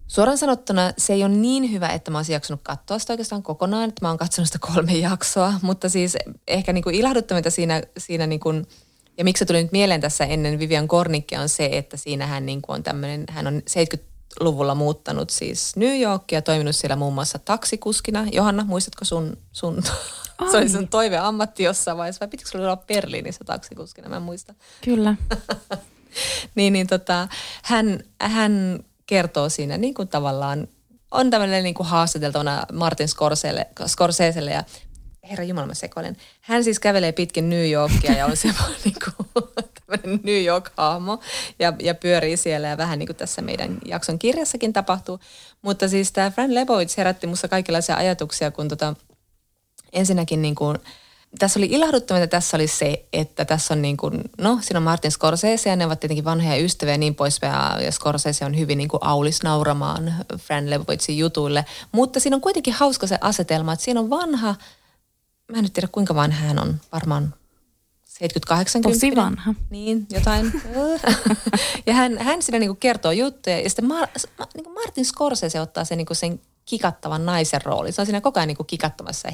Suoraan 0.07 0.39
sanottuna 0.39 0.93
se 0.99 1.13
ei 1.13 1.25
ole 1.25 1.35
niin 1.35 1.73
hyvä, 1.73 1.89
että 1.89 2.11
mä 2.11 2.19
olisin 2.19 2.33
jaksanut 2.33 2.61
katsoa 2.63 2.99
sitä 2.99 3.13
oikeastaan 3.13 3.43
kokonaan, 3.43 3.89
että 3.89 4.05
mä 4.05 4.09
oon 4.09 4.19
katsonut 4.19 4.49
sitä 4.49 4.59
kolme 4.73 4.93
jaksoa, 4.93 5.55
mutta 5.63 5.89
siis 5.89 6.17
ehkä 6.49 6.73
niin 6.73 6.85
kuin 6.85 6.95
ilahduttavinta 6.95 7.51
siinä, 7.51 7.83
siinä 7.99 8.27
niin 8.27 8.41
kuin, 8.41 8.67
ja 9.19 9.25
miksi 9.25 9.39
se 9.39 9.45
tuli 9.45 9.63
nyt 9.63 9.73
mieleen 9.73 10.01
tässä 10.01 10.25
ennen 10.25 10.59
Vivian 10.59 10.89
Kornikkia 10.89 11.41
on 11.41 11.49
se, 11.49 11.69
että 11.73 11.97
siinä 11.97 12.27
hän 12.27 12.47
niin 12.47 12.63
kuin 12.63 12.75
on 12.75 12.83
tämmöinen, 12.83 13.25
hän 13.31 13.47
on 13.47 13.63
70-luvulla 13.71 14.75
muuttanut 14.75 15.31
siis 15.31 15.77
New 15.77 16.01
Yorkia, 16.01 16.43
toiminut 16.43 16.77
siellä 16.77 16.97
muun 16.97 17.15
muassa 17.15 17.39
taksikuskina. 17.39 18.27
Johanna, 18.33 18.65
muistatko 18.65 19.05
sun, 19.05 19.37
sun 19.53 19.83
se 20.51 20.57
oli 20.57 20.69
sun 20.69 20.89
toiveammatti 20.89 21.63
jossain 21.63 21.97
vaiheessa, 21.99 22.21
vai 22.21 22.29
pitikö 22.29 22.51
sulla 22.51 22.65
olla 22.65 22.85
Berliinissä 22.87 23.45
taksikuskina, 23.45 24.09
mä 24.09 24.17
en 24.17 24.23
muista. 24.23 24.55
Kyllä. 24.85 25.15
niin, 26.57 26.73
niin 26.73 26.87
tota, 26.87 27.29
hän, 27.63 28.01
hän 28.21 28.85
kertoo 29.07 29.49
siinä 29.49 29.79
niin 29.79 29.95
kuin 29.95 30.09
tavallaan, 30.09 30.69
on 31.11 31.31
tämmöinen 31.31 31.65
niin 31.65 31.75
kuin 31.75 31.87
haastateltavana 31.87 32.67
Martin 32.73 33.09
Scorseselle, 33.09 33.67
Scorseselle 33.87 34.51
ja 34.51 34.65
herra 35.31 35.45
Jumala 35.45 35.67
mä 35.67 35.75
sekoilen. 35.75 36.17
Hän 36.41 36.65
siis 36.65 36.81
kävelee 36.81 37.13
pitkin 37.13 37.51
New 37.51 37.71
Yorkia 37.71 38.13
ja 38.13 38.27
on 38.27 38.37
semmoinen 38.37 38.77
niin 38.85 38.95
kuin, 39.05 40.21
New 40.23 40.45
York-hahmo 40.45 41.21
ja, 41.59 41.73
ja 41.81 41.95
pyörii 41.95 42.37
siellä 42.37 42.69
ja 42.69 42.77
vähän 42.77 42.99
niin 42.99 43.07
kuin 43.07 43.17
tässä 43.17 43.43
meidän 43.43 43.79
jakson 43.85 44.19
kirjassakin 44.19 44.73
tapahtuu. 44.73 45.21
Mutta 45.63 45.89
siis 45.89 46.13
tämä 46.13 46.31
Fran 46.31 46.55
Lebowitz 46.55 46.97
herätti 46.97 47.27
musta 47.27 47.49
kaikenlaisia 47.49 47.97
ajatuksia, 47.97 48.51
kun 48.51 48.69
tota, 48.69 48.95
ensinnäkin 49.93 50.43
niin 50.43 50.55
kuin, 50.55 50.79
tässä 51.39 51.61
oli 51.61 51.67
ilahduttavinta 51.71 52.27
tässä 52.27 52.57
oli 52.57 52.67
se, 52.67 53.05
että 53.13 53.45
tässä 53.45 53.75
on 53.75 53.83
niin 53.83 53.97
kuin, 53.97 54.21
no 54.39 54.59
siinä 54.61 54.79
on 54.79 54.83
Martin 54.83 55.11
Scorsese 55.11 55.71
ja 55.71 55.77
ne 55.77 55.87
ovat 55.87 56.01
tietenkin 56.01 56.25
vanhoja 56.25 56.57
ystäviä 56.57 56.95
ja 56.95 56.99
niin 56.99 57.15
poispäin 57.15 57.85
ja 57.85 57.93
Scorsese 57.93 58.45
on 58.45 58.59
hyvin 58.59 58.79
niin 58.79 58.89
kuin 58.89 59.05
aulis 59.05 59.43
nauramaan 59.43 60.15
Fran 60.39 60.71
Lebowitzin 60.71 61.19
jutuille. 61.19 61.65
Mutta 61.93 62.21
siinä 62.21 62.37
on 62.37 62.41
kuitenkin 62.41 62.75
hauska 62.75 63.07
se 63.07 63.19
asetelma, 63.21 63.73
että 63.73 63.85
siinä 63.85 64.01
on 64.01 64.11
vanha, 64.11 64.55
mä 65.53 65.59
en 65.59 65.63
nyt 65.63 65.73
tiedä 65.73 65.89
kuinka 65.93 66.15
vanha 66.15 66.41
hän 66.41 66.59
on, 66.59 66.81
varmaan 66.93 67.35
70-80. 68.15 68.83
Tosi 68.83 69.17
vanha. 69.17 69.55
Niin, 69.71 70.07
jotain. 70.11 70.53
ja 71.87 71.95
hän, 71.95 72.19
hän 72.19 72.43
siinä 72.43 72.59
niin 72.59 72.71
kuin 72.71 72.81
kertoo 72.81 73.13
juttuja 73.13 73.61
ja 73.61 73.71
sitten 73.71 73.85
Mar, 73.87 74.09
niin 74.55 74.65
kuin 74.65 74.75
Martin 74.75 75.05
Scorsese 75.05 75.61
ottaa 75.61 75.85
sen, 75.85 75.99
niin 75.99 76.07
kuin 76.07 76.17
sen 76.17 76.41
kikattavan 76.65 77.27
naisen 77.27 77.63
rooli. 77.63 77.93
Se 77.93 78.03
on 78.03 78.07
siinä 78.07 78.21
koko 78.21 78.41
ajan 78.41 78.49
niin 78.49 78.57
kuin 78.57 78.67
kikattamassa 78.67 79.29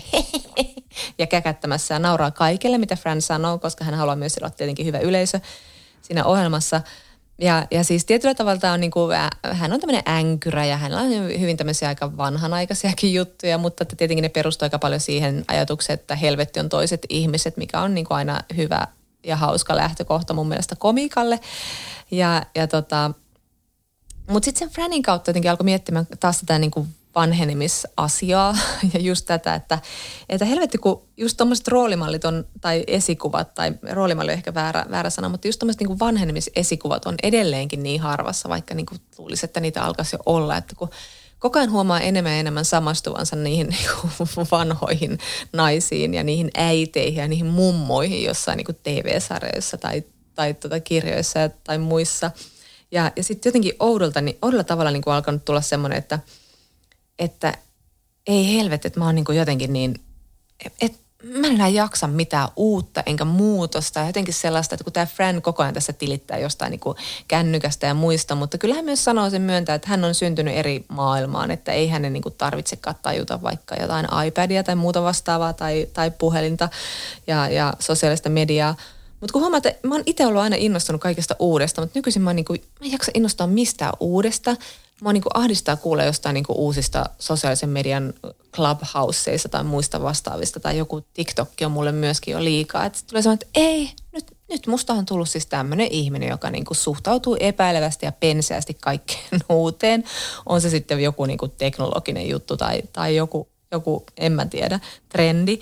ja 1.18 1.26
käkättämässä 1.26 1.94
ja 1.94 1.98
nauraa 1.98 2.30
kaikille, 2.30 2.78
mitä 2.78 2.96
Fran 2.96 3.22
sanoo, 3.22 3.58
koska 3.58 3.84
hän 3.84 3.94
haluaa 3.94 4.16
myös 4.16 4.38
olla 4.38 4.50
tietenkin 4.50 4.86
hyvä 4.86 4.98
yleisö 4.98 5.40
siinä 6.02 6.24
ohjelmassa. 6.24 6.80
Ja, 7.40 7.66
ja 7.70 7.84
siis 7.84 8.04
tietyllä 8.04 8.34
tavalla 8.34 8.72
on 8.72 8.80
niin 8.80 8.90
kuin, 8.90 9.16
hän 9.52 9.72
on 9.72 9.80
tämmöinen 9.80 10.08
änkyrä 10.08 10.64
ja 10.64 10.76
hänellä 10.76 11.02
on 11.02 11.40
hyvin 11.40 11.56
tämmöisiä 11.56 11.88
aika 11.88 12.16
vanhanaikaisiakin 12.16 13.14
juttuja, 13.14 13.58
mutta 13.58 13.82
että 13.82 13.96
tietenkin 13.96 14.22
ne 14.22 14.28
perustuu 14.28 14.66
aika 14.66 14.78
paljon 14.78 15.00
siihen 15.00 15.44
ajatukseen, 15.48 15.98
että 15.98 16.16
helvetti 16.16 16.60
on 16.60 16.68
toiset 16.68 17.06
ihmiset, 17.08 17.56
mikä 17.56 17.80
on 17.80 17.94
niin 17.94 18.06
kuin 18.06 18.16
aina 18.16 18.40
hyvä 18.56 18.86
ja 19.24 19.36
hauska 19.36 19.76
lähtökohta 19.76 20.34
mun 20.34 20.48
mielestä 20.48 20.76
komikalle. 20.76 21.40
Ja, 22.10 22.42
ja 22.54 22.66
tota, 22.66 23.10
mutta 24.30 24.44
sitten 24.44 24.58
sen 24.58 24.74
Franin 24.74 25.02
kautta 25.02 25.30
jotenkin 25.30 25.50
alkoi 25.50 25.64
miettimään 25.64 26.06
taas 26.20 26.40
tätä 26.40 26.58
niin 26.58 26.70
kuin 26.70 26.88
vanhenemisasiaa 27.14 28.56
ja 28.94 29.00
just 29.00 29.26
tätä, 29.26 29.54
että, 29.54 29.78
että 30.28 30.44
helvetti 30.44 30.78
kun 30.78 31.02
just 31.16 31.36
tuommoiset 31.36 31.68
roolimallit 31.68 32.24
on, 32.24 32.44
tai 32.60 32.84
esikuvat, 32.86 33.54
tai 33.54 33.72
roolimalli 33.92 34.32
on 34.32 34.38
ehkä 34.38 34.54
väärä, 34.54 34.86
väärä 34.90 35.10
sana, 35.10 35.28
mutta 35.28 35.48
just 35.48 35.58
tuommoiset 35.58 35.80
niin 35.80 35.98
vanhenemisesikuvat 35.98 37.06
on 37.06 37.14
edelleenkin 37.22 37.82
niin 37.82 38.00
harvassa, 38.00 38.48
vaikka 38.48 38.74
niin 38.74 38.86
kuin 38.86 39.00
luulisi, 39.18 39.46
että 39.46 39.60
niitä 39.60 39.82
alkaisi 39.82 40.16
jo 40.16 40.20
olla, 40.26 40.56
että 40.56 40.74
kun 40.76 40.88
koko 41.38 41.58
ajan 41.58 41.70
huomaa 41.70 42.00
enemmän 42.00 42.32
ja 42.32 42.38
enemmän 42.38 42.64
samastuvansa 42.64 43.36
niihin 43.36 43.66
niin 43.66 43.90
vanhoihin 44.50 45.18
naisiin 45.52 46.14
ja 46.14 46.24
niihin 46.24 46.50
äiteihin 46.54 47.20
ja 47.20 47.28
niihin 47.28 47.46
mummoihin 47.46 48.24
jossain 48.24 48.56
niin 48.56 48.76
TV-sarjoissa 48.82 49.76
tai, 49.76 50.02
tai 50.34 50.54
tuota 50.54 50.80
kirjoissa 50.80 51.50
tai 51.64 51.78
muissa. 51.78 52.30
Ja, 52.92 53.12
ja 53.16 53.22
sitten 53.22 53.50
jotenkin 53.50 53.72
oudolta, 53.80 54.20
niin, 54.20 54.38
oudolla 54.42 54.64
tavalla 54.64 54.90
niin 54.90 55.02
kuin 55.02 55.14
alkanut 55.14 55.44
tulla 55.44 55.60
semmoinen, 55.60 55.98
että– 55.98 56.18
että 57.20 57.54
ei 58.26 58.56
helvet, 58.56 58.86
että 58.86 58.98
mä 58.98 59.06
oon 59.06 59.14
niin 59.14 59.24
kuin 59.24 59.38
jotenkin 59.38 59.72
niin, 59.72 59.94
että 60.80 60.98
mä 61.24 61.46
en 61.46 61.54
enää 61.54 61.68
jaksa 61.68 62.06
mitään 62.06 62.48
uutta 62.56 63.02
enkä 63.06 63.24
muutosta. 63.24 64.00
Jotenkin 64.00 64.34
sellaista, 64.34 64.74
että 64.74 64.84
kun 64.84 64.92
tämä 64.92 65.06
Fran 65.06 65.42
koko 65.42 65.62
ajan 65.62 65.74
tässä 65.74 65.92
tilittää 65.92 66.38
jostain 66.38 66.70
niin 66.70 66.80
kuin 66.80 66.96
kännykästä 67.28 67.86
ja 67.86 67.94
muista, 67.94 68.34
mutta 68.34 68.58
kyllä 68.58 68.74
hän 68.74 68.84
myös 68.84 69.04
sanoo 69.04 69.30
sen 69.30 69.42
myöntää, 69.42 69.74
että 69.74 69.88
hän 69.88 70.04
on 70.04 70.14
syntynyt 70.14 70.56
eri 70.56 70.84
maailmaan, 70.88 71.50
että 71.50 71.72
ei 71.72 71.88
hänen 71.88 72.12
niin 72.12 72.22
kuin 72.22 72.34
tarvitse 72.38 72.78
tajuta 73.02 73.42
vaikka 73.42 73.74
jotain 73.74 74.06
iPadia 74.26 74.64
tai 74.64 74.74
muuta 74.74 75.02
vastaavaa 75.02 75.52
tai, 75.52 75.86
tai 75.92 76.10
puhelinta 76.10 76.68
ja, 77.26 77.48
ja 77.48 77.74
sosiaalista 77.78 78.28
mediaa. 78.28 78.74
Mutta 79.20 79.32
kun 79.32 79.42
huomaat, 79.42 79.66
että 79.66 79.88
mä 79.88 79.94
oon 79.94 80.02
itse 80.06 80.26
ollut 80.26 80.42
aina 80.42 80.56
innostunut 80.56 81.00
kaikesta 81.00 81.36
uudesta, 81.38 81.80
mutta 81.80 81.98
nykyisin 81.98 82.22
mä, 82.22 82.32
niin 82.32 82.44
kuin, 82.44 82.62
mä 82.80 82.86
en 82.86 82.92
jaksa 82.92 83.12
innostaa 83.14 83.46
mistään 83.46 83.92
uudesta 84.00 84.56
mua 85.00 85.12
niin 85.12 85.22
kuin 85.22 85.30
ahdistaa 85.34 85.76
kuulla 85.76 86.04
jostain 86.04 86.34
niin 86.34 86.44
kuin 86.44 86.56
uusista 86.56 87.04
sosiaalisen 87.18 87.68
median 87.68 88.14
clubhouseista 88.54 89.48
tai 89.48 89.64
muista 89.64 90.02
vastaavista 90.02 90.60
tai 90.60 90.78
joku 90.78 91.00
TikTok 91.14 91.48
on 91.64 91.72
mulle 91.72 91.92
myöskin 91.92 92.32
jo 92.32 92.44
liikaa. 92.44 92.84
Että 92.84 92.98
tulee 93.08 93.22
sanoa, 93.22 93.34
että 93.34 93.46
ei, 93.54 93.90
nyt, 94.12 94.24
nyt 94.48 94.66
musta 94.66 94.92
on 94.92 95.06
tullut 95.06 95.28
siis 95.28 95.46
tämmöinen 95.46 95.88
ihminen, 95.90 96.28
joka 96.28 96.50
niin 96.50 96.64
kuin 96.64 96.76
suhtautuu 96.76 97.36
epäilevästi 97.40 98.06
ja 98.06 98.12
penseästi 98.12 98.74
kaikkeen 98.74 99.40
uuteen. 99.48 100.04
On 100.46 100.60
se 100.60 100.70
sitten 100.70 101.00
joku 101.00 101.24
niin 101.24 101.38
kuin 101.38 101.52
teknologinen 101.58 102.28
juttu 102.28 102.56
tai, 102.56 102.82
tai 102.92 103.16
joku, 103.16 103.48
joku, 103.72 104.04
en 104.16 104.32
mä 104.32 104.46
tiedä, 104.46 104.80
trendi. 105.08 105.60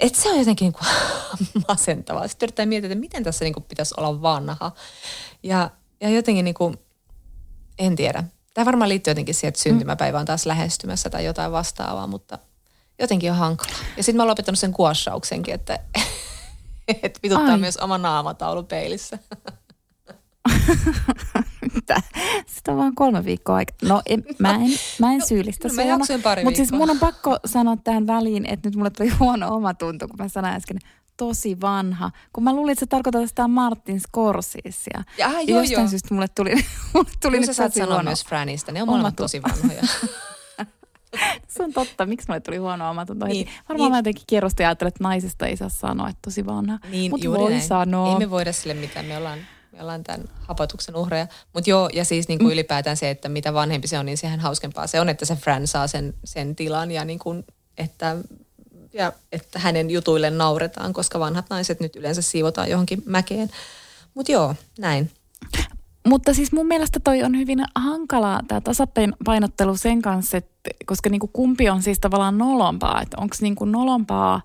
Että 0.00 0.20
se 0.22 0.30
on 0.30 0.38
jotenkin 0.38 0.66
niin 0.66 0.72
kuin 0.72 1.64
masentavaa. 1.68 2.28
Sitten 2.28 2.46
yrittää 2.46 2.66
miettiä, 2.66 2.86
että 2.86 3.00
miten 3.00 3.24
tässä 3.24 3.44
niin 3.44 3.54
kuin 3.54 3.64
pitäisi 3.64 3.94
olla 3.96 4.22
vanha. 4.22 4.72
Ja, 5.42 5.70
ja 6.00 6.10
jotenkin 6.10 6.44
niin 6.44 6.54
kuin, 6.54 6.76
en 7.78 7.96
tiedä. 7.96 8.24
Tämä 8.54 8.64
varmaan 8.66 8.88
liittyy 8.88 9.10
jotenkin 9.10 9.34
siihen, 9.34 9.48
että 9.48 9.60
syntymäpäivä 9.60 10.18
on 10.18 10.26
taas 10.26 10.46
lähestymässä 10.46 11.10
tai 11.10 11.24
jotain 11.24 11.52
vastaavaa, 11.52 12.06
mutta 12.06 12.38
jotenkin 12.98 13.30
on 13.30 13.36
hankala. 13.36 13.72
Ja 13.96 14.02
sitten 14.02 14.16
mä 14.16 14.22
oon 14.22 14.30
lopettanut 14.30 14.58
sen 14.58 14.72
kuossauksenkin, 14.72 15.54
että, 15.54 15.78
että 17.02 17.20
vituttaa 17.22 17.52
Ai. 17.52 17.58
myös 17.58 17.76
oma 17.76 17.98
naamataulu 17.98 18.62
peilissä. 18.62 19.18
Mitä? 21.74 22.02
Sitä 22.46 22.72
on 22.72 22.78
vaan 22.78 22.94
kolme 22.94 23.24
viikkoa 23.24 23.56
aika. 23.56 23.72
No 23.82 24.02
en, 24.06 24.24
mä, 24.38 24.54
en, 24.54 24.70
mä 25.00 25.12
en 25.12 25.18
no, 25.18 25.26
syyllistä 25.26 25.68
no, 25.68 25.74
no, 25.74 25.98
Mutta 26.44 26.56
siis 26.56 26.72
mun 26.72 26.90
on 26.90 26.98
pakko 26.98 27.36
sanoa 27.44 27.76
tähän 27.76 28.06
väliin, 28.06 28.46
että 28.46 28.68
nyt 28.68 28.76
mulle 28.76 28.90
tuli 28.90 29.08
huono 29.20 29.54
omatunto, 29.54 30.08
kun 30.08 30.16
mä 30.18 30.28
sanoin 30.28 30.54
äsken, 30.54 30.78
tosi 31.16 31.60
vanha. 31.60 32.10
Kun 32.32 32.44
mä 32.44 32.52
luulin, 32.52 32.72
että 32.72 32.80
se 32.80 32.86
tarkoittaa 32.86 33.26
sitä 33.26 33.48
Martin 33.48 34.00
Scorsesea. 34.00 35.02
Ja, 35.18 35.26
ah, 35.26 35.32
joo, 35.32 35.60
jostain 35.60 35.82
joo. 35.82 35.88
syystä 35.88 36.14
mulle 36.14 36.28
tuli, 36.28 36.54
mulle 36.94 37.10
tuli 37.22 37.40
nyt 37.40 37.46
tosi 37.46 37.78
sanoa 37.78 38.02
myös 38.02 38.24
Franista. 38.24 38.72
Ne 38.72 38.82
on 38.82 38.88
molemmat 38.88 39.16
tosi 39.16 39.42
vanhoja. 39.42 39.82
se 41.48 41.62
on 41.62 41.72
totta. 41.72 42.06
Miksi 42.06 42.28
mulle 42.28 42.40
tuli 42.40 42.56
huono 42.56 42.90
omatunto 42.90 43.26
niin, 43.26 43.48
Varmaan 43.68 43.86
niin. 43.86 43.92
mä 43.92 43.98
jotenkin 43.98 44.24
kierrosti 44.26 44.62
ja 44.62 44.68
ajattelin, 44.68 44.88
että 44.88 45.04
naisesta 45.04 45.46
ei 45.46 45.56
saa 45.56 45.68
sanoa, 45.68 46.08
että 46.08 46.20
tosi 46.22 46.46
vanha. 46.46 46.78
Niin, 46.90 47.10
Mutta 47.10 47.28
voi 47.30 47.50
näin. 47.50 47.62
sanoa. 47.62 48.12
Ei 48.12 48.18
me 48.18 48.30
voida 48.30 48.52
sille 48.52 48.74
mitään. 48.74 49.06
Me 49.06 49.16
ollaan, 49.16 49.38
me 49.74 49.82
ollaan 49.82 50.04
tämän 50.04 50.28
hapotuksen 50.40 50.96
uhreja. 50.96 51.26
Mutta 51.52 51.70
joo, 51.70 51.90
ja 51.92 52.04
siis 52.04 52.28
niin 52.28 52.38
kuin 52.38 52.48
mm. 52.48 52.52
ylipäätään 52.52 52.96
se, 52.96 53.10
että 53.10 53.28
mitä 53.28 53.54
vanhempi 53.54 53.88
se 53.88 53.98
on, 53.98 54.06
niin 54.06 54.18
sehän 54.18 54.40
hauskempaa 54.40 54.86
se 54.86 55.00
on, 55.00 55.08
että 55.08 55.24
se 55.24 55.36
Fran 55.36 55.66
saa 55.66 55.86
sen, 55.86 56.14
sen 56.24 56.56
tilan 56.56 56.90
ja 56.90 57.04
niin 57.04 57.18
kuin, 57.18 57.44
että 57.78 58.16
ja 58.92 59.12
että 59.32 59.58
hänen 59.58 59.90
jutuille 59.90 60.30
nauretaan, 60.30 60.92
koska 60.92 61.18
vanhat 61.18 61.46
naiset 61.50 61.80
nyt 61.80 61.96
yleensä 61.96 62.22
siivotaan 62.22 62.70
johonkin 62.70 63.02
mäkeen. 63.06 63.50
Mutta 64.14 64.32
joo, 64.32 64.54
näin. 64.78 65.10
Mutta 66.06 66.34
siis 66.34 66.52
mun 66.52 66.66
mielestä 66.66 67.00
toi 67.04 67.22
on 67.22 67.38
hyvin 67.38 67.64
hankalaa 67.74 68.40
tämä 68.48 68.60
tasapainottelu 68.60 69.76
sen 69.76 70.02
kanssa, 70.02 70.36
että 70.36 70.70
koska 70.86 71.10
niin 71.10 71.20
kuin 71.20 71.30
kumpi 71.32 71.70
on 71.70 71.82
siis 71.82 72.00
tavallaan 72.00 72.38
nolompaa, 72.38 73.02
että 73.02 73.16
onko 73.20 73.36
niin 73.40 73.54
kuin 73.54 73.72
nolompaa 73.72 74.40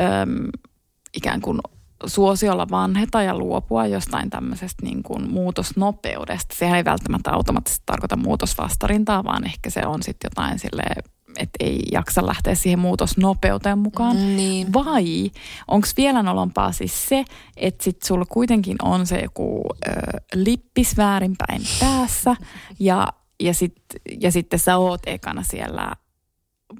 äm, 0.00 0.48
ikään 1.14 1.40
kuin 1.40 1.58
suosiolla 2.06 2.66
vanheta 2.70 3.22
ja 3.22 3.38
luopua 3.38 3.86
jostain 3.86 4.30
tämmöisestä 4.30 4.86
niin 4.86 5.02
kuin 5.02 5.30
muutosnopeudesta. 5.30 6.54
Sehän 6.58 6.76
ei 6.76 6.84
välttämättä 6.84 7.32
automaattisesti 7.32 7.82
tarkoita 7.86 8.16
muutosvastarintaa, 8.16 9.24
vaan 9.24 9.46
ehkä 9.46 9.70
se 9.70 9.86
on 9.86 10.02
sitten 10.02 10.28
jotain 10.28 10.58
silleen 10.58 11.02
että 11.38 11.64
ei 11.64 11.82
jaksa 11.92 12.26
lähteä 12.26 12.54
siihen 12.54 12.78
muutosnopeuteen 12.78 13.78
mukaan. 13.78 14.16
Mm, 14.16 14.22
niin. 14.22 14.72
Vai 14.72 15.30
onko 15.68 15.86
vielä 15.96 16.22
nolompaa 16.22 16.72
siis 16.72 17.08
se, 17.08 17.24
että 17.56 17.84
sit 17.84 18.02
sulla 18.02 18.24
kuitenkin 18.28 18.76
on 18.82 19.06
se 19.06 19.20
joku 19.20 19.62
ö, 19.86 19.90
lippis 20.34 20.96
väärinpäin 20.96 21.62
päässä 21.80 22.36
ja, 22.78 23.08
ja, 23.40 23.54
sit, 23.54 23.82
ja 24.20 24.32
sitten 24.32 24.58
sä 24.58 24.76
oot 24.76 25.00
ekana 25.06 25.42
siellä, 25.42 25.92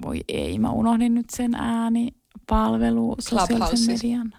voi 0.01 0.19
ei, 0.27 0.59
mä 0.59 0.71
unohdin 0.71 1.13
nyt 1.13 1.29
sen 1.29 1.55
ääni, 1.55 2.07
palvelu, 2.47 3.15
sosiaalisen 3.19 3.95
median. 3.95 4.33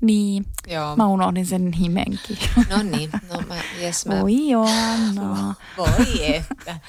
Niin, 0.00 0.46
Joo. 0.66 0.96
mä 0.96 1.06
unohdin 1.06 1.46
sen 1.46 1.70
nimenkin. 1.70 2.38
No 2.70 2.82
niin, 2.82 3.10
no 3.34 3.42
mä, 3.48 3.54
jes 3.80 4.06
mä... 4.06 4.20
Voi 4.20 4.48
Joanna. 4.48 5.54
Voi 5.76 6.34
että. 6.34 6.80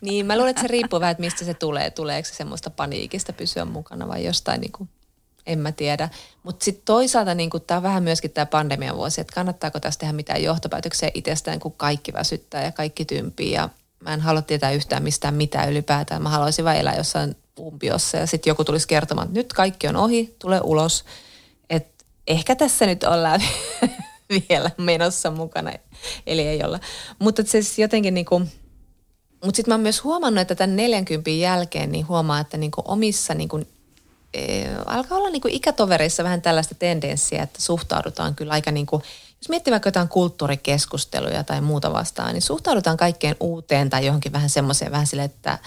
Niin, 0.00 0.26
mä 0.26 0.36
luulen, 0.36 0.50
että 0.50 0.62
se 0.62 0.68
riippuu 0.68 1.00
vähän, 1.00 1.12
että 1.12 1.20
mistä 1.20 1.44
se 1.44 1.54
tulee. 1.54 1.90
Tuleeko 1.90 2.28
se 2.28 2.34
semmoista 2.34 2.70
paniikista 2.70 3.32
pysyä 3.32 3.64
mukana 3.64 4.08
vai 4.08 4.24
jostain 4.24 4.60
niin 4.60 4.72
kuin, 4.72 4.88
en 5.46 5.58
mä 5.58 5.72
tiedä. 5.72 6.08
Mutta 6.42 6.64
sitten 6.64 6.84
toisaalta 6.84 7.34
niin 7.34 7.50
tämä 7.66 7.76
on 7.76 7.82
vähän 7.82 8.02
myöskin 8.02 8.30
tämä 8.30 8.46
pandemian 8.46 8.96
vuosi, 8.96 9.20
että 9.20 9.34
kannattaako 9.34 9.80
tästä 9.80 10.00
tehdä 10.00 10.12
mitään 10.12 10.42
johtopäätöksiä 10.42 11.10
itsestään, 11.14 11.60
kun 11.60 11.72
kaikki 11.72 12.12
väsyttää 12.12 12.64
ja 12.64 12.72
kaikki 12.72 13.04
tympii 13.04 13.52
ja 13.52 13.68
mä 14.00 14.14
en 14.14 14.20
halua 14.20 14.42
tietää 14.42 14.70
yhtään 14.70 15.02
mistään 15.02 15.34
mitään 15.34 15.70
ylipäätään. 15.70 16.22
Mä 16.22 16.28
haluaisin 16.28 16.64
vain 16.64 16.80
elää 16.80 16.96
jossain 16.96 17.36
umpiossa 17.58 18.16
ja 18.16 18.26
sitten 18.26 18.50
joku 18.50 18.64
tulisi 18.64 18.88
kertomaan, 18.88 19.26
että 19.26 19.38
nyt 19.38 19.52
kaikki 19.52 19.88
on 19.88 19.96
ohi, 19.96 20.36
tule 20.38 20.60
ulos. 20.64 21.04
Ehkä 22.26 22.56
tässä 22.56 22.86
nyt 22.86 23.04
ollaan 23.04 23.42
vielä 24.48 24.70
menossa 24.78 25.30
mukana, 25.30 25.72
eli 26.26 26.42
ei 26.42 26.64
olla. 26.64 26.80
Mutta 27.18 27.42
se 27.42 27.50
siis 27.50 27.78
jotenkin 27.78 28.14
niin 28.14 28.26
kuin, 28.26 28.52
mutta 29.44 29.56
sitten 29.56 29.70
mä 29.70 29.74
oon 29.74 29.82
myös 29.82 30.04
huomannut, 30.04 30.40
että 30.40 30.54
tämän 30.54 30.76
40 30.76 31.30
jälkeen 31.30 31.92
niin 31.92 32.08
huomaa, 32.08 32.40
että 32.40 32.56
niin 32.56 32.70
kuin 32.70 32.84
omissa 32.88 33.34
niin 33.34 33.48
kuin, 33.48 33.68
e, 34.34 34.64
alkaa 34.86 35.18
olla 35.18 35.30
niin 35.30 35.42
kuin 35.42 35.54
ikätovereissa 35.54 36.24
vähän 36.24 36.42
tällaista 36.42 36.74
tendenssiä, 36.74 37.42
että 37.42 37.62
suhtaudutaan 37.62 38.34
kyllä 38.34 38.52
aika 38.52 38.70
niin 38.70 38.86
kuin, 38.86 39.02
jos 39.40 39.48
miettii 39.48 39.70
vaikka 39.70 39.88
jotain 39.88 40.08
kulttuurikeskusteluja 40.08 41.44
tai 41.44 41.60
muuta 41.60 41.92
vastaan, 41.92 42.32
niin 42.34 42.42
suhtaudutaan 42.42 42.96
kaikkeen 42.96 43.36
uuteen 43.40 43.90
tai 43.90 44.06
johonkin 44.06 44.32
vähän 44.32 44.50
semmoiseen 44.50 44.92
vähän 44.92 45.06
sille, 45.06 45.24
että 45.24 45.58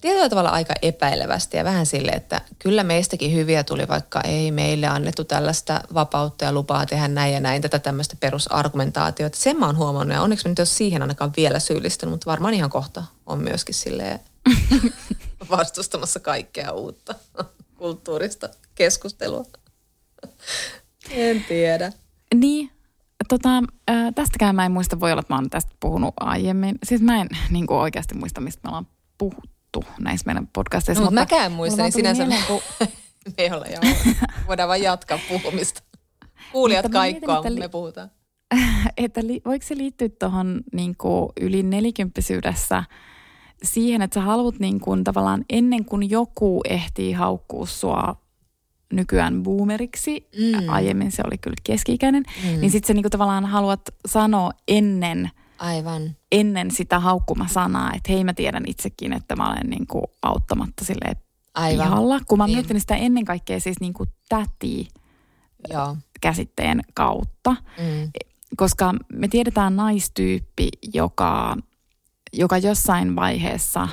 tietyllä 0.00 0.28
tavalla 0.28 0.50
aika 0.50 0.74
epäilevästi 0.82 1.56
ja 1.56 1.64
vähän 1.64 1.86
sille, 1.86 2.10
että 2.10 2.40
kyllä 2.58 2.84
meistäkin 2.84 3.34
hyviä 3.34 3.64
tuli, 3.64 3.88
vaikka 3.88 4.20
ei 4.20 4.50
meille 4.50 4.86
annettu 4.86 5.24
tällaista 5.24 5.80
vapautta 5.94 6.44
ja 6.44 6.52
lupaa 6.52 6.86
tehdä 6.86 7.08
näin 7.08 7.34
ja 7.34 7.40
näin, 7.40 7.62
tätä 7.62 7.78
tämmöistä 7.78 8.16
perusargumentaatiota. 8.20 9.38
Sen 9.38 9.58
mä 9.58 9.66
oon 9.66 9.76
huomannut 9.76 10.14
ja 10.14 10.22
onneksi 10.22 10.46
mä 10.46 10.48
nyt 10.48 10.58
ole 10.58 10.66
siihen 10.66 11.02
ainakaan 11.02 11.32
vielä 11.36 11.58
syyllistynyt, 11.58 12.12
mutta 12.12 12.30
varmaan 12.30 12.54
ihan 12.54 12.70
kohta 12.70 13.04
on 13.26 13.38
myöskin 13.38 13.74
silleen 13.74 14.20
vastustamassa 15.50 16.20
kaikkea 16.20 16.72
uutta 16.72 17.14
kulttuurista 17.78 18.48
keskustelua. 18.74 19.44
En 21.10 21.44
tiedä. 21.48 21.92
Niin, 22.34 22.70
tota, 23.28 23.62
äh, 23.90 24.14
tästäkään 24.14 24.54
mä 24.54 24.66
en 24.66 24.72
muista, 24.72 25.00
voi 25.00 25.12
olla, 25.12 25.20
että 25.20 25.32
mä 25.34 25.38
oon 25.38 25.50
tästä 25.50 25.72
puhunut 25.80 26.14
aiemmin. 26.20 26.78
Siis 26.84 27.00
mä 27.00 27.20
en 27.20 27.28
niin 27.50 27.66
kuin 27.66 27.78
oikeasti 27.78 28.14
muista, 28.14 28.40
mistä 28.40 28.60
me 28.64 28.68
ollaan 28.68 28.86
puhuttu 29.18 29.53
näissä 30.00 30.26
meidän 30.26 30.48
podcasteissa. 30.52 31.04
No, 31.04 31.10
mutta 31.10 31.20
mäkään 31.20 31.52
muista, 31.52 31.82
niin 31.82 31.92
sinänsä 31.92 32.26
mieleen, 32.26 32.46
kun... 32.46 32.60
me 32.78 33.32
ei 33.38 33.50
olla 33.52 33.66
Voidaan 34.46 34.68
vaan 34.68 34.82
jatkaa 34.82 35.18
puhumista. 35.28 35.82
Kuulijat 36.52 36.86
kaikkoa, 36.92 37.42
mutta 37.42 37.60
me 37.60 37.68
puhutaan. 37.68 38.10
Että 38.96 39.26
li, 39.26 39.40
voiko 39.44 39.66
se 39.66 39.76
liittyä 39.76 40.08
tuohon 40.08 40.60
niin 40.72 40.96
yli 41.40 41.62
nelikymppisyydessä 41.62 42.84
siihen, 43.62 44.02
että 44.02 44.14
sä 44.14 44.20
haluat 44.20 44.58
niin 44.58 44.80
kuin, 44.80 45.04
tavallaan 45.04 45.44
ennen 45.50 45.84
kuin 45.84 46.10
joku 46.10 46.60
ehtii 46.68 47.12
haukkua 47.12 47.66
sua 47.66 48.16
nykyään 48.92 49.42
boomeriksi, 49.42 50.28
mm. 50.38 50.68
aiemmin 50.68 51.12
se 51.12 51.22
oli 51.26 51.38
kyllä 51.38 51.56
keski-ikäinen, 51.64 52.22
mm. 52.42 52.60
niin 52.60 52.70
sitten 52.70 52.86
sä 52.86 52.94
niinku 52.94 53.10
tavallaan 53.10 53.46
haluat 53.46 53.80
sanoa 54.06 54.50
ennen, 54.68 55.30
Aivan. 55.58 56.16
ennen 56.32 56.70
sitä 56.70 57.00
haukkumasanaa, 57.00 57.92
että 57.94 58.12
hei 58.12 58.24
mä 58.24 58.34
tiedän 58.34 58.64
itsekin, 58.66 59.12
että 59.12 59.36
mä 59.36 59.50
olen 59.50 59.70
niinku 59.70 60.02
auttamatta 60.22 60.84
sille 60.84 61.16
Aivan. 61.54 61.86
pihalla. 61.86 62.20
Kun 62.28 62.38
mä 62.38 62.46
niin. 62.46 62.56
miettinyt 62.56 62.82
sitä 62.82 62.96
ennen 62.96 63.24
kaikkea 63.24 63.60
siis 63.60 63.80
niinku 63.80 64.06
täti 64.28 64.88
Joo. 65.68 65.96
käsitteen 66.20 66.80
kautta, 66.94 67.50
mm. 67.50 68.10
koska 68.56 68.94
me 69.12 69.28
tiedetään 69.28 69.76
naistyyppi, 69.76 70.68
joka, 70.92 71.56
joka 72.32 72.58
jossain 72.58 73.16
vaiheessa 73.16 73.88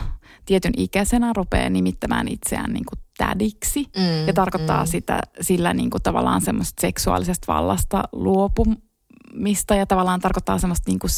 tietyn 0.45 0.73
ikäisenä 0.77 1.33
rupeaa 1.35 1.69
nimittämään 1.69 2.27
itseään 2.27 2.73
niin 2.73 2.85
kuin 2.85 2.99
tädiksi 3.17 3.85
mm, 3.97 4.27
ja 4.27 4.33
tarkoittaa 4.33 4.83
mm. 4.83 4.87
sitä, 4.87 5.19
sillä 5.41 5.73
niin 5.73 5.89
kuin 5.89 6.03
tavallaan 6.03 6.41
semmoista 6.41 6.81
seksuaalisesta 6.81 7.53
vallasta 7.53 8.03
luopumista 8.11 9.75
ja 9.75 9.85
tavallaan 9.85 10.19
tarkoittaa 10.19 10.57
semmoista 10.57 10.91
niin 10.91 10.99
kuin 10.99 11.11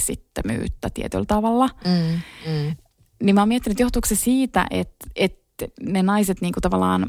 seksittömyyttä 0.00 0.90
tietyllä 0.90 1.24
tavalla. 1.24 1.68
Mm, 1.84 2.20
mm. 2.52 2.76
Niin 3.22 3.34
mä 3.34 3.40
oon 3.40 3.48
miettinyt, 3.48 3.80
johtuuko 3.80 4.08
se 4.08 4.14
siitä, 4.14 4.66
että, 4.70 5.06
että 5.16 5.66
ne 5.80 6.02
naiset 6.02 6.40
niinku 6.40 6.60
tavallaan, 6.60 7.06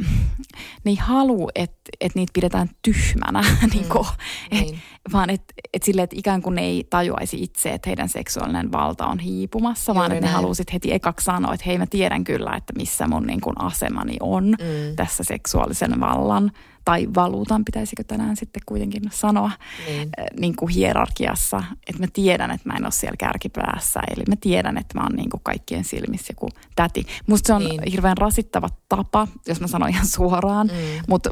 ne 0.84 0.92
ei 0.92 0.96
halua, 0.96 1.50
että, 1.56 1.92
että 2.02 2.20
niitä 2.20 2.32
pidetään 2.34 2.70
tyhmänä, 2.82 3.42
mm, 3.62 3.70
niinku, 3.74 4.06
niin. 4.52 4.76
et, 4.76 4.82
vaan 5.14 5.30
että 5.30 5.54
et 5.74 5.84
silleen, 5.84 6.04
että 6.04 6.20
ikään 6.20 6.42
kuin 6.42 6.56
ne 6.56 6.62
ei 6.62 6.88
tajuaisi 6.90 7.44
itse, 7.44 7.70
että 7.70 7.90
heidän 7.90 8.10
seksuaalinen 8.10 8.72
valta 8.72 9.08
on 9.08 9.20
hiipumassa, 9.20 9.92
Juuri 9.92 10.00
vaan 10.00 10.12
että 10.12 10.26
ne 10.26 10.34
haluaisivat 10.34 10.74
heti 10.74 10.94
ekaksi 10.94 11.26
sanoa, 11.26 11.54
että 11.54 11.66
hei 11.66 11.78
mä 11.78 11.86
tiedän 11.86 12.24
kyllä, 12.24 12.56
että 12.56 12.74
missä 12.78 13.08
mun 13.08 13.28
niin 13.28 13.42
kuin 13.42 13.62
asemani 13.62 14.18
on 14.20 14.46
mm. 14.46 14.96
tässä 14.96 15.24
seksuaalisen 15.24 16.00
vallan 16.00 16.52
tai 16.86 17.08
valuutan, 17.16 17.66
pitäisikö 17.66 18.04
tänään 18.04 18.36
sitten 18.36 18.62
kuitenkin 18.66 19.04
sanoa, 19.12 19.52
niin. 19.88 20.10
Niin 20.40 20.56
kuin 20.56 20.70
hierarkiassa, 20.70 21.64
että 21.88 22.02
mä 22.02 22.08
tiedän, 22.14 22.52
että 22.52 22.70
mä 22.70 22.78
en 22.78 22.86
ole 22.86 22.92
siellä 22.92 23.18
kärkipäässä, 23.18 24.00
eli 24.16 24.24
mä 24.30 24.36
tiedän, 24.42 24.78
että 24.78 25.00
mä 25.00 25.04
oon 25.04 25.16
niin 25.16 25.30
kuin 25.30 25.42
kaikkien 25.44 25.84
silmissä 25.84 26.32
joku 26.32 26.50
täti. 26.76 27.06
Musta 27.28 27.48
se 27.48 27.54
on 27.54 27.64
niin. 27.64 27.82
hirveän 27.92 28.18
rasittava 28.18 28.70
tapa, 28.90 29.28
jos 29.48 29.62
mä 29.62 29.68
sanon 29.68 29.90
ihan 29.90 30.08
suoraan, 30.08 30.68
mm. 30.68 31.04
mutta 31.08 31.30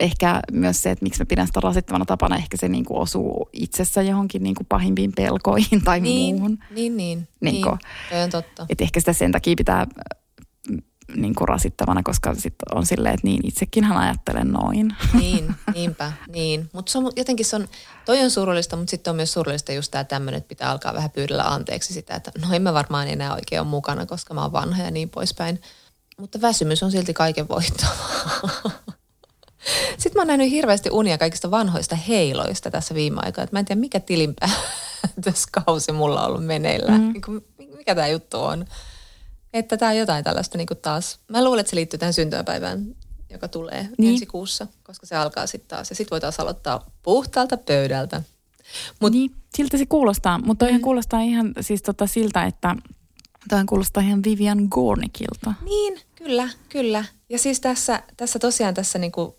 ehkä 0.00 0.40
myös 0.52 0.82
se, 0.82 0.90
että 0.90 1.02
miksi 1.02 1.20
mä 1.20 1.26
pidän 1.26 1.46
sitä 1.46 1.60
rasittavana 1.60 2.04
tapana, 2.04 2.36
ehkä 2.36 2.56
se 2.56 2.68
niin 2.68 2.84
kuin 2.84 2.98
osuu 2.98 3.48
itsessä 3.52 4.02
johonkin 4.02 4.42
niin 4.42 4.54
kuin 4.54 4.66
pahimpiin 4.66 5.12
pelkoihin 5.16 5.82
tai 5.84 6.00
niin, 6.00 6.34
muuhun. 6.34 6.58
Niin, 6.70 6.96
niin. 6.96 7.28
niin, 7.40 7.54
niin. 7.54 7.64
Toi 8.10 8.22
on 8.22 8.30
totta. 8.30 8.66
Että 8.68 8.84
ehkä 8.84 9.00
sitä 9.00 9.12
sen 9.12 9.32
takia 9.32 9.54
pitää 9.56 9.86
niin 11.16 11.34
kuin 11.34 11.48
rasittavana, 11.48 12.02
koska 12.02 12.34
sit 12.34 12.54
on 12.74 12.86
silleen, 12.86 13.14
että 13.14 13.26
niin 13.26 13.46
itsekinhän 13.46 13.96
ajattelen 13.96 14.48
noin. 14.48 14.96
Niin, 15.20 15.54
niinpä, 15.74 16.12
niin. 16.28 16.70
Mutta 16.72 16.92
jotenkin 17.16 17.46
se 17.46 17.56
on, 17.56 17.68
toi 18.04 18.20
on 18.20 18.30
surullista, 18.30 18.76
mutta 18.76 18.90
sitten 18.90 19.10
on 19.10 19.16
myös 19.16 19.32
surullista 19.32 19.72
just 19.72 19.90
tämä 19.90 20.04
tämmöinen, 20.04 20.38
että 20.38 20.48
pitää 20.48 20.70
alkaa 20.70 20.94
vähän 20.94 21.10
pyydellä 21.10 21.44
anteeksi 21.44 21.94
sitä, 21.94 22.14
että 22.14 22.32
no 22.40 22.54
en 22.54 22.62
mä 22.62 22.74
varmaan 22.74 23.08
enää 23.08 23.34
oikein 23.34 23.60
ole 23.60 23.68
mukana, 23.68 24.06
koska 24.06 24.34
mä 24.34 24.42
oon 24.42 24.52
vanha 24.52 24.82
ja 24.82 24.90
niin 24.90 25.08
poispäin. 25.08 25.60
Mutta 26.18 26.40
väsymys 26.40 26.82
on 26.82 26.90
silti 26.90 27.14
kaiken 27.14 27.48
voittava. 27.48 27.92
Sitten 29.98 30.12
mä 30.14 30.20
oon 30.20 30.26
nähnyt 30.26 30.50
hirveästi 30.50 30.90
unia 30.90 31.18
kaikista 31.18 31.50
vanhoista 31.50 31.96
heiloista 31.96 32.70
tässä 32.70 32.94
viime 32.94 33.20
aikoina. 33.24 33.48
Mä 33.52 33.58
en 33.58 33.64
tiedä, 33.64 33.80
mikä 33.80 34.00
tilinpäätöskausi 34.00 35.92
mulla 35.92 36.20
on 36.20 36.26
ollut 36.26 36.46
meneillään. 36.46 37.00
Mm. 37.00 37.12
Mikä 37.76 37.94
tämä 37.94 38.08
juttu 38.08 38.40
on? 38.40 38.66
Että 39.52 39.76
tämä 39.76 39.90
on 39.90 39.96
jotain 39.96 40.24
tällaista 40.24 40.58
niin 40.58 40.68
taas. 40.82 41.18
Mä 41.28 41.44
luulen, 41.44 41.60
että 41.60 41.70
se 41.70 41.76
liittyy 41.76 41.98
tähän 41.98 42.12
syntymäpäivään, 42.12 42.96
joka 43.30 43.48
tulee 43.48 43.88
niin. 43.98 44.12
ensi 44.12 44.26
kuussa, 44.26 44.66
koska 44.82 45.06
se 45.06 45.16
alkaa 45.16 45.46
sitten 45.46 45.68
taas. 45.68 45.90
Ja 45.90 45.96
sitten 45.96 46.10
voi 46.10 46.20
taas 46.20 46.40
aloittaa 46.40 46.90
puhtaalta 47.02 47.56
pöydältä. 47.56 48.22
Mut, 49.00 49.12
niin, 49.12 49.34
siltä 49.56 49.78
se 49.78 49.86
kuulostaa. 49.86 50.38
Mutta 50.38 50.64
toihan 50.64 50.80
mm. 50.80 50.84
kuulostaa 50.84 51.20
ihan 51.20 51.52
siis 51.60 51.82
tota 51.82 52.06
siltä, 52.06 52.44
että 52.44 52.76
toihan 53.48 53.66
kuulostaa 53.66 54.02
ihan 54.02 54.24
Vivian 54.24 54.66
Gornikilta. 54.70 55.54
Niin, 55.64 56.00
kyllä, 56.14 56.48
kyllä. 56.68 57.04
Ja 57.28 57.38
siis 57.38 57.60
tässä, 57.60 58.02
tässä 58.16 58.38
tosiaan 58.38 58.74
tässä 58.74 58.98
niin 58.98 59.12
kuin 59.12 59.32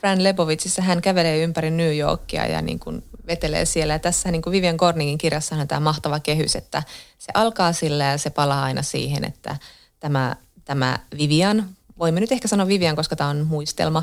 Fran 0.00 0.24
Lebovitsissa 0.24 0.82
hän 0.82 1.02
kävelee 1.02 1.42
ympäri 1.42 1.70
New 1.70 1.96
Yorkia 1.96 2.46
ja 2.46 2.62
niin 2.62 2.78
kuin 2.78 3.04
vetelee 3.26 3.64
siellä. 3.64 3.92
Ja 3.92 3.98
tässä 3.98 4.30
niin 4.30 4.42
kuin 4.42 4.52
Vivian 4.52 4.76
Gorningin 4.76 5.18
kirjassa 5.18 5.56
on 5.56 5.68
tämä 5.68 5.80
mahtava 5.80 6.20
kehys, 6.20 6.56
että 6.56 6.82
se 7.18 7.32
alkaa 7.34 7.72
sillä 7.72 8.04
ja 8.04 8.18
se 8.18 8.30
palaa 8.30 8.64
aina 8.64 8.82
siihen, 8.82 9.24
että 9.24 9.56
tämä, 10.00 10.36
tämä 10.64 10.98
Vivian, 11.18 11.68
voimme 11.98 12.20
nyt 12.20 12.32
ehkä 12.32 12.48
sanoa 12.48 12.66
Vivian, 12.66 12.96
koska 12.96 13.16
tämä 13.16 13.30
on 13.30 13.46
muistelma, 13.46 14.02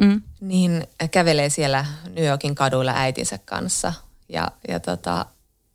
mm. 0.00 0.22
niin 0.40 0.86
kävelee 1.10 1.50
siellä 1.50 1.86
New 2.10 2.24
Yorkin 2.24 2.54
kaduilla 2.54 2.92
äitinsä 2.96 3.38
kanssa. 3.44 3.92
Ja, 4.28 4.50
ja 4.68 4.80
tota, 4.80 5.26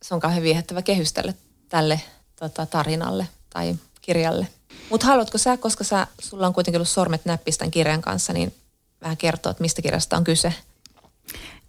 se 0.02 0.14
on 0.14 0.20
kauhean 0.20 0.44
viehättävä 0.44 0.82
kehys 0.82 1.14
tälle, 1.14 1.36
tälle 1.70 2.02
tota, 2.36 2.66
tarinalle 2.66 3.28
tai 3.50 3.76
kirjalle. 4.02 4.48
Mutta 4.90 5.08
haluatko 5.08 5.38
sä, 5.38 5.58
koska 5.58 5.84
sä, 5.84 6.08
sulla 6.22 6.48
on 6.48 6.54
kuitenkin 6.54 6.78
ollut 6.78 6.90
sormet 6.90 7.26
näppistä 7.26 7.70
kirjan 7.70 8.02
kanssa, 8.02 8.34
niin 8.34 8.54
vähän 9.02 9.18
kertoa, 9.18 9.50
että 9.50 9.62
mistä 9.62 9.82
kirjasta 9.82 10.18
on 10.18 10.24
kyse? 10.24 10.54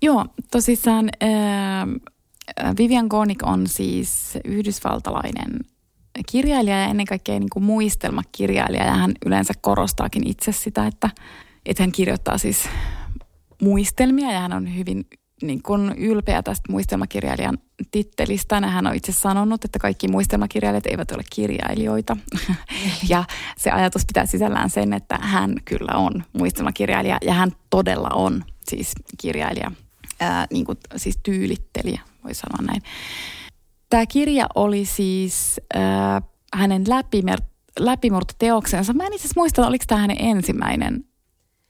Joo, 0.03 0.27
tosissaan 0.51 1.11
äh, 1.23 2.77
Vivian 2.79 3.07
Gornick 3.07 3.43
on 3.47 3.67
siis 3.67 4.39
yhdysvaltalainen 4.45 5.61
kirjailija 6.31 6.79
ja 6.79 6.87
ennen 6.87 7.07
kaikkea 7.07 7.39
niin 7.39 7.51
kuin 7.53 7.65
muistelmakirjailija. 7.65 8.85
Ja 8.85 8.95
hän 8.95 9.13
yleensä 9.27 9.55
korostaakin 9.61 10.29
itse 10.31 10.53
sitä, 10.53 10.87
että, 10.87 11.11
että 11.67 11.83
hän 11.83 11.93
kirjoittaa 11.93 12.39
siis 12.39 12.69
muistelmia 13.63 14.33
ja 14.33 14.41
hän 14.41 14.53
on 14.53 14.77
hyvin 14.77 15.07
niin 15.43 15.63
kuin 15.63 15.95
ylpeä 15.99 16.43
tästä 16.43 16.73
muistelmakirjailijan 16.73 17.59
tittelistä. 17.91 18.61
Hän 18.61 18.87
on 18.87 18.95
itse 18.95 19.13
sanonut, 19.13 19.65
että 19.65 19.79
kaikki 19.79 20.09
muistelmakirjailijat 20.09 20.87
eivät 20.87 21.11
ole 21.11 21.23
kirjailijoita. 21.33 22.17
ja 23.09 23.25
se 23.57 23.71
ajatus 23.71 24.07
pitää 24.07 24.27
sisällään 24.27 24.71
sen, 24.71 24.93
että 24.93 25.19
hän 25.21 25.55
kyllä 25.65 25.93
on 25.97 26.25
muistelmakirjailija 26.33 27.19
ja 27.23 27.33
hän 27.33 27.51
todella 27.71 28.09
on 28.15 28.45
siis 28.69 28.93
kirjailija, 29.21 29.73
ää, 30.25 30.47
niin 30.51 30.65
kuin, 30.65 30.79
siis 30.97 31.19
tyylittelijä, 31.23 32.01
voi 32.25 32.35
sanoa 32.35 32.67
näin. 32.67 32.83
Tämä 33.91 34.07
kirja 34.07 34.47
oli 34.55 34.85
siis 34.85 35.61
ää, 35.75 36.23
hänen 36.55 36.85
läpimur- 37.81 38.35
teoksensa. 38.39 38.93
Mä 38.93 39.07
en 39.07 39.13
itse 39.13 39.27
asiassa 39.27 39.41
muista, 39.41 39.67
oliko 39.67 39.85
tämä 39.89 40.01
hänen 40.01 40.17
ensimmäinen 40.21 41.05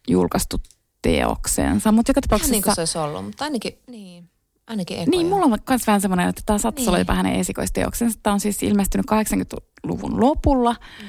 julkaistu 0.09 0.57
teoksensa. 1.03 1.93
Mutta 1.93 2.11
joka 2.11 2.21
tapauksessa... 2.21 2.53
niin 2.53 2.63
kuin 2.63 2.75
se 2.75 2.81
olisi 2.81 2.99
ollut, 2.99 3.25
mutta 3.25 3.45
ainakin, 3.45 3.73
niin, 3.91 4.31
ainakin 4.67 4.99
ekoja. 4.99 5.11
Niin, 5.11 5.27
mulla 5.27 5.45
on 5.45 5.59
myös 5.69 5.87
vähän 5.87 6.01
semmoinen, 6.01 6.29
että 6.29 6.43
tämä 6.47 6.59
saattaisi 6.59 6.83
niin. 6.83 6.89
olla 6.89 6.99
jopa 6.99 7.15
hänen 7.15 7.35
esikoisteoksensa. 7.35 8.19
Tämä 8.23 8.35
on 8.35 8.41
siis 8.41 8.63
ilmestynyt 8.63 9.07
80-luvun 9.07 10.21
lopulla 10.21 10.73
mm. 10.73 11.07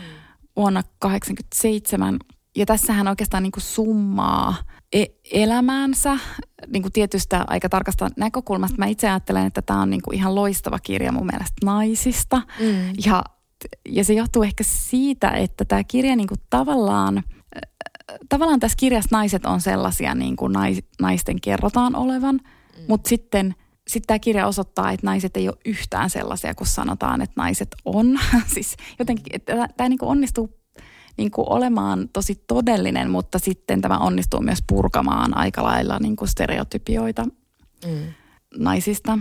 vuonna 0.55 0.83
87. 0.99 2.19
Ja 2.55 2.65
tässä 2.65 2.93
hän 2.93 3.07
oikeastaan 3.07 3.43
niin 3.43 3.51
kuin 3.51 3.63
summaa 3.63 4.55
elämäänsä 5.31 6.17
niin 6.67 6.81
kuin 6.81 6.91
tietystä 6.91 7.45
aika 7.47 7.69
tarkasta 7.69 8.09
näkökulmasta. 8.17 8.77
Mä 8.77 8.85
itse 8.85 9.09
ajattelen, 9.09 9.45
että 9.45 9.61
tämä 9.61 9.81
on 9.81 9.89
niin 9.89 10.01
kuin 10.01 10.15
ihan 10.15 10.35
loistava 10.35 10.79
kirja 10.79 11.11
mun 11.11 11.25
mielestä 11.25 11.65
naisista. 11.65 12.41
Mm. 12.59 12.93
Ja, 13.05 13.23
ja 13.89 14.03
se 14.03 14.13
johtuu 14.13 14.43
ehkä 14.43 14.63
siitä, 14.67 15.29
että 15.29 15.65
tämä 15.65 15.83
kirja 15.83 16.15
niin 16.15 16.27
kuin 16.27 16.41
tavallaan– 16.49 17.23
tavallaan 18.29 18.59
tässä 18.59 18.77
kirjassa 18.77 19.17
naiset 19.17 19.45
on 19.45 19.61
sellaisia, 19.61 20.15
niin 20.15 20.35
kuin 20.35 20.53
nais, 20.53 20.83
naisten 21.01 21.41
kerrotaan 21.41 21.95
olevan, 21.95 22.35
mm. 22.35 22.83
mutta 22.87 23.09
sitten 23.09 23.55
sitten 23.87 24.07
tämä 24.07 24.19
kirja 24.19 24.47
osoittaa, 24.47 24.91
että 24.91 25.07
naiset 25.07 25.37
ei 25.37 25.47
ole 25.47 25.57
yhtään 25.65 26.09
sellaisia, 26.09 26.55
kun 26.55 26.67
sanotaan, 26.67 27.21
että 27.21 27.33
naiset 27.37 27.75
on. 27.85 28.19
siis 28.53 28.77
jotenkin, 28.99 29.35
että 29.35 29.67
tämä 29.77 29.89
niin 29.89 29.99
onnistuu 30.01 30.59
niin 31.17 31.31
kuin 31.31 31.49
olemaan 31.49 32.09
tosi 32.13 32.43
todellinen, 32.47 33.11
mutta 33.11 33.39
sitten 33.39 33.81
tämä 33.81 33.97
onnistuu 33.97 34.41
myös 34.41 34.59
purkamaan 34.67 35.37
aika 35.37 35.63
lailla 35.63 35.99
niin 35.99 36.15
kuin 36.15 36.29
stereotypioita 36.29 37.23
mm. 37.85 38.13
naisista. 38.57 39.19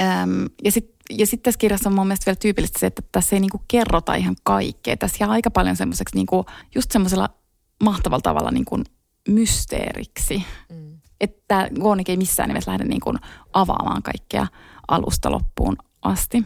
Öm, 0.00 0.46
ja 0.64 0.72
sitten 0.72 0.92
ja 1.18 1.26
sitten 1.26 1.42
tässä 1.42 1.58
kirjassa 1.58 1.88
on 1.88 1.94
mun 1.94 2.06
mielestä 2.06 2.26
vielä 2.26 2.38
tyypillistä 2.42 2.78
se, 2.78 2.86
että 2.86 3.02
tässä 3.12 3.36
ei 3.36 3.40
niinku 3.40 3.62
kerrota 3.68 4.14
ihan 4.14 4.36
kaikkea. 4.42 4.96
Tässä 4.96 5.16
jää 5.20 5.30
aika 5.30 5.50
paljon 5.50 5.76
semmoiseksi 5.76 6.16
niinku, 6.16 6.46
just 6.74 6.90
semmoisella 6.90 7.28
mahtavalla 7.84 8.22
tavalla 8.22 8.50
niin 8.50 8.64
kuin 8.64 8.84
mysteeriksi. 9.28 10.42
Mm. 10.70 10.98
Että 11.20 11.68
Goonik 11.80 12.08
ei 12.08 12.16
missään 12.16 12.48
nimessä 12.48 12.70
lähde 12.70 12.84
niin 12.84 13.00
kuin 13.00 13.18
avaamaan 13.52 14.02
kaikkea 14.02 14.46
alusta 14.88 15.30
loppuun 15.30 15.76
asti. 16.02 16.44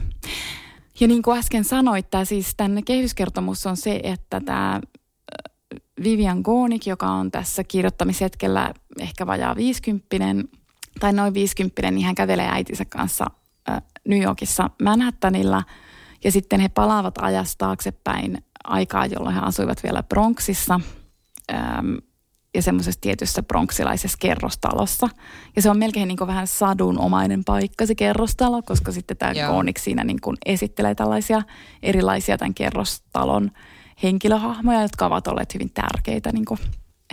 Ja 1.01 1.09
niin 1.09 1.23
kuin 1.23 1.39
äsken 1.39 1.65
sanoit, 1.65 2.11
tämä 2.11 2.25
siis 2.25 2.55
tänne 2.57 2.83
kehyskertomus 2.83 3.67
on 3.67 3.77
se, 3.77 4.01
että 4.03 4.41
tämä 4.41 4.75
äh, 4.75 5.81
Vivian 6.05 6.41
Goonik, 6.41 6.87
joka 6.87 7.07
on 7.07 7.31
tässä 7.31 7.65
kirjoittamishetkellä 7.65 8.75
ehkä 9.01 9.27
vajaa 9.27 9.57
50 9.57 10.17
tai 11.01 11.13
noin 11.13 11.35
50, 11.35 11.91
niin 11.91 12.07
hän 12.07 12.15
kävelee 12.15 12.49
äitinsä 12.49 12.85
kanssa 12.85 13.27
äh, 13.71 13.83
New 14.09 14.23
Yorkissa 14.23 14.71
Manhattanilla. 14.83 15.63
Ja 16.25 16.33
sitten 16.33 16.61
he 16.61 16.69
palaavat 16.69 17.19
ajasta 17.19 17.59
taaksepäin 17.59 18.45
aikaa, 18.65 19.07
jolloin 19.07 19.35
he 19.35 19.41
asuivat 19.41 19.83
vielä 19.83 20.03
Bronxissa– 20.03 20.81
ja 22.57 22.63
semmoisessa 22.63 23.01
tietyssä 23.01 23.43
bronksilaisessa 23.43 24.19
kerrostalossa. 24.21 25.09
Ja 25.57 25.63
se 25.63 25.71
on 25.71 25.79
melkein 25.79 26.09
niin 26.09 26.19
kuin 26.19 26.29
vähän 26.29 26.47
sadunomainen 26.47 27.45
paikka 27.45 27.87
se 27.87 27.95
kerrostalo, 27.95 28.63
koska 28.63 28.93
sitten 28.93 29.17
tämä 29.17 29.33
Koonik 29.47 29.79
siinä 29.79 30.05
niin 30.05 30.21
kuin 30.21 30.37
esittelee 30.47 30.95
tällaisia 30.95 31.43
erilaisia 31.83 32.39
tämän 32.39 32.55
kerrostalon 32.55 33.51
henkilöhahmoja, 34.03 34.83
jotka 34.83 35.07
ovat 35.07 35.27
olleet 35.27 35.55
hyvin 35.55 35.71
tärkeitä 35.71 36.33
niin 36.33 36.45
kuin 36.45 36.61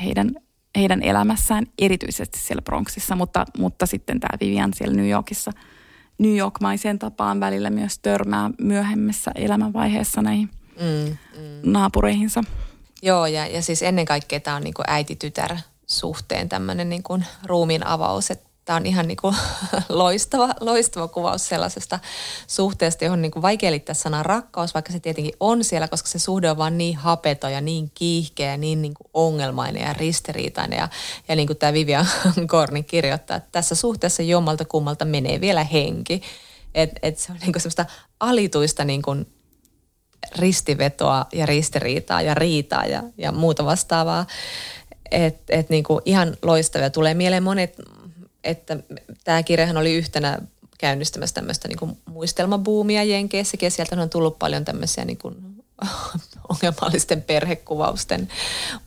heidän, 0.04 0.32
heidän 0.78 1.02
elämässään, 1.04 1.66
erityisesti 1.80 2.40
siellä 2.40 2.62
Bronxissa, 2.62 3.16
mutta, 3.16 3.46
mutta 3.58 3.86
sitten 3.86 4.20
tämä 4.20 4.38
Vivian 4.42 4.72
siellä 4.74 4.96
New 4.96 5.10
Yorkissa 5.10 5.52
New 6.18 6.38
York-maiseen 6.38 7.00
tapaan 7.00 7.40
välillä 7.40 7.70
myös 7.70 8.00
törmää 8.00 8.50
myöhemmässä 8.62 9.32
elämänvaiheessa 9.36 10.22
näihin 10.22 10.50
mm, 10.80 11.18
mm. 11.42 11.72
naapureihinsa. 11.72 12.44
Joo, 13.06 13.26
ja, 13.26 13.48
ja 13.48 13.62
siis 13.62 13.82
ennen 13.82 14.06
kaikkea 14.06 14.40
tämä 14.40 14.56
on 14.56 14.64
niin 14.64 14.74
kuin 14.74 14.86
äiti-tytär 14.88 15.58
suhteen 15.88 16.50
tämmöinen 16.50 16.90
niin 16.90 17.04
kuin 17.04 17.26
ruumiin 17.46 17.88
avaus, 17.88 18.32
että 18.32 18.50
tämä 18.66 18.78
on 18.78 18.86
ihan 18.86 19.08
niin 19.08 19.18
kuin 19.22 19.36
loistava, 19.90 20.50
loistava 20.60 21.08
kuvaus 21.08 21.48
sellaisesta 21.48 22.00
suhteesta, 22.48 23.04
johon 23.04 23.22
niin 23.22 23.32
kuin 23.32 23.42
vaikea 23.42 23.72
liittää 23.72 23.94
sanaa 23.94 24.24
rakkaus, 24.24 24.74
vaikka 24.74 24.92
se 24.92 25.00
tietenkin 25.00 25.34
on 25.40 25.64
siellä, 25.64 25.88
koska 25.88 26.10
se 26.10 26.20
suhde 26.20 26.52
on 26.52 26.58
vaan 26.58 26.78
niin 26.78 26.98
hapeto 26.98 27.50
ja 27.50 27.62
niin 27.62 27.92
kiihkeä 27.94 28.52
ja 28.52 28.58
niin, 28.58 28.82
niin 28.82 28.94
kuin 28.94 29.10
ongelmainen 29.14 29.82
ja 29.82 29.94
ristiriitainen. 29.94 30.78
Ja, 30.78 30.90
ja 31.28 31.36
niin 31.36 31.48
kuin 31.48 31.58
tämä 31.58 31.74
Vivian 31.74 32.08
Korni 32.48 32.84
kirjoittaa, 32.84 33.38
että 33.38 33.50
tässä 33.52 33.76
suhteessa 33.76 34.24
jommalta 34.24 34.66
kummalta 34.66 35.06
menee 35.06 35.42
vielä 35.42 35.64
henki. 35.64 36.22
Että 36.76 37.00
et 37.02 37.18
se 37.18 37.32
on 37.32 37.38
niin 37.38 37.54
kuin 37.54 37.62
semmoista 37.62 37.86
alituista 38.20 38.86
niin 38.86 39.02
kuin 39.02 39.28
ristivetoa 40.36 41.26
ja 41.34 41.46
ristiriitaa 41.46 42.22
ja 42.22 42.34
riitaa 42.34 42.86
ja, 42.86 43.04
ja 43.18 43.32
muuta 43.32 43.66
vastaavaa. 43.66 44.26
Että 45.12 45.56
et 45.56 45.70
niinku 45.70 46.02
ihan 46.06 46.38
loistavia. 46.42 46.90
Tulee 46.90 47.14
mieleen 47.14 47.44
monet, 47.44 47.78
että 48.44 48.78
tämä 49.24 49.44
kirjahan 49.44 49.78
oli 49.78 49.94
yhtenä 49.94 50.40
käynnistämässä 50.78 51.36
tämmöistä 51.36 51.68
niinku 51.68 51.98
muistelmabuumia 52.06 53.04
Jenkeissäkin 53.04 53.68
ja 53.68 53.72
sieltä 53.72 54.02
on 54.02 54.10
tullut 54.10 54.40
paljon 54.40 54.66
tämmöisiä 54.66 55.06
niinku 55.06 55.36
ongelmallisten 56.50 57.22
perhekuvausten 57.22 58.28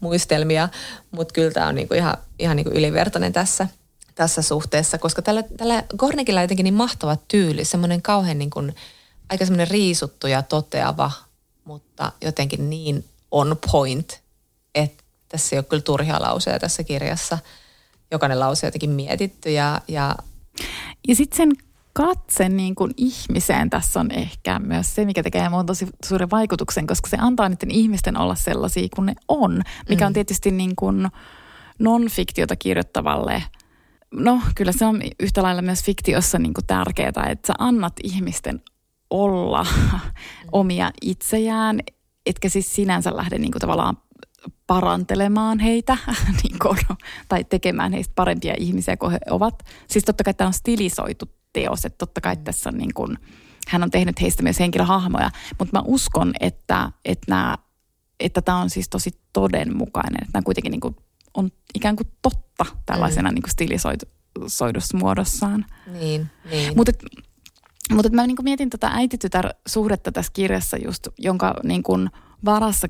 muistelmia, 0.01 0.69
mutta 1.11 1.33
kyllä 1.33 1.51
tämä 1.51 1.69
on 1.69 1.75
niinku 1.75 1.95
ihan, 1.95 2.17
ihan 2.39 2.57
niinku 2.57 2.73
ylivertainen 2.75 3.33
tässä, 3.33 3.69
tässä 4.15 4.43
suhteessa, 4.43 4.99
koska 4.99 5.23
tällä, 5.23 5.43
tällä 5.57 5.85
Gornikilla 5.97 6.41
on 6.41 6.45
jotenkin 6.45 6.65
niin 6.65 6.75
mahtava 6.75 7.17
tyyli, 7.29 7.65
semmoinen 7.65 8.03
kauhean 8.03 8.39
niin 8.39 8.51
kuin, 8.51 8.75
aika 9.29 9.45
semmoinen 9.45 9.71
riisuttu 9.71 10.27
ja 10.27 10.43
toteava 10.43 11.13
mutta 11.67 12.13
jotenkin 12.23 12.71
niin 12.71 13.05
on 13.31 13.57
point, 13.73 14.23
että 14.75 15.05
tässä 15.29 15.57
ei 15.57 15.59
ole 15.59 15.65
kyllä 15.65 15.83
turhia 15.83 16.23
lauseja 16.23 16.59
tässä 16.59 16.85
kirjassa. 16.85 17.39
Jokainen 18.11 18.41
lause 18.41 18.67
on 18.67 18.69
jotenkin 18.69 18.91
mietitty 18.91 19.51
ja... 19.51 19.81
Ja, 19.89 20.17
ja 21.09 21.17
sitten 21.17 21.37
sen 21.37 21.53
katse 21.93 22.49
niin 22.49 22.75
kuin 22.75 22.95
ihmiseen 22.97 23.71
tässä 23.71 24.01
on 24.01 24.11
ehkä 24.11 24.59
myös 24.59 24.95
se, 24.95 25.05
mikä 25.05 25.23
tekee 25.23 25.49
mun 25.49 25.67
tosi 25.67 25.87
suuren 26.05 26.31
vaikutuksen, 26.31 26.87
koska 26.87 27.11
se 27.11 27.17
antaa 27.21 27.49
niiden 27.49 27.71
ihmisten 27.71 28.17
olla 28.17 28.35
sellaisia 28.35 28.89
kuin 28.95 29.07
ne 29.07 29.15
on, 29.29 29.63
mikä 29.89 30.05
mm. 30.05 30.07
on 30.07 30.13
tietysti 30.13 30.51
niin 30.51 30.77
kuin 30.77 31.09
non-fiktiota 31.79 32.57
kirjoittavalle 32.57 33.43
No 34.15 34.41
kyllä 34.55 34.73
se 34.73 34.85
on 34.85 35.03
yhtä 35.21 35.43
lailla 35.43 35.63
myös 35.63 35.85
fiktiossa 35.85 36.39
niin 36.39 36.55
kuin 36.55 36.67
tärkeää, 36.67 37.27
että 37.31 37.47
sä 37.47 37.55
annat 37.59 37.93
ihmisten 38.03 38.63
olla 39.11 39.67
omia 40.53 40.91
itsejään, 41.03 41.81
etkä 42.27 42.49
siis 42.49 42.75
sinänsä 42.75 43.17
lähde 43.17 43.39
niin 43.39 43.53
kuin 43.53 43.61
tavallaan 43.61 43.99
parantelemaan 44.67 45.59
heitä 45.59 45.99
niin 46.43 46.59
kuin, 46.63 46.79
tai 47.29 47.45
tekemään 47.45 47.93
heistä 47.93 48.13
parempia 48.15 48.55
ihmisiä 48.59 48.97
kuin 48.97 49.13
he 49.13 49.19
ovat. 49.31 49.63
Siis 49.89 50.05
totta 50.05 50.25
kai 50.25 50.35
tämä 50.35 50.49
on 50.49 50.55
stilisoitu 50.55 51.25
teos, 51.53 51.85
että 51.85 51.99
totta 51.99 52.21
kai 52.21 52.37
tässä 52.37 52.71
on 52.71 52.79
niin 52.79 52.95
kuin, 52.95 53.19
hän 53.69 53.83
on 53.83 53.91
tehnyt 53.91 54.21
heistä 54.21 54.43
myös 54.43 54.61
henkilöhahmoja, 54.61 55.31
mutta 55.59 55.79
mä 55.79 55.83
uskon, 55.87 56.33
että, 56.41 56.93
että, 57.05 57.27
nämä, 57.29 57.59
että 58.21 58.43
tämä 58.43 58.59
on 58.61 58.71
siis 58.71 58.89
tosi 58.89 59.11
todenmukainen, 59.33 60.23
että 60.23 60.31
nämä 60.35 60.43
kuitenkin 60.43 60.71
niin 60.71 60.81
kuin 60.81 60.97
on 61.35 61.51
ikään 61.75 61.97
kuin 61.97 62.09
totta 62.23 62.67
tällaisena 62.87 63.31
mm. 63.31 63.35
niin 63.35 63.43
kuin 63.43 63.51
stilisoidussa 63.51 64.99
muodossaan. 64.99 65.67
Niin, 65.93 66.31
niin. 66.51 66.77
Mutta 66.77 66.93
mutta 67.93 68.13
mä 68.13 68.27
niin 68.27 68.37
mietin 68.43 68.71
tätä 68.71 68.89
äititytär-suhdetta 68.89 70.13
tässä 70.13 70.33
kirjassa 70.33 70.77
just, 70.77 71.09
jonka 71.19 71.55
niin 71.63 71.83
kuin 71.83 72.11
varassa 72.45 72.89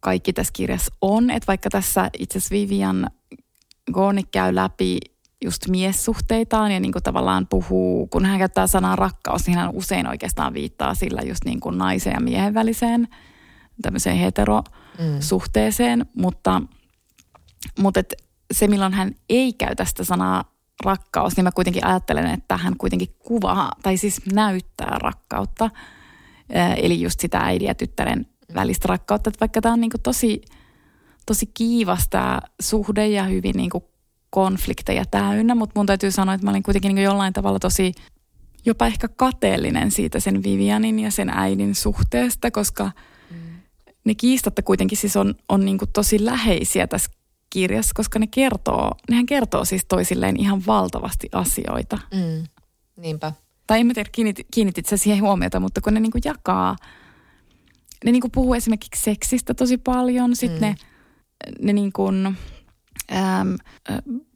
kaikki 0.00 0.32
tässä 0.32 0.52
kirjassa 0.52 0.94
on. 1.00 1.30
Että 1.30 1.46
vaikka 1.46 1.70
tässä 1.70 2.10
itse 2.18 2.38
asiassa 2.38 2.52
Vivian 2.52 3.10
Goonik 3.92 4.30
käy 4.30 4.54
läpi 4.54 4.98
just 5.44 5.68
miessuhteitaan 5.68 6.72
ja 6.72 6.80
niin 6.80 6.92
kuin 6.92 7.02
tavallaan 7.02 7.46
puhuu, 7.46 8.06
kun 8.06 8.24
hän 8.24 8.38
käyttää 8.38 8.66
sanaa 8.66 8.96
rakkaus, 8.96 9.46
niin 9.46 9.58
hän 9.58 9.70
usein 9.70 10.08
oikeastaan 10.08 10.54
viittaa 10.54 10.94
sillä 10.94 11.22
just 11.22 11.44
niin 11.44 11.60
kuin 11.60 11.78
naisen 11.78 12.12
ja 12.12 12.20
miehen 12.20 12.54
väliseen 12.54 13.08
tämmöiseen 13.82 14.16
heterosuhteeseen, 14.16 15.98
mm. 15.98 16.06
mutta, 16.22 16.62
mutta 17.78 18.00
et 18.00 18.14
se 18.52 18.66
milloin 18.66 18.92
hän 18.92 19.14
ei 19.28 19.52
käytä 19.52 19.84
sitä 19.84 20.04
sanaa 20.04 20.44
rakkaus, 20.82 21.36
niin 21.36 21.44
mä 21.44 21.52
kuitenkin 21.52 21.86
ajattelen, 21.86 22.26
että 22.26 22.56
hän 22.56 22.76
kuitenkin 22.78 23.08
kuvaa 23.18 23.72
tai 23.82 23.96
siis 23.96 24.20
näyttää 24.32 24.98
rakkautta. 24.98 25.70
Eli 26.76 27.00
just 27.00 27.20
sitä 27.20 27.38
äidin 27.38 27.68
ja 27.68 27.74
tyttären 27.74 28.26
välistä 28.54 28.88
rakkautta, 28.88 29.30
että 29.30 29.40
vaikka 29.40 29.60
tämä 29.60 29.72
on 29.72 29.80
niin 29.80 29.90
tosi, 30.02 30.42
tosi 31.26 31.46
kiivas 31.46 32.08
tämä 32.10 32.40
suhde 32.60 33.06
ja 33.06 33.24
hyvin 33.24 33.56
niin 33.56 33.70
konflikteja 34.30 35.04
täynnä, 35.10 35.54
mutta 35.54 35.72
mun 35.76 35.86
täytyy 35.86 36.10
sanoa, 36.10 36.34
että 36.34 36.46
mä 36.46 36.50
olin 36.50 36.62
kuitenkin 36.62 36.94
niin 36.94 37.04
jollain 37.04 37.32
tavalla 37.32 37.58
tosi 37.58 37.92
jopa 38.64 38.86
ehkä 38.86 39.08
kateellinen 39.08 39.90
siitä 39.90 40.20
sen 40.20 40.42
Vivianin 40.42 40.98
ja 40.98 41.10
sen 41.10 41.30
äidin 41.30 41.74
suhteesta, 41.74 42.50
koska 42.50 42.90
mm. 43.30 43.36
ne 44.04 44.14
kiistatta 44.14 44.62
kuitenkin 44.62 44.98
siis 44.98 45.16
on, 45.16 45.34
on 45.48 45.64
niin 45.64 45.78
tosi 45.92 46.24
läheisiä 46.24 46.86
tässä 46.86 47.10
kirjassa, 47.52 47.92
koska 47.94 48.18
ne 48.18 48.26
kertoo, 48.26 48.90
nehän 49.10 49.26
kertoo 49.26 49.64
siis 49.64 49.84
toisilleen 49.88 50.40
ihan 50.40 50.62
valtavasti 50.66 51.28
asioita. 51.32 51.98
Mm. 52.14 52.44
Niinpä. 52.96 53.32
Tai 53.66 53.80
en 53.80 53.86
mä 53.86 53.94
tiedä, 53.94 54.10
kiinnitit, 54.12 54.46
kiinnitit 54.54 54.86
sä 54.86 54.96
siihen 54.96 55.22
huomiota, 55.22 55.60
mutta 55.60 55.80
kun 55.80 55.94
ne 55.94 56.00
niin 56.00 56.12
jakaa, 56.24 56.76
ne 58.04 58.12
niin 58.12 58.22
puhuu 58.32 58.54
esimerkiksi 58.54 59.02
seksistä 59.02 59.54
tosi 59.54 59.78
paljon, 59.78 60.36
sitten 60.36 60.58
mm. 60.58 60.66
ne, 60.66 60.74
ne 61.62 61.72
niin 61.72 61.92
kuin, 61.92 62.26
äm, 63.12 63.56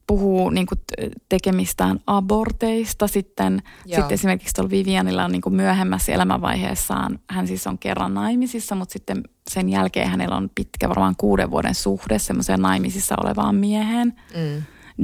puhuu 0.07 0.51
niin 0.51 0.67
kuin 0.67 0.81
tekemistään 1.29 2.01
aborteista. 2.07 3.07
Sitten, 3.07 3.63
sitten 3.87 4.11
esimerkiksi 4.11 4.55
tuolla 4.55 4.71
Vivianilla 4.71 5.25
on 5.25 5.33
niin 5.33 5.43
kuin 5.43 5.55
myöhemmässä 5.55 6.13
elämänvaiheessaan, 6.13 7.19
hän 7.31 7.47
siis 7.47 7.67
on 7.67 7.79
kerran 7.79 8.15
naimisissa, 8.15 8.75
mutta 8.75 8.93
sitten 8.93 9.23
sen 9.51 9.69
jälkeen 9.69 10.09
hänellä 10.09 10.37
on 10.37 10.51
pitkä, 10.55 10.89
varmaan 10.89 11.15
kuuden 11.19 11.51
vuoden 11.51 11.75
suhde 11.75 12.19
semmoiseen 12.19 12.63
naimisissa 12.63 13.15
olevaan 13.25 13.55
mieheen. 13.55 14.13
Mm. 14.37 14.63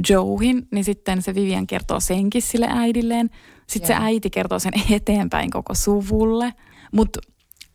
Joehin, 0.09 0.67
niin 0.71 0.83
sitten 0.83 1.21
se 1.21 1.35
Vivian 1.35 1.67
kertoo 1.67 1.99
senkin 1.99 2.41
sille 2.41 2.67
äidilleen. 2.69 3.29
Sitten 3.67 3.89
yeah. 3.89 4.01
se 4.01 4.05
äiti 4.05 4.29
kertoo 4.29 4.59
sen 4.59 4.73
eteenpäin 4.91 5.51
koko 5.51 5.73
suvulle. 5.73 6.53
Mutta 6.91 7.19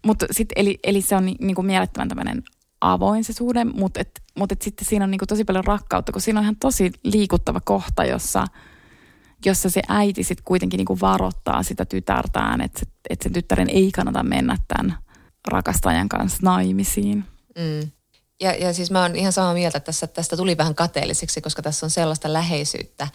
mut 0.06 0.16
sit, 0.30 0.48
eli, 0.56 0.78
eli 0.84 1.00
se 1.02 1.16
on 1.16 1.26
ni, 1.26 1.34
niinku 1.40 1.62
mielettömän 1.62 2.08
tämmöinen 2.08 2.42
avoin 2.80 3.24
se 3.24 3.32
suhde, 3.32 3.64
mutta 3.64 4.00
et, 4.00 4.22
mut 4.38 4.52
et 4.52 4.62
sitten 4.62 4.86
siinä 4.86 5.04
on 5.04 5.10
niinku 5.10 5.26
tosi 5.26 5.44
paljon 5.44 5.64
rakkautta, 5.64 6.12
kun 6.12 6.22
siinä 6.22 6.40
on 6.40 6.44
ihan 6.44 6.56
tosi 6.56 6.92
liikuttava 7.04 7.60
kohta, 7.60 8.04
jossa, 8.04 8.44
jossa 9.44 9.70
se 9.70 9.82
äiti 9.88 10.24
sitten 10.24 10.44
kuitenkin 10.44 10.78
niinku 10.78 10.98
varoittaa 11.00 11.62
sitä 11.62 11.84
tytärtään, 11.84 12.60
että 12.60 12.78
se, 12.78 12.86
et 13.10 13.22
sen 13.22 13.32
tyttären 13.32 13.70
ei 13.70 13.92
kannata 13.92 14.22
mennä 14.22 14.56
tämän 14.68 14.98
rakastajan 15.48 16.08
kanssa 16.08 16.38
naimisiin. 16.42 17.24
Mm. 17.58 17.90
Ja, 18.40 18.54
ja 18.54 18.72
siis 18.72 18.90
mä 18.90 19.02
oon 19.02 19.16
ihan 19.16 19.32
samaa 19.32 19.54
mieltä, 19.54 19.78
että 19.78 19.86
tässä, 19.86 20.06
tästä 20.06 20.36
tuli 20.36 20.56
vähän 20.56 20.74
kateelliseksi, 20.74 21.40
koska 21.40 21.62
tässä 21.62 21.86
on 21.86 21.90
sellaista 21.90 22.32
läheisyyttä. 22.32 23.08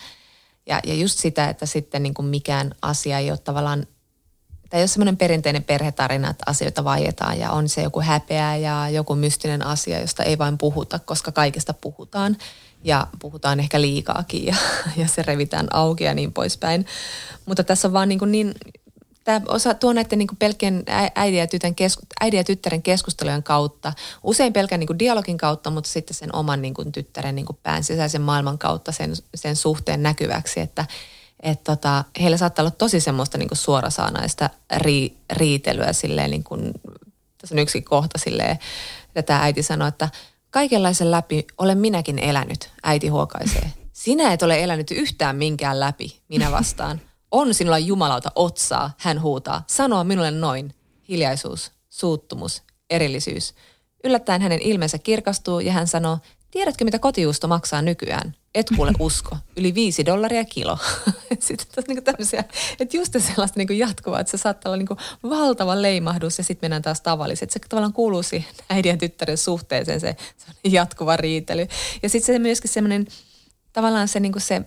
Ja, 0.68 0.80
ja 0.84 0.94
just 0.94 1.20
sitä, 1.20 1.50
että 1.50 1.66
sitten 1.66 2.04
niin 2.04 2.14
kuin 2.14 2.26
mikään 2.26 2.72
asia 2.82 3.20
ei 3.20 3.32
ole 3.32 3.38
tavallaan 3.38 3.88
Tämä 4.74 4.80
ei 4.80 4.84
ole 4.84 4.88
semmoinen 4.88 5.18
perinteinen 5.18 5.64
perhetarina, 5.64 6.30
että 6.30 6.44
asioita 6.48 6.84
vaietaan 6.84 7.40
ja 7.40 7.52
on 7.52 7.70
se 7.70 7.82
joku 7.82 8.02
häpeä 8.02 8.56
ja 8.56 8.90
joku 8.90 9.16
mystinen 9.16 9.66
asia, 9.66 10.00
josta 10.00 10.24
ei 10.24 10.38
vain 10.38 10.58
puhuta, 10.58 11.00
koska 11.00 11.32
kaikesta 11.32 11.74
puhutaan 11.74 12.38
ja 12.84 13.08
puhutaan 13.20 13.60
ehkä 13.60 13.82
liikaakin 13.82 14.46
ja, 14.46 14.56
ja 14.98 15.08
se 15.08 15.24
revitään 15.24 15.68
auki 15.72 16.04
ja 16.04 16.14
niin 16.14 16.34
poispäin. 16.34 16.86
Mutta 17.46 17.64
tässä 17.64 17.88
on 17.88 17.94
vaan 17.94 18.10
niin, 18.10 18.20
kuin 18.20 18.32
niin 18.32 18.54
tämä 19.24 19.42
osa 19.48 19.74
tuo 19.74 19.94
näiden 19.94 20.20
niin 20.20 20.28
pelkkien 20.40 20.84
äidin 21.16 21.40
ja, 21.40 21.48
tytön 21.48 21.76
kesku, 21.76 22.02
äidin 22.22 22.38
ja 22.38 22.44
tyttären 22.44 22.82
keskustelujen 22.82 23.44
kautta, 23.44 23.94
usein 24.24 24.54
pelkän 24.54 24.80
niin 24.80 25.00
dialogin 25.00 25.38
kautta, 25.38 25.70
mutta 25.70 25.90
sitten 25.90 26.16
sen 26.16 26.36
oman 26.36 26.62
niin 26.62 26.92
tyttären 26.94 27.36
niin 27.36 27.46
pään 27.64 27.84
sisäisen 27.84 28.22
maailman 28.22 28.58
kautta 28.58 28.92
sen, 28.92 29.14
sen 29.36 29.56
suhteen 29.56 30.04
näkyväksi, 30.04 30.60
että 30.60 30.86
et 31.40 31.64
tota, 31.64 32.04
heillä 32.22 32.38
saattaa 32.38 32.64
olla 32.64 32.72
tosi 32.72 33.00
semmoista 33.00 33.38
niin 33.38 33.50
suorasaanaista 33.54 34.50
ri, 34.78 35.18
riitelyä 35.32 35.94
silleen, 35.94 36.32
niin 36.32 36.44
kuin, 36.44 36.74
tässä 37.38 37.56
on 37.56 37.60
yksi 37.60 37.82
kohta 37.82 38.20
silleen, 38.20 38.60
että 39.08 39.24
tämä 39.24 39.44
äiti 39.44 39.64
sanoi, 39.64 39.88
että 39.88 40.10
kaikenlaisen 40.50 41.12
läpi 41.12 41.48
olen 41.58 41.78
minäkin 41.78 42.20
elänyt, 42.20 42.72
äiti 42.84 43.08
huokaisee. 43.08 43.72
Sinä 43.94 44.34
et 44.34 44.44
ole 44.44 44.64
elänyt 44.64 44.92
yhtään 44.92 45.36
minkään 45.36 45.80
läpi, 45.80 46.20
minä 46.28 46.52
vastaan. 46.52 47.02
On 47.32 47.54
sinulla 47.54 47.80
jumalauta 47.80 48.32
otsaa, 48.36 48.92
hän 48.98 49.22
huutaa. 49.22 49.64
Sanoa 49.68 50.04
minulle 50.04 50.32
noin. 50.32 50.76
Hiljaisuus, 51.10 51.72
suuttumus, 51.90 52.64
erillisyys. 52.90 53.54
Yllättäen 54.04 54.42
hänen 54.42 54.62
ilmeensä 54.62 54.98
kirkastuu 54.98 55.60
ja 55.60 55.72
hän 55.72 55.88
sanoo, 55.88 56.18
tiedätkö 56.54 56.86
mitä 56.86 57.00
kotijuusto 57.00 57.48
maksaa 57.48 57.82
nykyään? 57.82 58.36
Et 58.56 58.68
kuule 58.76 58.92
usko. 59.00 59.38
Yli 59.58 59.76
viisi 59.76 60.06
dollaria 60.06 60.46
kilo. 60.46 60.78
sitten 61.40 61.68
tässä 61.68 61.88
niinku 61.88 62.02
tämmöisiä, 62.02 62.44
että 62.80 62.98
just 62.98 63.14
sellaista 63.20 63.60
niinku 63.60 63.74
jatkuvaa, 63.74 64.20
että 64.20 64.32
se 64.32 64.38
saattaa 64.38 64.70
olla 64.70 64.78
niinku 64.78 64.98
valtava 65.24 65.82
leimahdus 65.82 66.38
ja 66.38 66.44
sitten 66.44 66.66
mennään 66.66 66.82
taas 66.82 67.02
tavalliset. 67.02 67.52
Se 67.52 67.60
tavallaan 67.60 67.94
kuuluu 67.94 68.24
siihen 68.24 68.50
äidin 68.70 68.90
ja 68.90 68.98
tyttären 68.98 69.38
suhteeseen 69.38 70.00
se, 70.00 70.16
se 70.38 70.70
jatkuva 70.70 71.18
riitely. 71.18 71.68
Ja 72.04 72.10
sitten 72.10 72.36
se 72.36 72.40
myöskin 72.40 72.72
semmoinen, 72.72 73.08
tavallaan 73.74 74.08
se, 74.08 74.20
niinku 74.20 74.40
se 74.40 74.62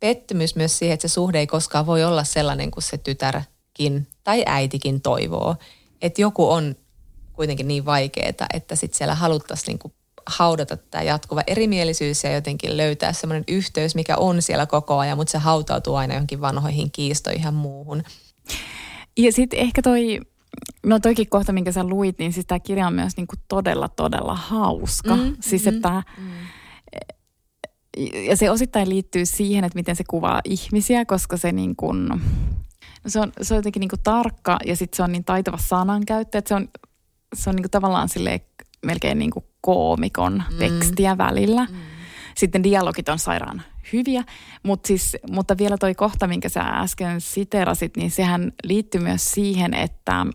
pettymys 0.00 0.56
myös 0.56 0.78
siihen, 0.78 0.94
että 0.94 1.08
se 1.08 1.12
suhde 1.12 1.38
ei 1.38 1.46
koskaan 1.46 1.86
voi 1.86 2.04
olla 2.04 2.24
sellainen 2.24 2.70
kuin 2.70 2.82
se 2.82 2.98
tytärkin 2.98 4.06
tai 4.24 4.42
äitikin 4.46 5.00
toivoo. 5.00 5.56
Että 6.02 6.22
joku 6.22 6.50
on 6.50 6.74
kuitenkin 7.32 7.68
niin 7.68 7.84
vaikeaa, 7.84 8.46
että 8.54 8.76
sitten 8.76 8.98
siellä 8.98 9.14
haluttaisiin 9.14 9.66
niinku 9.66 9.92
haudata 10.26 10.76
tämä 10.76 11.04
jatkuva 11.04 11.42
erimielisyys 11.46 12.24
ja 12.24 12.32
jotenkin 12.32 12.76
löytää 12.76 13.12
semmoinen 13.12 13.44
yhteys, 13.48 13.94
mikä 13.94 14.16
on 14.16 14.42
siellä 14.42 14.66
koko 14.66 14.98
ajan, 14.98 15.18
mutta 15.18 15.30
se 15.30 15.38
hautautuu 15.38 15.94
aina 15.94 16.14
johonkin 16.14 16.40
vanhoihin 16.40 16.90
kiistoihin 16.90 17.44
ja 17.44 17.50
muuhun. 17.50 18.02
Ja 19.16 19.32
sitten 19.32 19.58
ehkä 19.58 19.82
toi, 19.82 20.20
no 20.86 21.00
toikin 21.00 21.28
kohta, 21.28 21.52
minkä 21.52 21.72
sä 21.72 21.84
luit, 21.84 22.18
niin 22.18 22.32
siis 22.32 22.46
tämä 22.46 22.60
kirja 22.60 22.86
on 22.86 22.94
myös 22.94 23.16
niinku 23.16 23.34
todella, 23.48 23.88
todella 23.88 24.34
hauska. 24.34 25.16
Mm, 25.16 25.36
siis 25.40 25.64
mm, 25.64 25.76
että... 25.76 26.02
Mm. 26.18 26.24
Ja 28.28 28.36
se 28.36 28.50
osittain 28.50 28.88
liittyy 28.88 29.26
siihen, 29.26 29.64
että 29.64 29.76
miten 29.76 29.96
se 29.96 30.04
kuvaa 30.10 30.40
ihmisiä, 30.44 31.04
koska 31.04 31.36
se 31.36 31.52
niin 31.52 31.76
kuin, 31.76 32.08
no 32.08 32.18
se 33.06 33.20
on, 33.20 33.32
se 33.42 33.54
on 33.54 33.58
jotenkin 33.58 33.80
niin 33.80 33.90
kuin 33.90 34.00
tarkka 34.04 34.58
ja 34.66 34.76
sitten 34.76 34.96
se 34.96 35.02
on 35.02 35.12
niin 35.12 35.24
taitava 35.24 35.58
sanankäyttö, 35.58 36.38
että 36.38 36.48
se 36.48 36.54
on, 36.54 36.68
se 37.34 37.50
on 37.50 37.56
niin 37.56 37.62
kuin 37.62 37.70
tavallaan 37.70 38.08
silleen 38.08 38.40
melkein 38.86 39.18
niin 39.18 39.30
kuin 39.30 39.44
koomikon 39.64 40.42
mm. 40.50 40.58
tekstiä 40.58 41.18
välillä. 41.18 41.64
Mm. 41.64 41.76
Sitten 42.36 42.62
dialogit 42.62 43.08
on 43.08 43.18
sairaan 43.18 43.62
hyviä, 43.92 44.24
Mut 44.62 44.84
siis, 44.84 45.16
mutta 45.30 45.58
vielä 45.58 45.78
toi 45.78 45.94
kohta, 45.94 46.26
minkä 46.26 46.48
sä 46.48 46.60
äsken 46.60 47.20
siterasit, 47.20 47.96
niin 47.96 48.10
sehän 48.10 48.52
liittyy 48.64 49.00
myös 49.00 49.32
siihen, 49.32 49.74
että, 49.74 50.26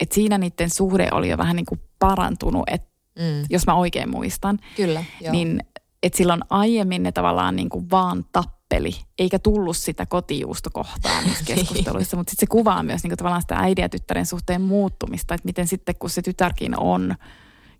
että 0.00 0.14
siinä 0.14 0.38
niiden 0.38 0.70
suhde 0.70 1.08
oli 1.12 1.28
jo 1.28 1.38
vähän 1.38 1.56
niin 1.56 1.66
kuin 1.66 1.80
parantunut, 1.98 2.62
että 2.66 2.90
mm. 3.18 3.46
jos 3.50 3.66
mä 3.66 3.74
oikein 3.74 4.10
muistan. 4.10 4.58
Kyllä, 4.76 5.04
joo. 5.20 5.32
Niin 5.32 5.60
että 6.02 6.16
silloin 6.16 6.40
aiemmin 6.50 7.02
ne 7.02 7.12
tavallaan 7.12 7.56
niin 7.56 7.68
kuin 7.68 7.90
vaan 7.90 8.24
tappeli, 8.32 8.90
eikä 9.18 9.38
tullut 9.38 9.76
sitä 9.76 10.06
kotijuustokohtaa 10.06 11.22
niissä 11.24 11.44
keskusteluissa, 11.44 12.16
mutta 12.16 12.30
sitten 12.30 12.46
se 12.46 12.50
kuvaa 12.50 12.82
myös 12.82 13.02
niin 13.02 13.10
kuin 13.10 13.18
tavallaan 13.18 13.42
sitä 13.42 13.56
äidin 13.56 13.82
ja 13.82 13.88
tyttären 13.88 14.26
suhteen 14.26 14.62
muuttumista, 14.62 15.34
että 15.34 15.46
miten 15.46 15.66
sitten 15.66 15.94
kun 15.98 16.10
se 16.10 16.22
tytärkin 16.22 16.78
on– 16.80 17.14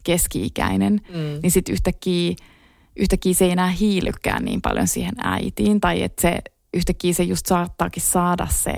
keski-ikäinen, 0.05 1.01
mm. 1.09 1.41
niin 1.43 1.51
sitten 1.51 1.73
yhtäkkiä, 1.73 2.35
yhtäkkiä 2.97 3.35
se 3.35 3.45
ei 3.45 3.51
enää 3.51 3.71
hiilykään 3.71 4.45
niin 4.45 4.63
paljon 4.63 4.89
siihen 4.89 5.15
äitiin. 5.23 5.81
Tai 5.81 6.03
että 6.03 6.23
se 6.23 6.39
yhtäkkiä 6.75 7.13
se 7.13 7.23
just 7.23 7.47
saattaakin 7.47 8.03
saada 8.03 8.47
se 8.51 8.73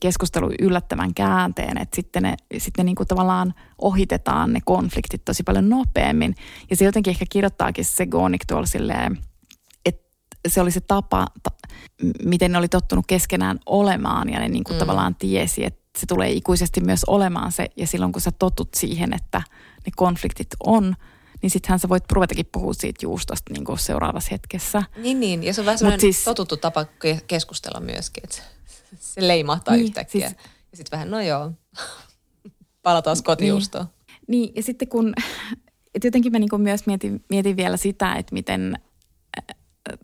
keskustelu 0.00 0.50
yllättävän 0.60 1.14
käänteen, 1.14 1.78
että 1.78 1.96
sitten 1.96 2.22
ne, 2.22 2.36
sitten 2.58 2.84
ne 2.84 2.86
niin 2.86 2.96
kuin 2.96 3.06
tavallaan 3.06 3.54
ohitetaan 3.78 4.52
ne 4.52 4.60
konfliktit 4.64 5.24
tosi 5.24 5.42
paljon 5.42 5.68
nopeammin. 5.68 6.34
Ja 6.70 6.76
se 6.76 6.84
jotenkin 6.84 7.10
ehkä 7.10 7.24
kirjoittaakin 7.30 7.84
se 7.84 8.06
Goonik 8.06 8.44
tuolla 8.46 8.66
silleen, 8.66 9.18
että 9.84 10.02
se 10.48 10.60
oli 10.60 10.70
se 10.70 10.80
tapa, 10.80 11.26
ta, 11.42 11.50
miten 12.24 12.52
ne 12.52 12.58
oli 12.58 12.68
tottunut 12.68 13.04
keskenään 13.06 13.58
olemaan 13.66 14.30
ja 14.30 14.40
ne 14.40 14.48
niin 14.48 14.64
kuin 14.64 14.76
mm. 14.76 14.78
tavallaan 14.78 15.14
tiesi, 15.14 15.64
että 15.64 15.85
se 15.96 16.06
tulee 16.06 16.30
ikuisesti 16.30 16.80
myös 16.80 17.04
olemaan 17.06 17.52
se. 17.52 17.66
Ja 17.76 17.86
silloin 17.86 18.12
kun 18.12 18.22
sä 18.22 18.30
totut 18.38 18.68
siihen, 18.74 19.12
että– 19.12 19.42
ne 19.86 19.92
konfliktit 19.96 20.48
on, 20.66 20.96
niin 21.42 21.50
sittenhän 21.50 21.78
sä 21.78 21.88
voit 21.88 22.12
ruvetakin 22.12 22.46
puhua 22.52 22.72
siitä 22.72 22.98
juustosta 23.02 23.52
niin 23.52 23.64
kuin 23.64 23.78
seuraavassa 23.78 24.28
hetkessä. 24.32 24.82
Niin, 24.96 25.20
niin. 25.20 25.42
Ja 25.42 25.54
se 25.54 25.60
on 25.60 25.64
vähän 25.64 25.78
sellainen 25.78 26.00
siis, 26.00 26.24
totuttu 26.24 26.56
tapa 26.56 26.86
keskustella 27.26 27.80
myöskin, 27.80 28.24
että 28.24 28.42
se 29.14 29.28
leimahtaa 29.28 29.74
niin, 29.74 29.84
yhtäkkiä. 29.84 30.28
Siis, 30.28 30.40
ja 30.70 30.76
sitten 30.76 30.96
vähän, 30.96 31.10
no 31.10 31.20
joo, 31.20 31.52
palataan 32.82 33.16
kotijuustoon. 33.24 33.86
Niin, 33.86 34.42
niin, 34.42 34.52
ja 34.56 34.62
sitten 34.62 34.88
kun, 34.88 35.14
että 35.94 36.06
jotenkin 36.06 36.32
mä 36.32 36.38
niin 36.38 36.50
myös 36.62 36.86
mietin, 36.86 37.24
mietin 37.28 37.56
vielä 37.56 37.76
sitä, 37.76 38.14
että 38.14 38.34
miten 38.34 38.78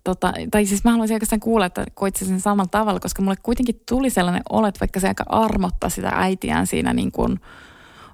tota, 0.04 0.32
tai 0.50 0.66
siis 0.66 0.84
mä 0.84 0.90
haluaisin 0.90 1.14
oikeastaan 1.14 1.40
kuulla, 1.40 1.66
että 1.66 1.84
koit 1.94 2.16
sen 2.16 2.40
samalla 2.40 2.68
tavalla, 2.70 3.00
koska 3.00 3.22
mulle 3.22 3.36
kuitenkin 3.42 3.82
tuli 3.88 4.10
sellainen 4.10 4.42
olo, 4.50 4.66
että 4.66 4.80
vaikka 4.80 5.00
se 5.00 5.08
aika 5.08 5.24
armotta 5.28 5.88
sitä 5.88 6.08
äitiään 6.14 6.66
siinä 6.66 6.92
niin 6.92 7.12
kuin 7.12 7.40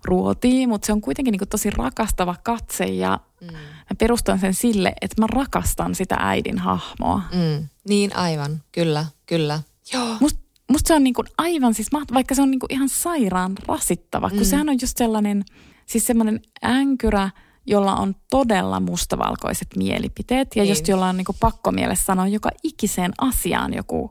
ruotii, 0.05 0.67
mutta 0.67 0.87
se 0.87 0.93
on 0.93 1.01
kuitenkin 1.01 1.33
niin 1.33 1.39
kuin 1.39 1.49
tosi 1.49 1.71
rakastava 1.71 2.35
katse 2.43 2.85
ja 2.85 3.21
mm. 3.41 3.47
mä 3.57 3.97
perustan 3.99 4.39
sen 4.39 4.55
sille, 4.55 4.93
että 5.01 5.23
mä 5.23 5.27
rakastan 5.27 5.95
sitä 5.95 6.17
äidin 6.19 6.59
hahmoa. 6.59 7.23
Mm. 7.33 7.69
Niin 7.89 8.17
aivan, 8.17 8.63
kyllä, 8.73 9.07
kyllä. 9.27 9.61
Joo. 9.93 10.17
Must, 10.21 10.37
musta 10.71 10.89
se 10.89 10.95
on 10.95 11.05
niin 11.05 11.15
kuin 11.15 11.27
aivan 11.39 11.75
siis 11.75 11.89
vaikka 12.15 12.35
se 12.35 12.43
on 12.43 12.51
niin 12.51 12.61
kuin 12.61 12.73
ihan 12.73 12.89
sairaan 12.89 13.53
rasittava, 13.69 14.31
kun 14.31 14.39
mm. 14.39 14.45
sehän 14.45 14.69
on 14.69 14.77
just 14.83 14.97
sellainen, 14.97 15.45
siis 15.87 16.07
semmoinen 16.07 16.41
änkyrä, 16.65 17.31
jolla 17.69 17.97
on 17.97 18.15
todella 18.31 18.81
mustavalkoiset 18.81 19.69
mielipiteet 19.77 20.57
ja 20.57 20.63
niin. 20.63 20.69
just 20.71 20.89
jolla 20.89 21.09
on 21.09 21.17
niin 21.17 21.25
kuin 21.25 21.37
pakko 21.41 21.73
mielessä 21.73 22.05
sanoa 22.05 22.27
joka 22.27 22.51
ikiseen 22.63 23.13
asiaan 23.19 23.75
joku 23.75 24.11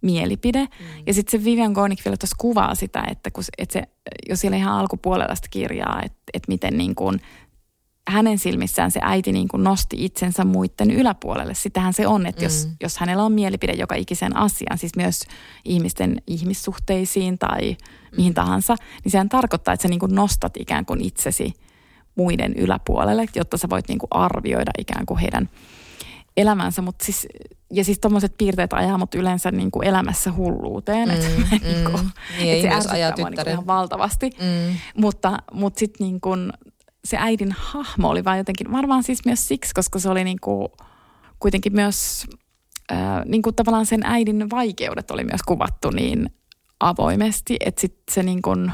mielipide. 0.00 0.60
Mm. 0.60 1.02
Ja 1.06 1.14
sitten 1.14 1.40
se 1.40 1.44
Vivian 1.44 1.72
Gornick 1.72 2.04
vielä 2.04 2.16
tuossa 2.16 2.36
kuvaa 2.38 2.74
sitä, 2.74 3.04
että 3.10 3.30
kun, 3.30 3.44
että 3.58 3.72
se, 3.72 3.82
jos 4.28 4.40
siellä 4.40 4.56
ihan 4.56 4.74
alkupuolella 4.74 5.34
sitä 5.34 5.48
kirjaa, 5.50 6.00
että, 6.04 6.18
että 6.34 6.48
miten 6.48 6.78
niin 6.78 6.94
kuin 6.94 7.20
hänen 8.08 8.38
silmissään 8.38 8.90
se 8.90 9.00
äiti 9.02 9.32
niin 9.32 9.48
kuin 9.48 9.64
nosti 9.64 10.04
itsensä 10.04 10.44
muiden 10.44 10.90
yläpuolelle. 10.90 11.54
Sitähän 11.54 11.92
se 11.92 12.06
on, 12.06 12.26
että 12.26 12.44
jos, 12.44 12.66
mm. 12.66 12.76
jos 12.80 12.98
hänellä 12.98 13.24
on 13.24 13.32
mielipide 13.32 13.72
joka 13.72 13.94
ikisen 13.94 14.36
asian, 14.36 14.78
siis 14.78 14.96
myös 14.96 15.20
ihmisten 15.64 16.22
ihmissuhteisiin 16.26 17.38
tai 17.38 17.70
mm. 17.70 18.16
mihin 18.16 18.34
tahansa, 18.34 18.76
niin 19.04 19.12
sehän 19.12 19.28
tarkoittaa, 19.28 19.74
että 19.74 19.82
sä 19.82 19.88
niin 19.88 20.00
kuin 20.00 20.14
nostat 20.14 20.52
ikään 20.56 20.86
kuin 20.86 21.00
itsesi 21.00 21.52
muiden 22.14 22.54
yläpuolelle, 22.54 23.26
jotta 23.34 23.56
sä 23.56 23.70
voit 23.70 23.88
niin 23.88 23.98
kuin 23.98 24.08
arvioida 24.10 24.70
ikään 24.78 25.06
kuin 25.06 25.18
heidän 25.18 25.48
elämänsä. 26.36 26.82
Mut 26.82 27.00
siis, 27.02 27.26
ja 27.72 27.84
siis 27.84 27.98
tuommoiset 27.98 28.34
piirteet 28.38 28.72
ajaa 28.72 28.98
mut 28.98 29.14
yleensä 29.14 29.50
niin 29.50 29.70
kuin 29.70 29.86
elämässä 29.86 30.32
hulluuteen. 30.32 31.08
Mm, 31.08 31.14
että 31.14 31.28
mm, 31.28 31.44
niin 31.50 31.84
kuin, 31.84 32.10
niin, 32.38 32.54
että 32.54 32.68
se 32.68 32.74
ärsyttää 32.74 33.14
mua 33.18 33.30
niin 33.30 33.48
ihan 33.48 33.66
valtavasti. 33.66 34.30
Mm. 34.30 34.76
Mutta, 34.96 35.38
mutta 35.52 35.78
sitten 35.78 36.06
niin 36.06 36.20
kuin 36.20 36.52
se 37.04 37.16
äidin 37.20 37.54
hahmo 37.58 38.08
oli 38.08 38.24
vaan 38.24 38.38
jotenkin, 38.38 38.72
varmaan 38.72 39.02
siis 39.02 39.24
myös 39.24 39.48
siksi, 39.48 39.74
koska 39.74 39.98
se 39.98 40.08
oli 40.08 40.24
niin 40.24 40.40
kuin 40.40 40.68
kuitenkin 41.38 41.74
myös, 41.74 42.26
äh, 42.92 43.24
niin 43.24 43.42
kuin 43.42 43.56
tavallaan 43.56 43.86
sen 43.86 44.02
äidin 44.04 44.50
vaikeudet 44.50 45.10
oli 45.10 45.24
myös 45.24 45.42
kuvattu 45.42 45.90
niin 45.90 46.30
avoimesti, 46.80 47.56
että 47.60 47.80
sitten 47.80 48.14
se 48.14 48.22
niin 48.22 48.42
kuin 48.42 48.72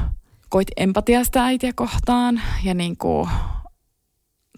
koit 0.51 0.67
empatiaa 0.77 1.23
sitä 1.23 1.45
äitiä 1.45 1.71
kohtaan 1.75 2.41
ja 2.63 2.73
niin 2.73 2.97
kuin, 2.97 3.29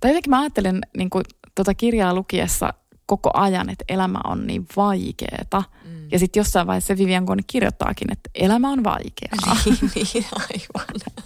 tai 0.01 0.11
jotenkin 0.11 0.29
mä 0.29 0.39
ajattelen 0.39 0.81
niin 0.97 1.09
kuin 1.09 1.23
tota 1.55 1.73
kirjaa 1.73 2.13
lukiessa 2.13 2.73
koko 3.05 3.31
ajan, 3.33 3.69
että 3.69 3.85
elämä 3.89 4.19
on 4.23 4.47
niin 4.47 4.65
vaikeeta. 4.75 5.63
Mm. 5.85 6.07
Ja 6.11 6.19
sitten 6.19 6.39
jossain 6.39 6.67
vaiheessa 6.67 6.97
Vivian 6.97 7.25
Kone 7.25 7.43
kirjoittaakin, 7.47 8.11
että 8.11 8.29
elämä 8.35 8.71
on 8.71 8.83
vaikeaa. 8.83 9.57
niin, 9.65 9.91
niin 9.95 10.25
aivan. 10.31 11.01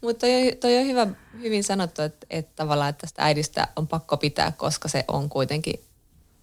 Mutta 0.00 0.26
toi, 0.26 0.56
toi 0.60 0.78
on 0.78 0.86
hyvä, 0.86 1.06
hyvin 1.38 1.64
sanottu, 1.64 2.02
että, 2.02 2.26
että 2.30 2.52
tavallaan 2.56 2.90
että 2.90 3.00
tästä 3.00 3.22
äidistä 3.22 3.68
on 3.76 3.88
pakko 3.88 4.16
pitää, 4.16 4.52
koska 4.52 4.88
se 4.88 5.04
on 5.08 5.28
kuitenkin 5.28 5.84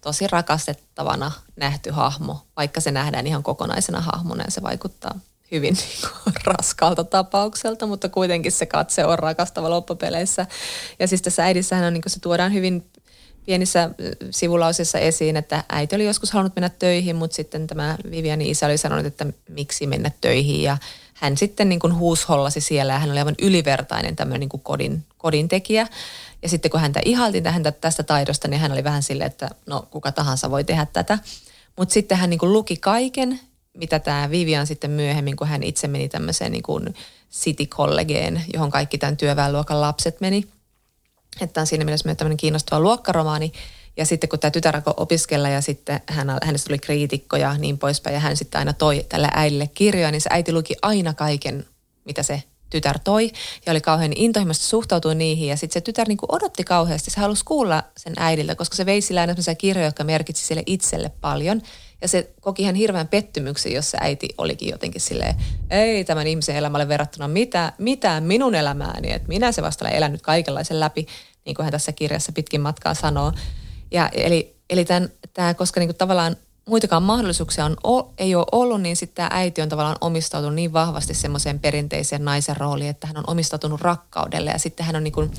tosi 0.00 0.26
rakastettavana 0.26 1.32
nähty 1.56 1.90
hahmo, 1.90 2.46
vaikka 2.56 2.80
se 2.80 2.90
nähdään 2.90 3.26
ihan 3.26 3.42
kokonaisena 3.42 4.00
hahmona 4.00 4.44
ja 4.44 4.50
se 4.50 4.62
vaikuttaa 4.62 5.20
hyvin 5.54 5.74
niin 6.26 6.34
raskalta 6.44 7.04
tapaukselta, 7.04 7.86
mutta 7.86 8.08
kuitenkin 8.08 8.52
se 8.52 8.66
katse 8.66 9.04
on 9.04 9.18
rakastava 9.18 9.70
loppupeleissä. 9.70 10.46
Ja 10.98 11.08
siis 11.08 11.22
tässä 11.22 11.44
äidissähän 11.44 11.84
on, 11.84 11.92
niin 11.92 12.02
se 12.06 12.20
tuodaan 12.20 12.54
hyvin 12.54 12.84
pienissä 13.46 13.90
sivulausissa 14.30 14.98
esiin, 14.98 15.36
että 15.36 15.64
äiti 15.72 15.96
oli 15.96 16.04
joskus 16.04 16.32
halunnut 16.32 16.56
mennä 16.56 16.68
töihin, 16.68 17.16
mutta 17.16 17.36
sitten 17.36 17.66
tämä 17.66 17.96
Vivianin 18.10 18.46
isä 18.46 18.66
oli 18.66 18.78
sanonut, 18.78 19.06
että 19.06 19.26
miksi 19.48 19.86
mennä 19.86 20.10
töihin 20.20 20.62
ja 20.62 20.78
hän 21.14 21.36
sitten 21.36 21.68
niin 21.68 21.80
kuin 21.80 21.94
huushollasi 21.94 22.60
siellä 22.60 22.92
ja 22.92 22.98
hän 22.98 23.10
oli 23.10 23.18
aivan 23.18 23.34
ylivertainen 23.42 24.16
tämmöinen 24.16 24.40
niin 24.40 24.48
kuin 24.48 24.60
kodin, 24.60 25.04
kodin 25.18 25.48
tekijä. 25.48 25.86
Ja 26.42 26.48
sitten 26.48 26.70
kun 26.70 26.80
häntä 26.80 27.00
ihaltiin 27.04 27.46
häntä 27.46 27.72
tästä 27.72 28.02
taidosta, 28.02 28.48
niin 28.48 28.60
hän 28.60 28.72
oli 28.72 28.84
vähän 28.84 29.02
silleen, 29.02 29.30
että 29.30 29.50
no 29.66 29.86
kuka 29.90 30.12
tahansa 30.12 30.50
voi 30.50 30.64
tehdä 30.64 30.86
tätä. 30.92 31.18
Mutta 31.76 31.92
sitten 31.92 32.18
hän 32.18 32.30
niin 32.30 32.38
kuin 32.38 32.52
luki 32.52 32.76
kaiken, 32.76 33.40
mitä 33.74 33.98
tämä 33.98 34.30
Vivian 34.30 34.66
sitten 34.66 34.90
myöhemmin, 34.90 35.36
kun 35.36 35.46
hän 35.46 35.62
itse 35.62 35.88
meni 35.88 36.08
tämmöiseen 36.08 36.52
niin 36.52 36.62
kuin 36.62 36.94
City 37.32 37.66
Collegeen, 37.66 38.44
johon 38.52 38.70
kaikki 38.70 38.98
tämän 38.98 39.16
työväenluokan 39.16 39.80
lapset 39.80 40.20
meni. 40.20 40.44
Että 41.40 41.60
on 41.60 41.66
siinä 41.66 41.84
mielessä 41.84 42.08
myös 42.08 42.16
tämmöinen 42.16 42.36
kiinnostava 42.36 42.80
luokkaromaani. 42.80 43.52
Ja 43.96 44.06
sitten 44.06 44.28
kun 44.28 44.38
tämä 44.38 44.50
tytär 44.50 44.76
alkoi 44.76 44.94
opiskella 44.96 45.48
ja 45.48 45.60
sitten 45.60 46.00
hän, 46.06 46.38
hänestä 46.42 46.66
tuli 46.66 46.78
kriitikko 46.78 47.36
ja 47.36 47.58
niin 47.58 47.78
poispäin 47.78 48.14
ja 48.14 48.20
hän 48.20 48.36
sitten 48.36 48.58
aina 48.58 48.72
toi 48.72 49.06
tälle 49.08 49.28
äidille 49.32 49.70
kirjoja, 49.74 50.10
niin 50.10 50.20
se 50.20 50.30
äiti 50.32 50.52
luki 50.52 50.74
aina 50.82 51.14
kaiken, 51.14 51.66
mitä 52.04 52.22
se 52.22 52.42
tytär 52.70 52.98
toi 52.98 53.32
ja 53.66 53.70
oli 53.70 53.80
kauhean 53.80 54.12
intohimoisesti 54.16 54.68
suhtautui 54.68 55.14
niihin 55.14 55.48
ja 55.48 55.56
sitten 55.56 55.74
se 55.74 55.80
tytär 55.80 56.08
niin 56.08 56.18
odotti 56.28 56.64
kauheasti, 56.64 57.10
se 57.10 57.20
halusi 57.20 57.44
kuulla 57.44 57.82
sen 57.96 58.12
äidiltä, 58.16 58.54
koska 58.54 58.76
se 58.76 58.86
veisi 58.86 59.06
sillä 59.06 59.20
aina 59.20 59.34
kirjoja, 59.58 59.88
jotka 59.88 60.04
merkitsi 60.04 60.46
sille 60.46 60.62
itselle 60.66 61.10
paljon 61.20 61.62
ja 62.02 62.08
se 62.08 62.30
koki 62.40 62.62
ihan 62.62 62.74
hirveän 62.74 63.08
pettymyksen, 63.08 63.72
jos 63.72 63.90
se 63.90 63.98
äiti 64.00 64.28
olikin 64.38 64.70
jotenkin 64.70 65.00
silleen, 65.00 65.34
ei 65.70 66.04
tämän 66.04 66.26
ihmisen 66.26 66.56
elämälle 66.56 66.88
verrattuna 66.88 67.28
mitä, 67.28 67.72
mitään 67.78 68.22
minun 68.22 68.54
elämääni, 68.54 69.12
että 69.12 69.28
minä 69.28 69.52
se 69.52 69.62
vasta 69.62 69.84
olen 69.84 69.96
elänyt 69.96 70.22
kaikenlaisen 70.22 70.80
läpi, 70.80 71.06
niin 71.44 71.54
kuin 71.54 71.64
hän 71.64 71.72
tässä 71.72 71.92
kirjassa 71.92 72.32
pitkin 72.32 72.60
matkaa 72.60 72.94
sanoo. 72.94 73.32
Ja 73.90 74.08
eli, 74.08 74.56
eli 74.70 74.84
tämän, 74.84 75.08
tämä, 75.34 75.54
koska 75.54 75.80
niin 75.80 75.88
kuin 75.88 75.96
tavallaan 75.96 76.36
muitakaan 76.68 77.02
mahdollisuuksia 77.02 77.64
on, 77.64 78.10
ei 78.18 78.34
ole 78.34 78.46
ollut, 78.52 78.80
niin 78.80 78.96
sitten 78.96 79.14
tämä 79.14 79.40
äiti 79.40 79.62
on 79.62 79.68
tavallaan 79.68 79.96
omistautunut 80.00 80.54
niin 80.54 80.72
vahvasti 80.72 81.14
semmoiseen 81.14 81.60
perinteiseen 81.60 82.24
naisen 82.24 82.56
rooliin, 82.56 82.90
että 82.90 83.06
hän 83.06 83.16
on 83.16 83.24
omistautunut 83.26 83.80
rakkaudelle 83.80 84.50
ja 84.50 84.58
sitten 84.58 84.86
hän 84.86 84.96
on 84.96 85.04
niin 85.04 85.12
kuin 85.12 85.30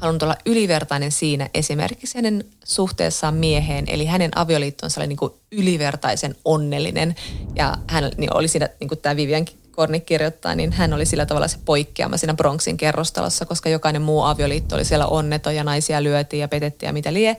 halunnut 0.00 0.22
olla 0.22 0.36
ylivertainen 0.46 1.12
siinä 1.12 1.50
esimerkiksi 1.54 2.18
hänen 2.18 2.44
suhteessaan 2.64 3.34
mieheen, 3.34 3.84
eli 3.88 4.06
hänen 4.06 4.38
avioliittonsa 4.38 5.00
oli 5.00 5.06
niin 5.06 5.16
kuin 5.16 5.32
ylivertaisen 5.52 6.34
onnellinen. 6.44 7.14
Ja 7.56 7.76
hän 7.88 8.10
niin 8.16 8.36
oli 8.36 8.48
siinä, 8.48 8.68
niin 8.80 8.88
kuin 8.88 8.98
tämä 8.98 9.16
Vivian 9.16 9.44
Kornik 9.70 10.06
kirjoittaa, 10.06 10.54
niin 10.54 10.72
hän 10.72 10.92
oli 10.92 11.06
sillä 11.06 11.26
tavalla 11.26 11.48
se 11.48 11.58
poikkeama 11.64 12.16
siinä 12.16 12.34
Bronxin 12.34 12.76
kerrostalossa, 12.76 13.46
koska 13.46 13.68
jokainen 13.68 14.02
muu 14.02 14.22
avioliitto 14.22 14.74
oli 14.74 14.84
siellä 14.84 15.06
onneton 15.06 15.54
ja 15.54 15.64
naisia 15.64 16.02
lyötiin 16.02 16.40
ja 16.40 16.48
petettiin 16.48 16.88
ja 16.88 16.92
mitä 16.92 17.12
lie, 17.12 17.36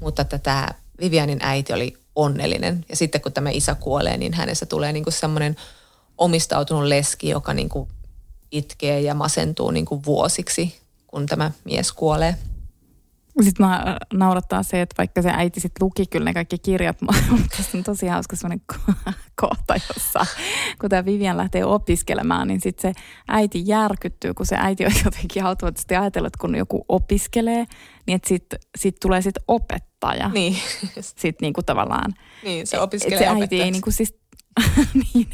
mutta 0.00 0.24
tämä 0.24 0.68
Vivianin 1.00 1.38
äiti 1.42 1.72
oli 1.72 1.96
onnellinen. 2.16 2.84
Ja 2.88 2.96
sitten 2.96 3.20
kun 3.20 3.32
tämä 3.32 3.50
isä 3.50 3.74
kuolee, 3.74 4.16
niin 4.16 4.34
hänestä 4.34 4.66
tulee 4.66 4.92
niin 4.92 5.04
kuin 5.04 5.14
semmoinen 5.14 5.56
omistautunut 6.18 6.84
leski, 6.84 7.28
joka 7.28 7.54
niin 7.54 7.68
kuin 7.68 7.88
itkee 8.52 9.00
ja 9.00 9.14
masentuu 9.14 9.70
niin 9.70 9.84
kuin 9.84 10.04
vuosiksi, 10.06 10.81
kun 11.12 11.26
tämä 11.26 11.50
mies 11.64 11.92
kuolee. 11.92 12.34
Sitten 13.42 13.66
mä 13.66 13.96
naurattaa 14.12 14.62
se, 14.62 14.80
että 14.80 14.94
vaikka 14.98 15.22
se 15.22 15.30
äiti 15.32 15.60
sitten 15.60 15.84
luki 15.84 16.06
kyllä 16.06 16.24
ne 16.24 16.34
kaikki 16.34 16.58
kirjat, 16.58 17.00
mutta 17.30 17.56
tässä 17.56 17.78
on 17.78 17.84
tosi 17.84 18.06
hauska 18.06 18.36
sellainen 18.36 18.64
kohta, 19.42 19.74
jossa 19.74 20.26
kun 20.80 20.90
tämä 20.90 21.04
Vivian 21.04 21.36
lähtee 21.36 21.64
opiskelemaan, 21.64 22.48
niin 22.48 22.60
sitten 22.60 22.94
se 22.94 23.02
äiti 23.28 23.62
järkyttyy, 23.66 24.34
kun 24.34 24.46
se 24.46 24.56
äiti 24.58 24.86
on 24.86 24.92
jotenkin 25.04 25.44
automaattisesti 25.44 25.96
ajatellut, 25.96 26.26
että 26.26 26.40
kun 26.40 26.56
joku 26.56 26.84
opiskelee, 26.88 27.64
niin 28.06 28.16
että 28.16 28.28
sitten 28.28 28.58
sit 28.78 28.96
tulee 29.00 29.22
sitten 29.22 29.44
opettaja. 29.48 30.28
Niin. 30.28 30.56
Sitten 31.00 31.36
niinku 31.40 31.62
tavallaan. 31.62 32.14
Niin, 32.44 32.66
se 32.66 32.80
opiskelee 32.80 33.18
se 33.18 33.26
äiti 33.26 33.62
ei 33.62 33.70
niinku 33.70 33.90
siis, 33.90 34.14
niin. 35.14 35.28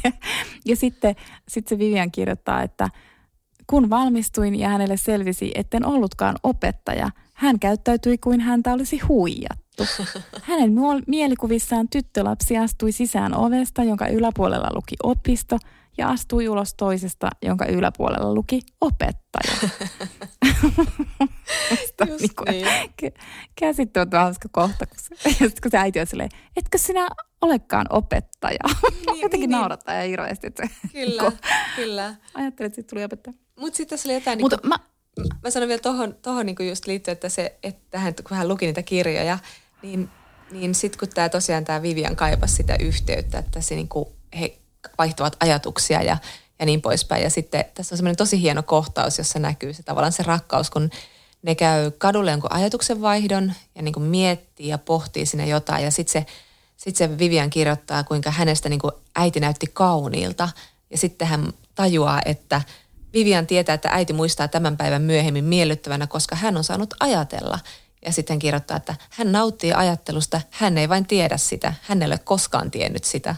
Ja 0.65 0.75
sitten 0.75 1.15
sit 1.47 1.67
se 1.67 1.77
Vivian 1.77 2.11
kirjoittaa, 2.11 2.63
että 2.63 2.89
kun 3.69 3.89
valmistuin 3.89 4.59
ja 4.59 4.69
hänelle 4.69 4.97
selvisi, 4.97 5.51
etten 5.55 5.85
ollutkaan 5.85 6.35
opettaja, 6.43 7.09
hän 7.33 7.59
käyttäytyi 7.59 8.17
kuin 8.17 8.41
häntä 8.41 8.73
olisi 8.73 8.99
huijattu. 8.99 9.83
Hänen 10.41 10.73
mielikuvissaan 11.07 11.89
tyttölapsi 11.89 12.57
astui 12.57 12.91
sisään 12.91 13.35
ovesta, 13.35 13.83
jonka 13.83 14.07
yläpuolella 14.07 14.69
luki 14.73 14.95
opisto, 15.03 15.57
ja 15.97 16.09
astui 16.09 16.49
ulos 16.49 16.73
toisesta, 16.73 17.29
jonka 17.41 17.65
yläpuolella 17.65 18.33
luki 18.33 18.61
opettaja. 18.81 19.53
Just 22.07 22.21
niin. 22.21 22.35
Kuin, 22.35 22.51
niin. 22.51 23.13
Käsittämättä 23.55 24.19
hauska 24.19 24.49
kohta, 24.51 24.85
kun 24.85 24.97
se, 24.97 25.39
kun 25.61 25.71
se 25.71 25.77
äiti 25.77 25.99
on 25.99 26.07
silleen, 26.07 26.29
etkö 26.57 26.77
sinä 26.77 27.07
olekaan 27.41 27.85
opettaja? 27.89 28.59
Niin, 28.91 29.21
Jotenkin 29.21 29.49
niin, 29.49 29.59
naurattaa 29.59 29.93
niin. 29.93 30.01
ja 30.01 30.07
hirveästi. 30.09 30.47
Että 30.47 30.67
kyllä, 30.93 31.23
kun, 31.23 31.31
kyllä. 31.75 32.15
Ajattelin, 32.33 32.67
että 32.67 32.75
siitä 32.75 32.89
tuli 32.89 33.03
opettaja. 33.03 33.37
Mutta 33.59 33.77
sitten 33.77 33.97
tässä 33.97 34.09
oli 34.09 34.13
jotain... 34.13 34.41
Mutta 34.41 34.57
niin 34.63 34.71
kuin, 35.15 35.29
mä... 35.29 35.39
mä 35.43 35.49
sanon 35.49 35.67
vielä 35.67 35.81
tuohon 35.81 36.15
tohon 36.21 36.45
niin 36.45 36.69
just 36.69 36.87
liittyen, 36.87 37.13
että, 37.13 37.29
se, 37.29 37.57
että 37.63 37.99
hän, 37.99 38.13
kun 38.27 38.37
hän 38.37 38.47
luki 38.47 38.65
niitä 38.65 38.83
kirjoja, 38.83 39.39
niin, 39.81 40.09
niin 40.51 40.75
sitten 40.75 40.99
kun 40.99 41.09
tämä 41.09 41.29
tosiaan 41.29 41.65
tämä 41.65 41.81
Vivian 41.81 42.15
kaipasi 42.15 42.55
sitä 42.55 42.75
yhteyttä, 42.79 43.39
että 43.39 43.61
se 43.61 43.75
niin 43.75 43.87
kuin, 43.87 44.09
he 44.39 44.57
vaihtuvat 44.97 45.37
ajatuksia 45.39 46.01
ja, 46.01 46.17
ja 46.59 46.65
niin 46.65 46.81
poispäin. 46.81 47.23
Ja 47.23 47.29
sitten 47.29 47.65
tässä 47.73 47.95
on 47.95 47.97
semmoinen 47.97 48.17
tosi 48.17 48.41
hieno 48.41 48.63
kohtaus, 48.63 49.17
jossa 49.17 49.39
näkyy 49.39 49.73
se 49.73 49.83
tavallaan 49.83 50.13
se 50.13 50.23
rakkaus, 50.23 50.69
kun 50.69 50.89
ne 51.41 51.55
käy 51.55 51.91
kadulle 51.91 52.31
jonkun 52.31 52.53
ajatuksen 52.53 53.01
vaihdon 53.01 53.53
ja 53.75 53.81
niin 53.81 53.93
kuin 53.93 54.03
miettii 54.03 54.67
ja 54.67 54.77
pohtii 54.77 55.25
sinne 55.25 55.47
jotain. 55.47 55.83
Ja 55.83 55.91
sitten 55.91 56.11
se, 56.11 56.25
sit 56.77 56.95
se 56.95 57.19
Vivian 57.19 57.49
kirjoittaa, 57.49 58.03
kuinka 58.03 58.31
hänestä 58.31 58.69
niin 58.69 58.79
kuin 58.79 58.91
äiti 59.15 59.39
näytti 59.39 59.67
kauniilta. 59.73 60.49
Ja 60.89 60.97
sitten 60.97 61.27
hän 61.27 61.53
tajuaa, 61.75 62.21
että 62.25 62.61
Vivian 63.13 63.47
tietää, 63.47 63.73
että 63.73 63.89
äiti 63.91 64.13
muistaa 64.13 64.47
tämän 64.47 64.77
päivän 64.77 65.01
myöhemmin 65.01 65.45
miellyttävänä, 65.45 66.07
koska 66.07 66.35
hän 66.35 66.57
on 66.57 66.63
saanut 66.63 66.93
ajatella. 66.99 67.59
Ja 68.05 68.11
sitten 68.11 68.33
hän 68.33 68.39
kirjoittaa, 68.39 68.77
että 68.77 68.95
hän 69.09 69.31
nauttii 69.31 69.73
ajattelusta, 69.73 70.41
hän 70.49 70.77
ei 70.77 70.89
vain 70.89 71.05
tiedä 71.05 71.37
sitä, 71.37 71.73
hän 71.81 72.01
ei 72.01 72.05
ole 72.05 72.17
koskaan 72.17 72.71
tiennyt 72.71 73.03
sitä. 73.03 73.35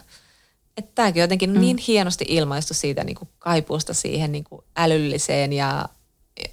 Että 0.76 0.90
tämäkin 0.94 1.20
on 1.20 1.24
jotenkin 1.24 1.50
mm. 1.50 1.60
niin 1.60 1.78
hienosti 1.78 2.24
ilmaistu 2.28 2.74
siitä 2.74 3.04
niin 3.04 3.16
kuin 3.16 3.28
kaipuusta 3.38 3.94
siihen 3.94 4.32
niin 4.32 4.44
kuin 4.44 4.64
älylliseen 4.76 5.52
ja 5.52 5.88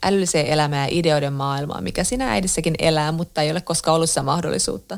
älylliseen 0.03 0.47
elämään 0.47 0.89
ja 0.89 0.99
ideoiden 0.99 1.33
maailmaan, 1.33 1.83
mikä 1.83 2.03
siinä 2.03 2.31
äidissäkin 2.31 2.75
elää, 2.79 3.11
mutta 3.11 3.41
ei 3.41 3.51
ole 3.51 3.61
koskaan 3.61 3.95
ollut 3.95 4.09
sitä 4.09 4.23
mahdollisuutta. 4.23 4.97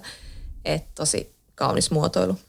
Että 0.66 0.92
tosi 0.96 1.36
kaunis 1.56 1.92
muotoilu. 1.92 2.40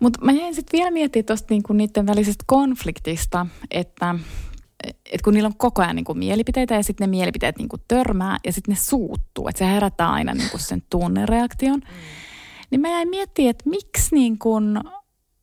Mutta 0.00 0.24
mä 0.24 0.32
jäin 0.32 0.54
sitten 0.54 0.78
vielä 0.78 0.90
miettimään 0.90 1.26
tuosta 1.26 1.46
niinku 1.50 1.72
niiden 1.72 2.06
välisestä 2.06 2.44
konfliktista, 2.46 3.46
että 3.70 4.14
et 5.12 5.22
kun 5.22 5.34
niillä 5.34 5.46
on 5.46 5.56
koko 5.56 5.82
ajan 5.82 5.96
niinku 5.96 6.14
mielipiteitä 6.14 6.74
ja 6.74 6.82
sitten 6.82 7.06
ne 7.06 7.10
mielipiteet 7.10 7.58
niinku 7.58 7.76
törmää 7.88 8.38
ja 8.46 8.52
sitten 8.52 8.72
ne 8.72 8.80
suuttuu, 8.80 9.48
että 9.48 9.58
se 9.58 9.66
herättää 9.66 10.10
aina 10.10 10.34
niinku 10.34 10.58
sen 10.58 10.82
tunnereaktion. 10.90 11.78
Mm. 11.80 11.86
Niin 12.70 12.80
mä 12.80 12.88
jäin 12.88 13.08
miettimään, 13.08 13.50
että 13.50 13.70
miksi, 13.70 14.14
niinku, 14.14 14.54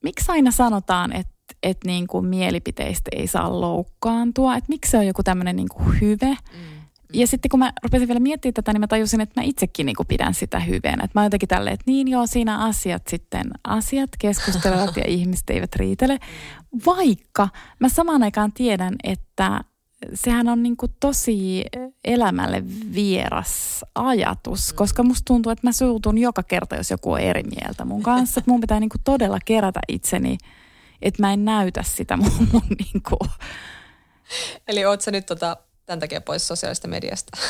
miksi 0.03 0.31
aina 0.31 0.51
sanotaan, 0.51 1.13
että 1.13 1.33
et 1.63 1.77
niinku 1.85 2.21
mielipiteistä 2.21 3.09
ei 3.15 3.27
saa 3.27 3.61
loukkaantua, 3.61 4.55
että 4.55 4.69
miksi 4.69 4.91
se 4.91 4.97
on 4.97 5.07
joku 5.07 5.23
tämmöinen 5.23 5.55
niinku 5.55 5.83
hyve. 6.01 6.29
Mm 6.29 6.77
ja 7.13 7.27
sitten 7.27 7.49
kun 7.49 7.59
mä 7.59 7.73
rupesin 7.83 8.07
vielä 8.07 8.19
miettimään 8.19 8.53
tätä, 8.53 8.73
niin 8.73 8.81
mä 8.81 8.87
tajusin, 8.87 9.21
että 9.21 9.41
mä 9.41 9.45
itsekin 9.45 9.85
niin 9.85 9.95
kuin 9.95 10.07
pidän 10.07 10.33
sitä 10.33 10.59
hyvänä. 10.59 11.03
Että 11.03 11.19
mä 11.19 11.23
jotenkin 11.23 11.49
tälleen, 11.49 11.73
että 11.73 11.83
niin 11.87 12.07
joo, 12.07 12.27
siinä 12.27 12.57
asiat 12.57 13.07
sitten, 13.07 13.43
asiat 13.63 14.09
keskustelevat 14.19 14.97
ja 14.97 15.03
ihmiset 15.17 15.49
eivät 15.49 15.75
riitele. 15.75 16.19
Vaikka 16.85 17.49
mä 17.79 17.89
samaan 17.89 18.23
aikaan 18.23 18.51
tiedän, 18.51 18.95
että 19.03 19.61
sehän 20.13 20.49
on 20.49 20.63
niin 20.63 20.77
kuin 20.77 20.95
tosi 20.99 21.65
elämälle 22.05 22.63
vieras 22.93 23.85
ajatus, 23.95 24.73
koska 24.73 25.03
musta 25.03 25.25
tuntuu, 25.25 25.51
että 25.51 25.67
mä 25.67 25.71
suutun 25.71 26.17
joka 26.17 26.43
kerta, 26.43 26.75
jos 26.75 26.91
joku 26.91 27.11
on 27.11 27.19
eri 27.19 27.43
mieltä 27.43 27.85
mun 27.85 28.03
kanssa. 28.03 28.39
Että 28.39 28.51
mun 28.51 28.61
pitää 28.61 28.79
niin 28.79 28.89
kuin 28.89 29.01
todella 29.03 29.39
kerätä 29.45 29.79
itseni, 29.87 30.37
että 31.01 31.23
mä 31.23 31.33
en 31.33 31.45
näytä 31.45 31.83
sitä 31.83 32.17
mun, 32.17 32.47
mun 32.53 32.61
niin 32.69 33.01
kuin... 33.09 33.29
Eli 34.67 34.85
oot 34.85 35.01
sä 35.01 35.11
nyt 35.11 35.25
tota 35.25 35.57
tämän 35.85 35.99
takia 35.99 36.21
pois 36.21 36.47
sosiaalista 36.47 36.87
mediasta. 36.87 37.37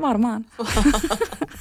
Varmaan. 0.00 0.46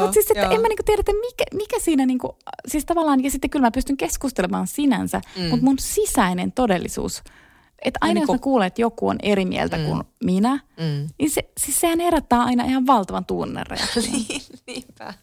Mutta 0.00 0.12
siis, 0.12 0.30
että 0.30 0.48
en 0.48 0.60
mä 0.60 0.68
niinku 0.68 0.82
tiedä, 0.84 1.00
että 1.00 1.12
mikä, 1.12 1.44
mikä 1.54 1.76
siinä 1.78 2.06
niinku, 2.06 2.36
siis 2.68 2.84
tavallaan, 2.84 3.24
ja 3.24 3.30
sitten 3.30 3.50
kyllä 3.50 3.66
mä 3.66 3.70
pystyn 3.70 3.96
keskustelemaan 3.96 4.66
sinänsä, 4.66 5.20
mm. 5.36 5.42
mutta 5.42 5.64
mun 5.64 5.78
sisäinen 5.78 6.52
todellisuus, 6.52 7.22
että 7.84 7.98
aina 8.00 8.14
niin 8.14 8.22
jos 8.22 8.30
mä 8.30 8.38
kuulen, 8.38 8.66
että 8.66 8.80
joku 8.80 9.08
on 9.08 9.16
eri 9.22 9.44
mieltä 9.44 9.76
mm. 9.76 9.84
kuin 9.84 10.02
minä, 10.24 10.54
mm. 10.54 11.08
niin 11.18 11.30
se, 11.30 11.50
siis 11.60 11.80
sehän 11.80 12.00
herättää 12.00 12.42
aina 12.42 12.64
ihan 12.64 12.86
valtavan 12.86 13.24
tunnereaktion. 13.24 14.04
niin, 14.12 14.42
niinpä. 14.66 15.14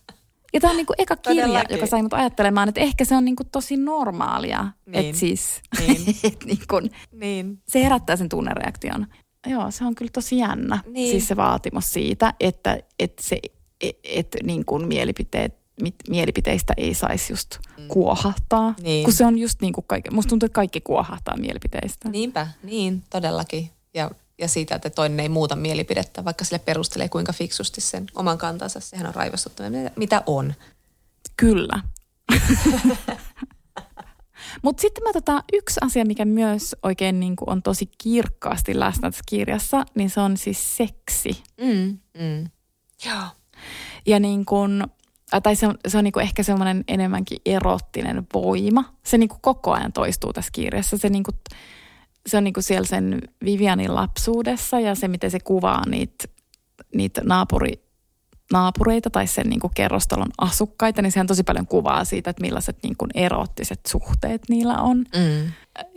Ja 0.54 0.60
tämä 0.60 0.72
on 0.72 0.78
niinku 0.78 0.94
eka 0.98 1.16
kirja, 1.16 1.42
Todellakin. 1.44 1.76
joka 1.76 1.88
sai 1.88 2.02
mut 2.02 2.14
ajattelemaan, 2.14 2.70
että 2.70 2.82
ehkä 2.82 3.06
se 3.06 3.16
on 3.16 3.26
niinku 3.26 3.44
tosi 3.44 3.78
normaalia. 3.78 4.68
Niin. 4.86 5.06
Että 5.06 5.20
siis 5.20 5.62
niin. 5.80 6.02
et 6.24 6.44
niinku, 6.46 6.82
niin. 7.12 7.62
se 7.68 7.84
herättää 7.84 8.16
sen 8.16 8.30
tunnereaktion. 8.30 9.08
Joo, 9.48 9.72
se 9.72 9.86
on 9.86 9.96
kyllä 9.96 10.12
tosi 10.14 10.38
jännä. 10.38 10.80
Niin. 10.88 11.12
Siis 11.12 11.28
se 11.28 11.36
vaatimus 11.36 11.94
siitä, 11.94 12.34
että, 12.40 12.78
että, 13.00 13.24
se, 13.24 13.40
et, 13.82 14.00
et, 14.04 14.36
niin 14.44 14.66
kuin 14.66 14.88
mielipiteet 14.88 15.54
mit, 15.82 15.96
mielipiteistä 16.10 16.74
ei 16.78 16.94
saisi 16.94 17.34
just 17.34 17.58
mm. 17.78 17.88
kuohahtaa. 17.88 18.74
Niin. 18.82 19.04
Kun 19.04 19.14
se 19.14 19.26
on 19.26 19.38
just 19.38 19.62
niin 19.62 19.74
kuin 19.74 19.86
kaikki, 19.88 20.12
musta 20.12 20.30
tuntuu, 20.30 20.46
että 20.46 20.56
kaikki 20.56 20.82
kuohahtaa 20.82 21.38
mielipiteistä. 21.38 22.10
Niinpä, 22.10 22.48
niin, 22.64 23.04
todellakin. 23.10 23.70
Ja 23.94 24.12
ja 24.42 24.48
siitä, 24.48 24.76
että 24.76 24.90
toinen 24.90 25.20
ei 25.20 25.30
muuta 25.30 25.56
mielipidettä, 25.56 26.26
vaikka 26.26 26.46
sille 26.46 26.60
perustelee 26.60 27.10
kuinka 27.10 27.34
fiksusti 27.34 27.82
sen 27.82 28.08
oman 28.16 28.38
kantansa. 28.38 28.80
Sehän 28.80 29.08
on 29.08 29.16
raivostuttava, 29.16 29.68
mitä 29.96 30.24
on. 30.26 30.54
Kyllä. 31.38 31.82
Mutta 34.64 34.82
sitten 34.82 35.04
mä 35.04 35.14
tota, 35.14 35.44
yksi 35.54 35.80
asia, 35.82 36.06
mikä 36.06 36.26
myös 36.26 36.76
oikein 36.84 37.20
niin 37.20 37.36
kuin 37.36 37.50
on 37.50 37.64
tosi 37.64 37.90
kirkkaasti 37.98 38.80
läsnä 38.80 39.12
tässä 39.12 39.24
kirjassa, 39.26 39.86
niin 39.96 40.10
se 40.10 40.20
on 40.20 40.38
siis 40.38 40.78
seksi. 40.78 41.44
Mm, 41.62 42.00
mm. 42.18 42.50
Joo. 43.06 43.24
Ja 44.06 44.20
niin 44.20 44.46
kuin, 44.46 44.84
tai 45.44 45.56
se 45.56 45.68
on, 45.68 45.76
se 45.88 45.98
on 45.98 46.04
niin 46.04 46.12
kuin 46.12 46.24
ehkä 46.24 46.44
semmoinen 46.44 46.84
enemmänkin 46.88 47.38
erottinen 47.46 48.28
voima. 48.34 48.94
Se 49.04 49.18
niin 49.18 49.30
kuin 49.30 49.42
koko 49.42 49.72
ajan 49.72 49.94
toistuu 49.94 50.34
tässä 50.34 50.52
kirjassa. 50.54 50.98
Se 50.98 51.10
niin 51.10 51.24
kuin, 51.24 51.36
se 52.28 52.38
on 52.38 52.44
niinku 52.44 52.62
siellä 52.62 52.88
sen 52.88 53.22
Vivianin 53.46 53.96
lapsuudessa 53.96 54.80
ja 54.80 54.96
se, 54.96 55.08
miten 55.08 55.32
se 55.32 55.40
kuvaa 55.40 55.90
niitä 55.90 56.26
niit 56.96 57.14
naapuri, 57.24 57.84
naapureita 58.52 59.10
tai 59.10 59.28
sen 59.28 59.50
niinku 59.50 59.72
kerrostalon 59.76 60.30
asukkaita, 60.38 61.02
niin 61.02 61.12
se 61.12 61.20
on 61.20 61.28
tosi 61.28 61.44
paljon 61.44 61.68
kuvaa 61.68 62.06
siitä, 62.06 62.30
että 62.30 62.42
millaiset 62.42 62.78
niinku 62.84 63.08
erottiset 63.14 63.80
suhteet 63.88 64.42
niillä 64.50 64.78
on. 64.78 64.98
Mm. 64.98 65.52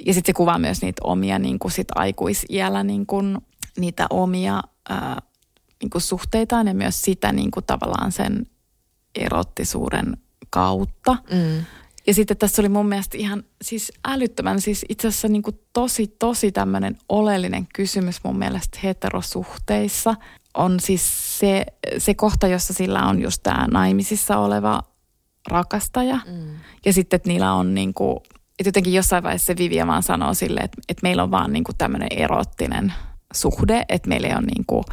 Ja 0.07 0.15
sitten 0.15 0.27
se 0.27 0.33
kuvaa 0.33 0.59
myös 0.59 0.83
niitä 0.83 1.01
omia 1.05 1.39
niinku 1.39 1.69
sit 1.69 1.89
aikuisiällä 1.95 2.83
niinku, 2.83 3.23
niitä 3.79 4.07
omia 4.11 4.63
ää, 4.89 5.23
niinku 5.85 6.01
suhteitaan 6.01 6.67
ja 6.67 6.75
myös 6.75 7.03
sitä 7.03 7.33
niinku 7.33 7.63
tavallaan 7.63 8.13
sen 8.13 8.47
erottisuuden 9.15 10.17
kautta. 10.51 11.17
Mm. 11.31 11.65
Ja 12.07 12.15
sitten 12.15 12.37
tässä 12.37 12.63
oli 12.63 12.69
mun 12.69 12.89
mielestä 12.89 13.19
ihan 13.19 13.45
siis 13.63 13.93
älyttömän, 14.05 14.61
siis 14.61 14.85
itse 14.89 15.09
asiassa 15.09 15.29
niin 15.29 15.43
kuin 15.43 15.61
tosi, 15.73 16.07
tosi 16.07 16.53
tämmöinen 16.53 16.99
oleellinen 17.09 17.67
kysymys 17.75 18.25
mun 18.25 18.39
mielestä 18.39 18.79
heterosuhteissa 18.83 20.15
on 20.55 20.81
siis 20.81 21.39
se, 21.39 21.67
se 21.99 22.15
kohta, 22.15 22.47
jossa 22.47 22.73
sillä 22.73 23.07
on 23.07 23.23
just 23.23 23.43
tämä 23.43 23.67
naimisissa 23.71 24.39
oleva 24.39 24.83
rakastaja. 25.49 26.19
Mm. 26.27 26.57
Ja 26.85 26.93
sitten, 26.93 27.17
että 27.17 27.29
niillä 27.29 27.53
on 27.53 27.75
niin 27.75 27.95
kuin, 27.95 28.17
että 28.59 28.69
jotenkin 28.69 28.93
jossain 28.93 29.23
vaiheessa 29.23 29.47
se 29.47 29.57
Vivia 29.57 29.87
vaan 29.87 30.03
sanoo 30.03 30.35
sille, 30.35 30.61
että, 30.61 30.83
että 30.89 31.03
meillä 31.03 31.23
on 31.23 31.31
vaan 31.31 31.53
niin 31.53 31.65
kuin 31.65 31.77
tämmöinen 31.77 32.09
erottinen 32.11 32.93
suhde, 33.35 33.85
että 33.89 34.09
meillä 34.09 34.29
ei 34.29 34.35
ole 34.35 34.43
niin 34.43 34.65
kuin 34.67 34.85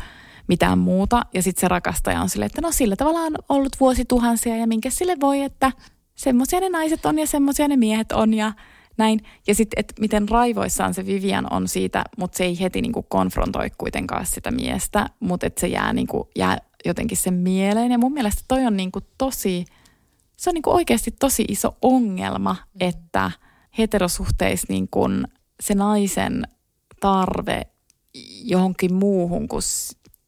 mitään 0.52 0.80
muuta. 0.80 1.26
Ja 1.34 1.42
sitten 1.42 1.62
se 1.62 1.68
rakastaja 1.68 2.22
on 2.22 2.30
silleen, 2.30 2.46
että 2.46 2.62
no 2.62 2.72
sillä 2.72 2.96
tavalla 2.96 3.20
on 3.20 3.36
ollut 3.50 3.80
vuosituhansia 3.80 4.58
ja 4.58 4.68
minkä 4.68 4.90
sille 4.90 5.18
voi, 5.22 5.42
että 5.42 5.72
semmoisia 6.16 6.60
ne 6.60 6.70
naiset 6.70 7.06
on 7.06 7.20
ja 7.20 7.28
semmoisia 7.28 7.68
ne 7.68 7.78
miehet 7.78 8.12
on 8.12 8.34
ja 8.34 8.54
näin. 8.98 9.20
Ja 9.48 9.56
sitten, 9.56 9.80
että 9.80 9.94
miten 10.00 10.30
raivoissaan 10.30 10.94
se 10.94 11.06
Vivian 11.06 11.54
on 11.54 11.68
siitä, 11.68 12.04
mutta 12.18 12.38
se 12.38 12.44
ei 12.44 12.60
heti 12.60 12.82
niinku 12.82 13.04
konfrontoi 13.04 13.70
kuitenkaan 13.78 14.26
sitä 14.26 14.52
miestä, 14.52 15.10
mutta 15.20 15.48
että 15.48 15.62
se 15.62 15.68
jää, 15.68 15.94
niinku, 15.94 16.30
jää 16.36 16.58
jotenkin 16.86 17.18
sen 17.18 17.34
mieleen. 17.34 17.92
Ja 17.92 17.98
mun 17.98 18.14
mielestä 18.14 18.42
toi 18.48 18.66
on 18.66 18.78
niinku 18.78 19.00
tosi, 19.18 19.66
se 20.38 20.50
on 20.50 20.54
niinku 20.54 20.72
oikeasti 20.72 21.12
tosi 21.12 21.46
iso 21.50 21.78
ongelma, 21.82 22.56
että 22.80 23.32
heterosuhteissa 23.78 24.68
niinku 24.70 25.08
se 25.60 25.76
naisen 25.76 26.44
tarve 27.00 27.62
johonkin 28.44 28.94
muuhun 28.94 29.48
kuin 29.48 29.62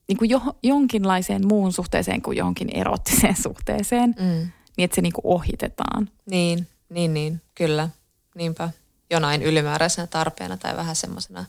niin 0.07 0.17
kuin 0.17 0.29
jo, 0.29 0.41
jonkinlaiseen 0.63 1.47
muuhun 1.47 1.73
suhteeseen 1.73 2.21
kuin 2.21 2.37
johonkin 2.37 2.69
erottiseen 2.69 3.35
suhteeseen. 3.43 4.15
Mm 4.19 4.51
niin 4.77 4.85
että 4.85 4.95
se 4.95 5.01
niinku 5.01 5.21
ohitetaan. 5.23 6.09
Niin, 6.29 6.67
niin, 6.89 7.13
niin, 7.13 7.41
kyllä. 7.55 7.89
Niinpä. 8.35 8.69
Jonain 9.11 9.43
ylimääräisenä 9.43 10.07
tarpeena 10.07 10.57
tai 10.57 10.75
vähän 10.75 10.95
semmoisena. 10.95 11.45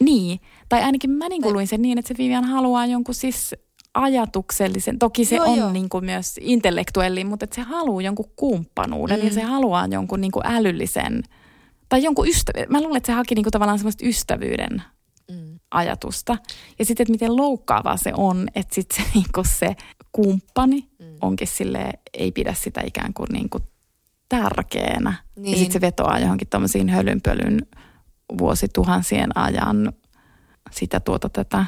Niin, 0.00 0.40
tai 0.68 0.82
ainakin 0.82 1.10
mä 1.10 1.28
niinku 1.28 1.52
luin 1.52 1.66
sen 1.66 1.82
niin, 1.82 1.98
että 1.98 2.08
se 2.08 2.14
Vivian 2.18 2.44
haluaa 2.44 2.86
jonkun 2.86 3.14
siis 3.14 3.54
ajatuksellisen, 3.94 4.98
toki 4.98 5.24
se 5.24 5.36
joo, 5.36 5.46
on 5.46 5.58
joo. 5.58 5.72
Niin 5.72 5.88
kuin 5.88 6.04
myös 6.04 6.34
intellektuelli, 6.40 7.24
mutta 7.24 7.44
että 7.44 7.56
se 7.56 7.62
haluaa 7.62 8.02
jonkun 8.02 8.30
kumppanuuden 8.36 9.20
mm. 9.20 9.26
ja 9.26 9.32
se 9.32 9.42
haluaa 9.42 9.86
jonkun 9.86 10.20
niin 10.20 10.32
kuin 10.32 10.46
älyllisen, 10.46 11.22
tai 11.88 12.02
jonkun 12.02 12.28
ystävyyden. 12.28 12.72
Mä 12.72 12.80
luulen, 12.80 12.96
että 12.96 13.06
se 13.06 13.12
haki 13.12 13.34
niin 13.34 13.44
kuin 13.44 13.52
tavallaan 13.52 13.78
semmoista 13.78 14.06
ystävyyden. 14.06 14.82
Ajatusta. 15.74 16.36
Ja 16.78 16.84
sitten, 16.84 17.04
että 17.04 17.12
miten 17.12 17.36
loukkaavaa 17.36 17.96
se 17.96 18.12
on, 18.16 18.48
että 18.54 18.74
sitten 18.74 19.04
se, 19.04 19.10
niin 19.14 19.26
se 19.58 19.76
kumppani 20.12 20.88
mm. 20.98 21.16
onkin 21.20 21.48
sille 21.48 21.92
ei 22.14 22.32
pidä 22.32 22.54
sitä 22.54 22.80
ikään 22.86 23.14
kuin, 23.14 23.28
niin 23.32 23.50
kuin 23.50 23.64
tärkeänä. 24.28 25.14
Niin. 25.36 25.52
Ja 25.52 25.58
sitten 25.58 25.72
se 25.72 25.80
vetoaa 25.80 26.18
johonkin 26.18 26.48
tuommoisiin 26.48 26.88
hölynpölyn 26.88 27.66
vuosituhansien 28.38 29.38
ajan 29.38 29.92
sitä 30.70 31.00
tuota 31.00 31.28
tätä. 31.28 31.66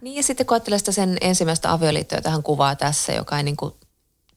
Niin 0.00 0.16
ja 0.16 0.22
sitten 0.22 0.46
kun 0.46 0.54
ajattelee 0.54 0.78
sitä 0.78 0.92
sen 0.92 1.18
ensimmäistä 1.20 1.72
avioliittoa, 1.72 2.18
jota 2.18 2.30
hän 2.30 2.42
kuvaa 2.42 2.76
tässä, 2.76 3.12
joka 3.12 3.36
ei 3.36 3.42
niin 3.42 3.56
kuin 3.56 3.74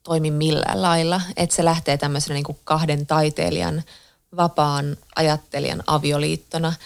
toimi 0.03 0.32
millään 0.32 0.82
lailla, 0.82 1.22
että 1.38 1.55
se 1.55 1.66
lähtee 1.66 1.97
tämmöisenä 1.97 2.34
niin 2.34 2.43
kuin 2.43 2.57
kahden 2.64 3.05
taiteilijan, 3.05 3.84
vapaan 4.38 4.97
ajattelijan 5.16 5.84
avioliittona– 5.88 6.74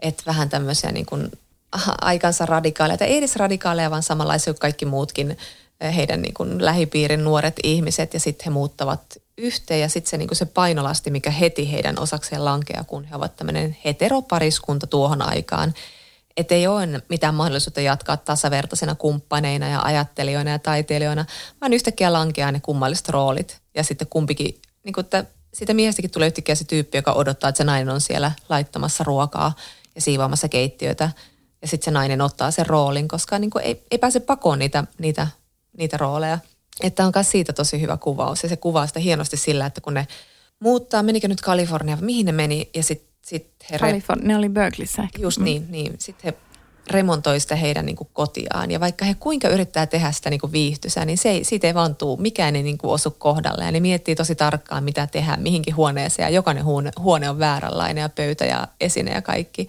että 0.00 0.22
vähän 0.26 0.48
tämmöisiä 0.48 0.92
niin 0.92 1.06
kuin 1.06 1.30
aikansa 2.00 2.46
radikaaleja, 2.46 2.98
tai 2.98 3.08
ei 3.08 3.18
edes 3.18 3.36
radikaaleja, 3.36 3.90
vaan 3.90 4.02
samanlaisia 4.02 4.52
kuin 4.52 4.60
kaikki 4.60 4.84
muutkin 4.84 5.36
eh, 5.80 5.96
heidän 5.96 6.22
niin 6.22 6.34
kuin 6.34 6.64
lähipiirin 6.64 7.24
nuoret 7.24 7.56
ihmiset 7.62 8.14
ja 8.14 8.20
sitten 8.20 8.44
he 8.44 8.50
muuttavat 8.50 9.00
yhteen 9.38 9.80
ja 9.80 9.88
sitten 9.88 10.10
se, 10.10 10.16
niin 10.16 10.28
se 10.32 10.44
painolasti, 10.44 11.10
mikä 11.10 11.30
heti 11.30 11.72
heidän 11.72 11.98
osakseen 11.98 12.44
lankeaa, 12.44 12.84
kun 12.84 13.04
he 13.04 13.16
ovat 13.16 13.36
tämmöinen 13.36 13.76
heteropariskunta 13.84 14.86
tuohon 14.86 15.22
aikaan. 15.22 15.74
Että 16.36 16.54
ei 16.54 16.66
ole 16.66 17.02
mitään 17.08 17.34
mahdollisuutta 17.34 17.80
jatkaa 17.80 18.16
tasavertaisena 18.16 18.94
kumppaneina 18.94 19.68
ja 19.68 19.82
ajattelijoina 19.82 20.50
ja 20.50 20.58
taiteilijoina, 20.58 21.24
vaan 21.60 21.72
yhtäkkiä 21.72 22.12
lankeaa 22.12 22.52
ne 22.52 22.60
kummalliset 22.60 23.08
roolit. 23.08 23.60
Ja 23.74 23.84
sitten 23.84 24.06
kumpikin, 24.10 24.60
niin 24.84 24.92
kuin, 24.92 25.04
että 25.04 25.24
siitä 25.54 25.74
miehestäkin 25.74 26.10
tulee 26.10 26.26
yhtäkkiä 26.26 26.54
se 26.54 26.64
tyyppi, 26.64 26.98
joka 26.98 27.12
odottaa, 27.12 27.48
että 27.48 27.56
se 27.56 27.64
nainen 27.64 27.94
on 27.94 28.00
siellä 28.00 28.32
laittamassa 28.48 29.04
ruokaa 29.04 29.52
ja 29.94 30.00
siivoamassa 30.00 30.48
keittiöitä. 30.48 31.10
Ja 31.62 31.68
sitten 31.68 31.84
se 31.84 31.90
nainen 31.90 32.20
ottaa 32.20 32.50
sen 32.50 32.66
roolin, 32.66 33.08
koska 33.08 33.38
niin 33.38 33.50
kuin 33.50 33.64
ei, 33.64 33.82
ei 33.90 33.98
pääse 33.98 34.20
pakoon 34.20 34.58
niitä, 34.58 34.84
niitä, 34.98 35.26
niitä 35.78 35.96
rooleja. 35.96 36.38
Että 36.82 37.06
on 37.06 37.12
myös 37.14 37.30
siitä 37.30 37.52
tosi 37.52 37.80
hyvä 37.80 37.96
kuvaus. 37.96 38.42
Ja 38.42 38.48
se 38.48 38.56
kuvaa 38.56 38.86
sitä 38.86 39.00
hienosti 39.00 39.36
sillä, 39.36 39.66
että 39.66 39.80
kun 39.80 39.94
ne 39.94 40.06
muuttaa, 40.60 41.02
menikö 41.02 41.28
nyt 41.28 41.40
Kalifornia, 41.40 41.98
mihin 42.00 42.26
ne 42.26 42.32
meni, 42.32 42.70
ja 42.74 42.82
sitten 42.82 43.08
sit 43.26 43.54
he... 43.70 43.78
Kalifornia, 43.78 44.28
ne 44.28 44.36
oli 44.36 44.48
Berkeleyssä. 44.48 45.08
Just 45.18 45.38
mm. 45.38 45.44
niin, 45.44 45.66
niin. 45.70 45.94
Sitten 45.98 46.32
he 46.32 46.38
remontoi 46.90 47.40
sitä 47.40 47.56
heidän 47.56 47.86
niin 47.86 47.96
kuin 47.96 48.08
kotiaan. 48.12 48.70
Ja 48.70 48.80
vaikka 48.80 49.04
he 49.04 49.14
kuinka 49.14 49.48
yrittää 49.48 49.86
tehdä 49.86 50.12
sitä 50.12 50.30
niin 50.30 50.40
kuin 50.40 50.52
viihtysää, 50.52 51.04
niin 51.04 51.18
se 51.18 51.30
ei, 51.30 51.44
siitä 51.44 51.66
ei 51.66 51.74
vaan 51.74 51.96
tuu, 51.96 52.16
mikään 52.16 52.56
ei 52.56 52.62
niin 52.62 52.78
kuin 52.78 52.90
osu 52.90 53.10
kohdalle. 53.10 53.64
Ja 53.64 53.72
ne 53.72 53.80
miettii 53.80 54.14
tosi 54.14 54.34
tarkkaan, 54.34 54.84
mitä 54.84 55.06
tehdään 55.06 55.42
mihinkin 55.42 55.76
huoneeseen. 55.76 56.26
Ja 56.26 56.30
jokainen 56.30 56.64
huone, 56.64 56.90
huone 56.98 57.30
on 57.30 57.38
vääränlainen 57.38 58.02
ja 58.02 58.08
pöytä 58.08 58.44
ja 58.44 58.68
esine 58.80 59.12
ja 59.12 59.22
kaikki. 59.22 59.68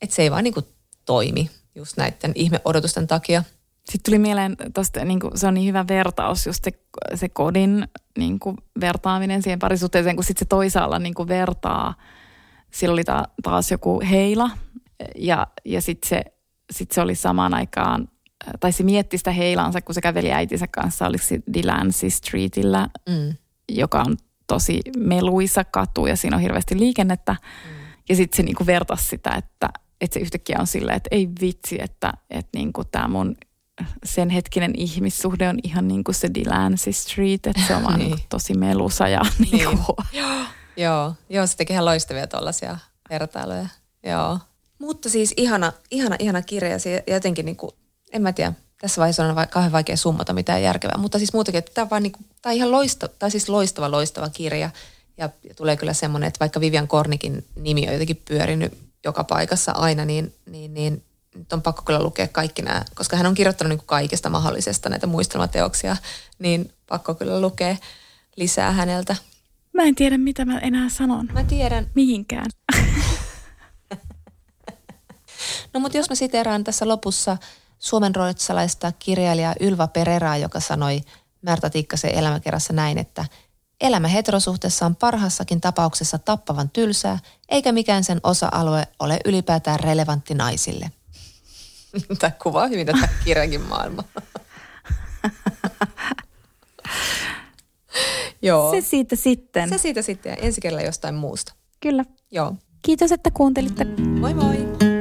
Että 0.00 0.16
se 0.16 0.22
ei 0.22 0.30
vaan 0.30 0.44
niin 0.44 0.54
kuin 0.54 0.66
toimi 1.04 1.50
just 1.74 1.96
näiden 1.96 2.32
ihmeodotusten 2.34 3.06
takia. 3.06 3.44
Sitten 3.84 4.10
tuli 4.10 4.18
mieleen 4.18 4.56
tosta, 4.74 5.04
niin 5.04 5.20
kuin, 5.20 5.38
se 5.38 5.46
on 5.46 5.54
niin 5.54 5.68
hyvä 5.68 5.84
vertaus, 5.88 6.46
just 6.46 6.64
se, 6.64 6.70
se 7.14 7.28
kodin 7.28 7.88
niin 8.18 8.38
kuin, 8.38 8.56
vertaaminen 8.80 9.42
siihen 9.42 9.58
parisuhteeseen, 9.58 10.16
kun 10.16 10.24
sitten 10.24 10.38
se 10.38 10.48
toisaalla 10.48 10.98
niin 10.98 11.14
kuin, 11.14 11.28
vertaa. 11.28 11.94
Sillä 12.70 12.92
oli 12.92 13.04
ta, 13.04 13.24
taas 13.42 13.70
joku 13.70 14.02
heila 14.10 14.50
ja, 15.16 15.46
ja 15.64 15.80
sitten 15.80 16.08
se, 16.08 16.24
sit 16.70 16.90
se 16.90 17.00
oli 17.00 17.14
samaan 17.14 17.54
aikaan, 17.54 18.08
tai 18.60 18.72
se 18.72 18.82
mietti 18.82 19.18
sitä 19.18 19.30
heilansa, 19.30 19.80
kun 19.80 19.94
se 19.94 20.00
käveli 20.00 20.32
äitinsä 20.32 20.66
kanssa, 20.66 21.06
oliko 21.06 21.24
se 21.24 21.40
Delancey 21.54 22.10
Streetillä, 22.10 22.88
mm. 23.08 23.34
joka 23.68 24.02
on 24.06 24.16
tosi 24.46 24.80
meluisa 24.96 25.64
katu 25.64 26.06
ja 26.06 26.16
siinä 26.16 26.36
on 26.36 26.42
hirveästi 26.42 26.78
liikennettä. 26.78 27.32
Mm. 27.32 27.82
Ja 28.08 28.16
sitten 28.16 28.36
se 28.36 28.42
niinku 28.42 28.66
vertasi 28.66 29.04
sitä, 29.04 29.30
että, 29.30 29.68
että 30.02 30.14
se 30.14 30.20
yhtäkkiä 30.20 30.56
on 30.60 30.66
silleen, 30.66 30.96
että 30.96 31.08
ei 31.10 31.28
vitsi, 31.40 31.82
että, 31.82 32.12
että 32.30 32.58
niinku 32.58 32.84
tämä 32.84 33.08
mun 33.08 33.36
sen 34.04 34.30
hetkinen 34.30 34.72
ihmissuhde 34.76 35.48
on 35.48 35.58
ihan 35.62 35.88
niin 35.88 36.04
kuin 36.04 36.14
se 36.14 36.30
Delancey 36.34 36.92
Street, 36.92 37.46
että 37.46 37.62
se 37.68 37.76
on 37.76 37.82
vaan 37.82 37.98
niin. 37.98 38.10
niin 38.10 38.26
tosi 38.28 38.54
melusa 38.54 39.08
ja 39.08 39.20
niin. 39.38 39.50
niin. 39.50 39.62
Joo. 39.62 39.96
Joo, 40.76 41.14
joo, 41.28 41.46
se 41.46 41.56
tekee 41.56 41.74
ihan 41.74 41.84
loistavia 41.84 42.26
tuollaisia 42.26 42.78
vertailuja. 43.10 43.66
Joo. 44.06 44.38
Mutta 44.78 45.08
siis 45.08 45.34
ihana, 45.36 45.72
ihana, 45.90 46.16
ihana 46.18 46.42
kirja 46.42 46.70
ja 46.70 47.14
jotenkin 47.14 47.46
niin 47.46 47.56
kuin, 47.56 47.70
en 48.12 48.22
mä 48.22 48.32
tiedä, 48.32 48.52
tässä 48.80 49.00
vaiheessa 49.00 49.24
on 49.24 49.48
kauhean 49.50 49.72
vaikea 49.72 49.96
summata 49.96 50.32
mitään 50.32 50.62
järkevää, 50.62 50.98
mutta 50.98 51.18
siis 51.18 51.32
muutenkin, 51.32 51.58
että 51.58 51.70
tämä 51.74 51.82
on, 51.82 51.90
vaan 51.90 52.02
niin 52.02 52.12
kuin, 52.12 52.26
tämä 52.42 52.50
on 52.50 52.56
ihan 52.56 52.70
loistava, 52.70 53.12
tämä 53.18 53.30
siis 53.30 53.48
loistava, 53.48 53.90
loistava 53.90 54.28
kirja 54.28 54.70
ja, 55.16 55.30
ja 55.48 55.54
tulee 55.54 55.76
kyllä 55.76 55.92
semmoinen, 55.92 56.28
että 56.28 56.40
vaikka 56.40 56.60
Vivian 56.60 56.88
Kornikin 56.88 57.44
nimi 57.56 57.86
on 57.86 57.92
jotenkin 57.92 58.22
pyörinyt 58.28 58.78
joka 59.04 59.24
paikassa 59.24 59.72
aina, 59.72 60.04
niin, 60.04 60.34
niin, 60.46 60.74
niin 60.74 61.04
nyt 61.34 61.52
on 61.52 61.62
pakko 61.62 61.82
kyllä 61.82 62.02
lukea 62.02 62.28
kaikki 62.28 62.62
nämä, 62.62 62.84
koska 62.94 63.16
hän 63.16 63.26
on 63.26 63.34
kirjoittanut 63.34 63.68
niin 63.68 63.78
kuin 63.78 63.86
kaikesta 63.86 64.30
mahdollisesta 64.30 64.88
näitä 64.88 65.06
muistelmateoksia, 65.06 65.96
niin 66.38 66.72
pakko 66.88 67.14
kyllä 67.14 67.40
lukea 67.40 67.76
lisää 68.36 68.72
häneltä. 68.72 69.16
Mä 69.72 69.82
en 69.82 69.94
tiedä, 69.94 70.18
mitä 70.18 70.44
mä 70.44 70.58
enää 70.58 70.88
sanon. 70.88 71.28
Mä 71.32 71.44
tiedän. 71.44 71.90
Mihinkään. 71.94 72.46
no 75.74 75.80
mutta 75.80 75.98
jos 75.98 76.08
mä 76.08 76.14
siteraan 76.14 76.64
tässä 76.64 76.88
lopussa 76.88 77.36
suomenruotsalaista 77.78 78.92
kirjailijaa 78.98 79.54
Ylva 79.60 79.88
Pereraa, 79.88 80.36
joka 80.36 80.60
sanoi 80.60 81.00
Märta 81.42 81.70
Tikkasen 81.70 82.14
elämäkerrassa 82.14 82.72
näin, 82.72 82.98
että 82.98 83.24
elämä 83.82 84.08
heterosuhteessa 84.08 84.86
on 84.86 84.96
parhaassakin 84.96 85.60
tapauksessa 85.60 86.18
tappavan 86.18 86.70
tylsää, 86.70 87.18
eikä 87.48 87.72
mikään 87.72 88.04
sen 88.04 88.20
osa-alue 88.22 88.86
ole 88.98 89.18
ylipäätään 89.24 89.80
relevantti 89.80 90.34
naisille– 90.34 90.90
Tämä 92.18 92.30
kuvaa 92.42 92.66
hyvin 92.66 92.86
tätä 92.86 93.08
kirjankin 93.24 93.60
maailmaa. 93.60 94.04
Joo. 98.42 98.70
Se 98.70 98.80
siitä 98.80 99.16
sitten. 99.16 99.68
Se 99.68 99.78
siitä 99.78 100.02
sitten 100.02 100.30
ja 100.30 100.36
ensi 100.36 100.60
kerralla 100.60 100.86
jostain 100.86 101.14
muusta. 101.14 101.52
Kyllä. 101.80 102.04
Joo. 102.30 102.54
Kiitos, 102.82 103.12
että 103.12 103.30
kuuntelitte. 103.30 103.84
Moi 103.84 104.34
moi. 104.34 104.91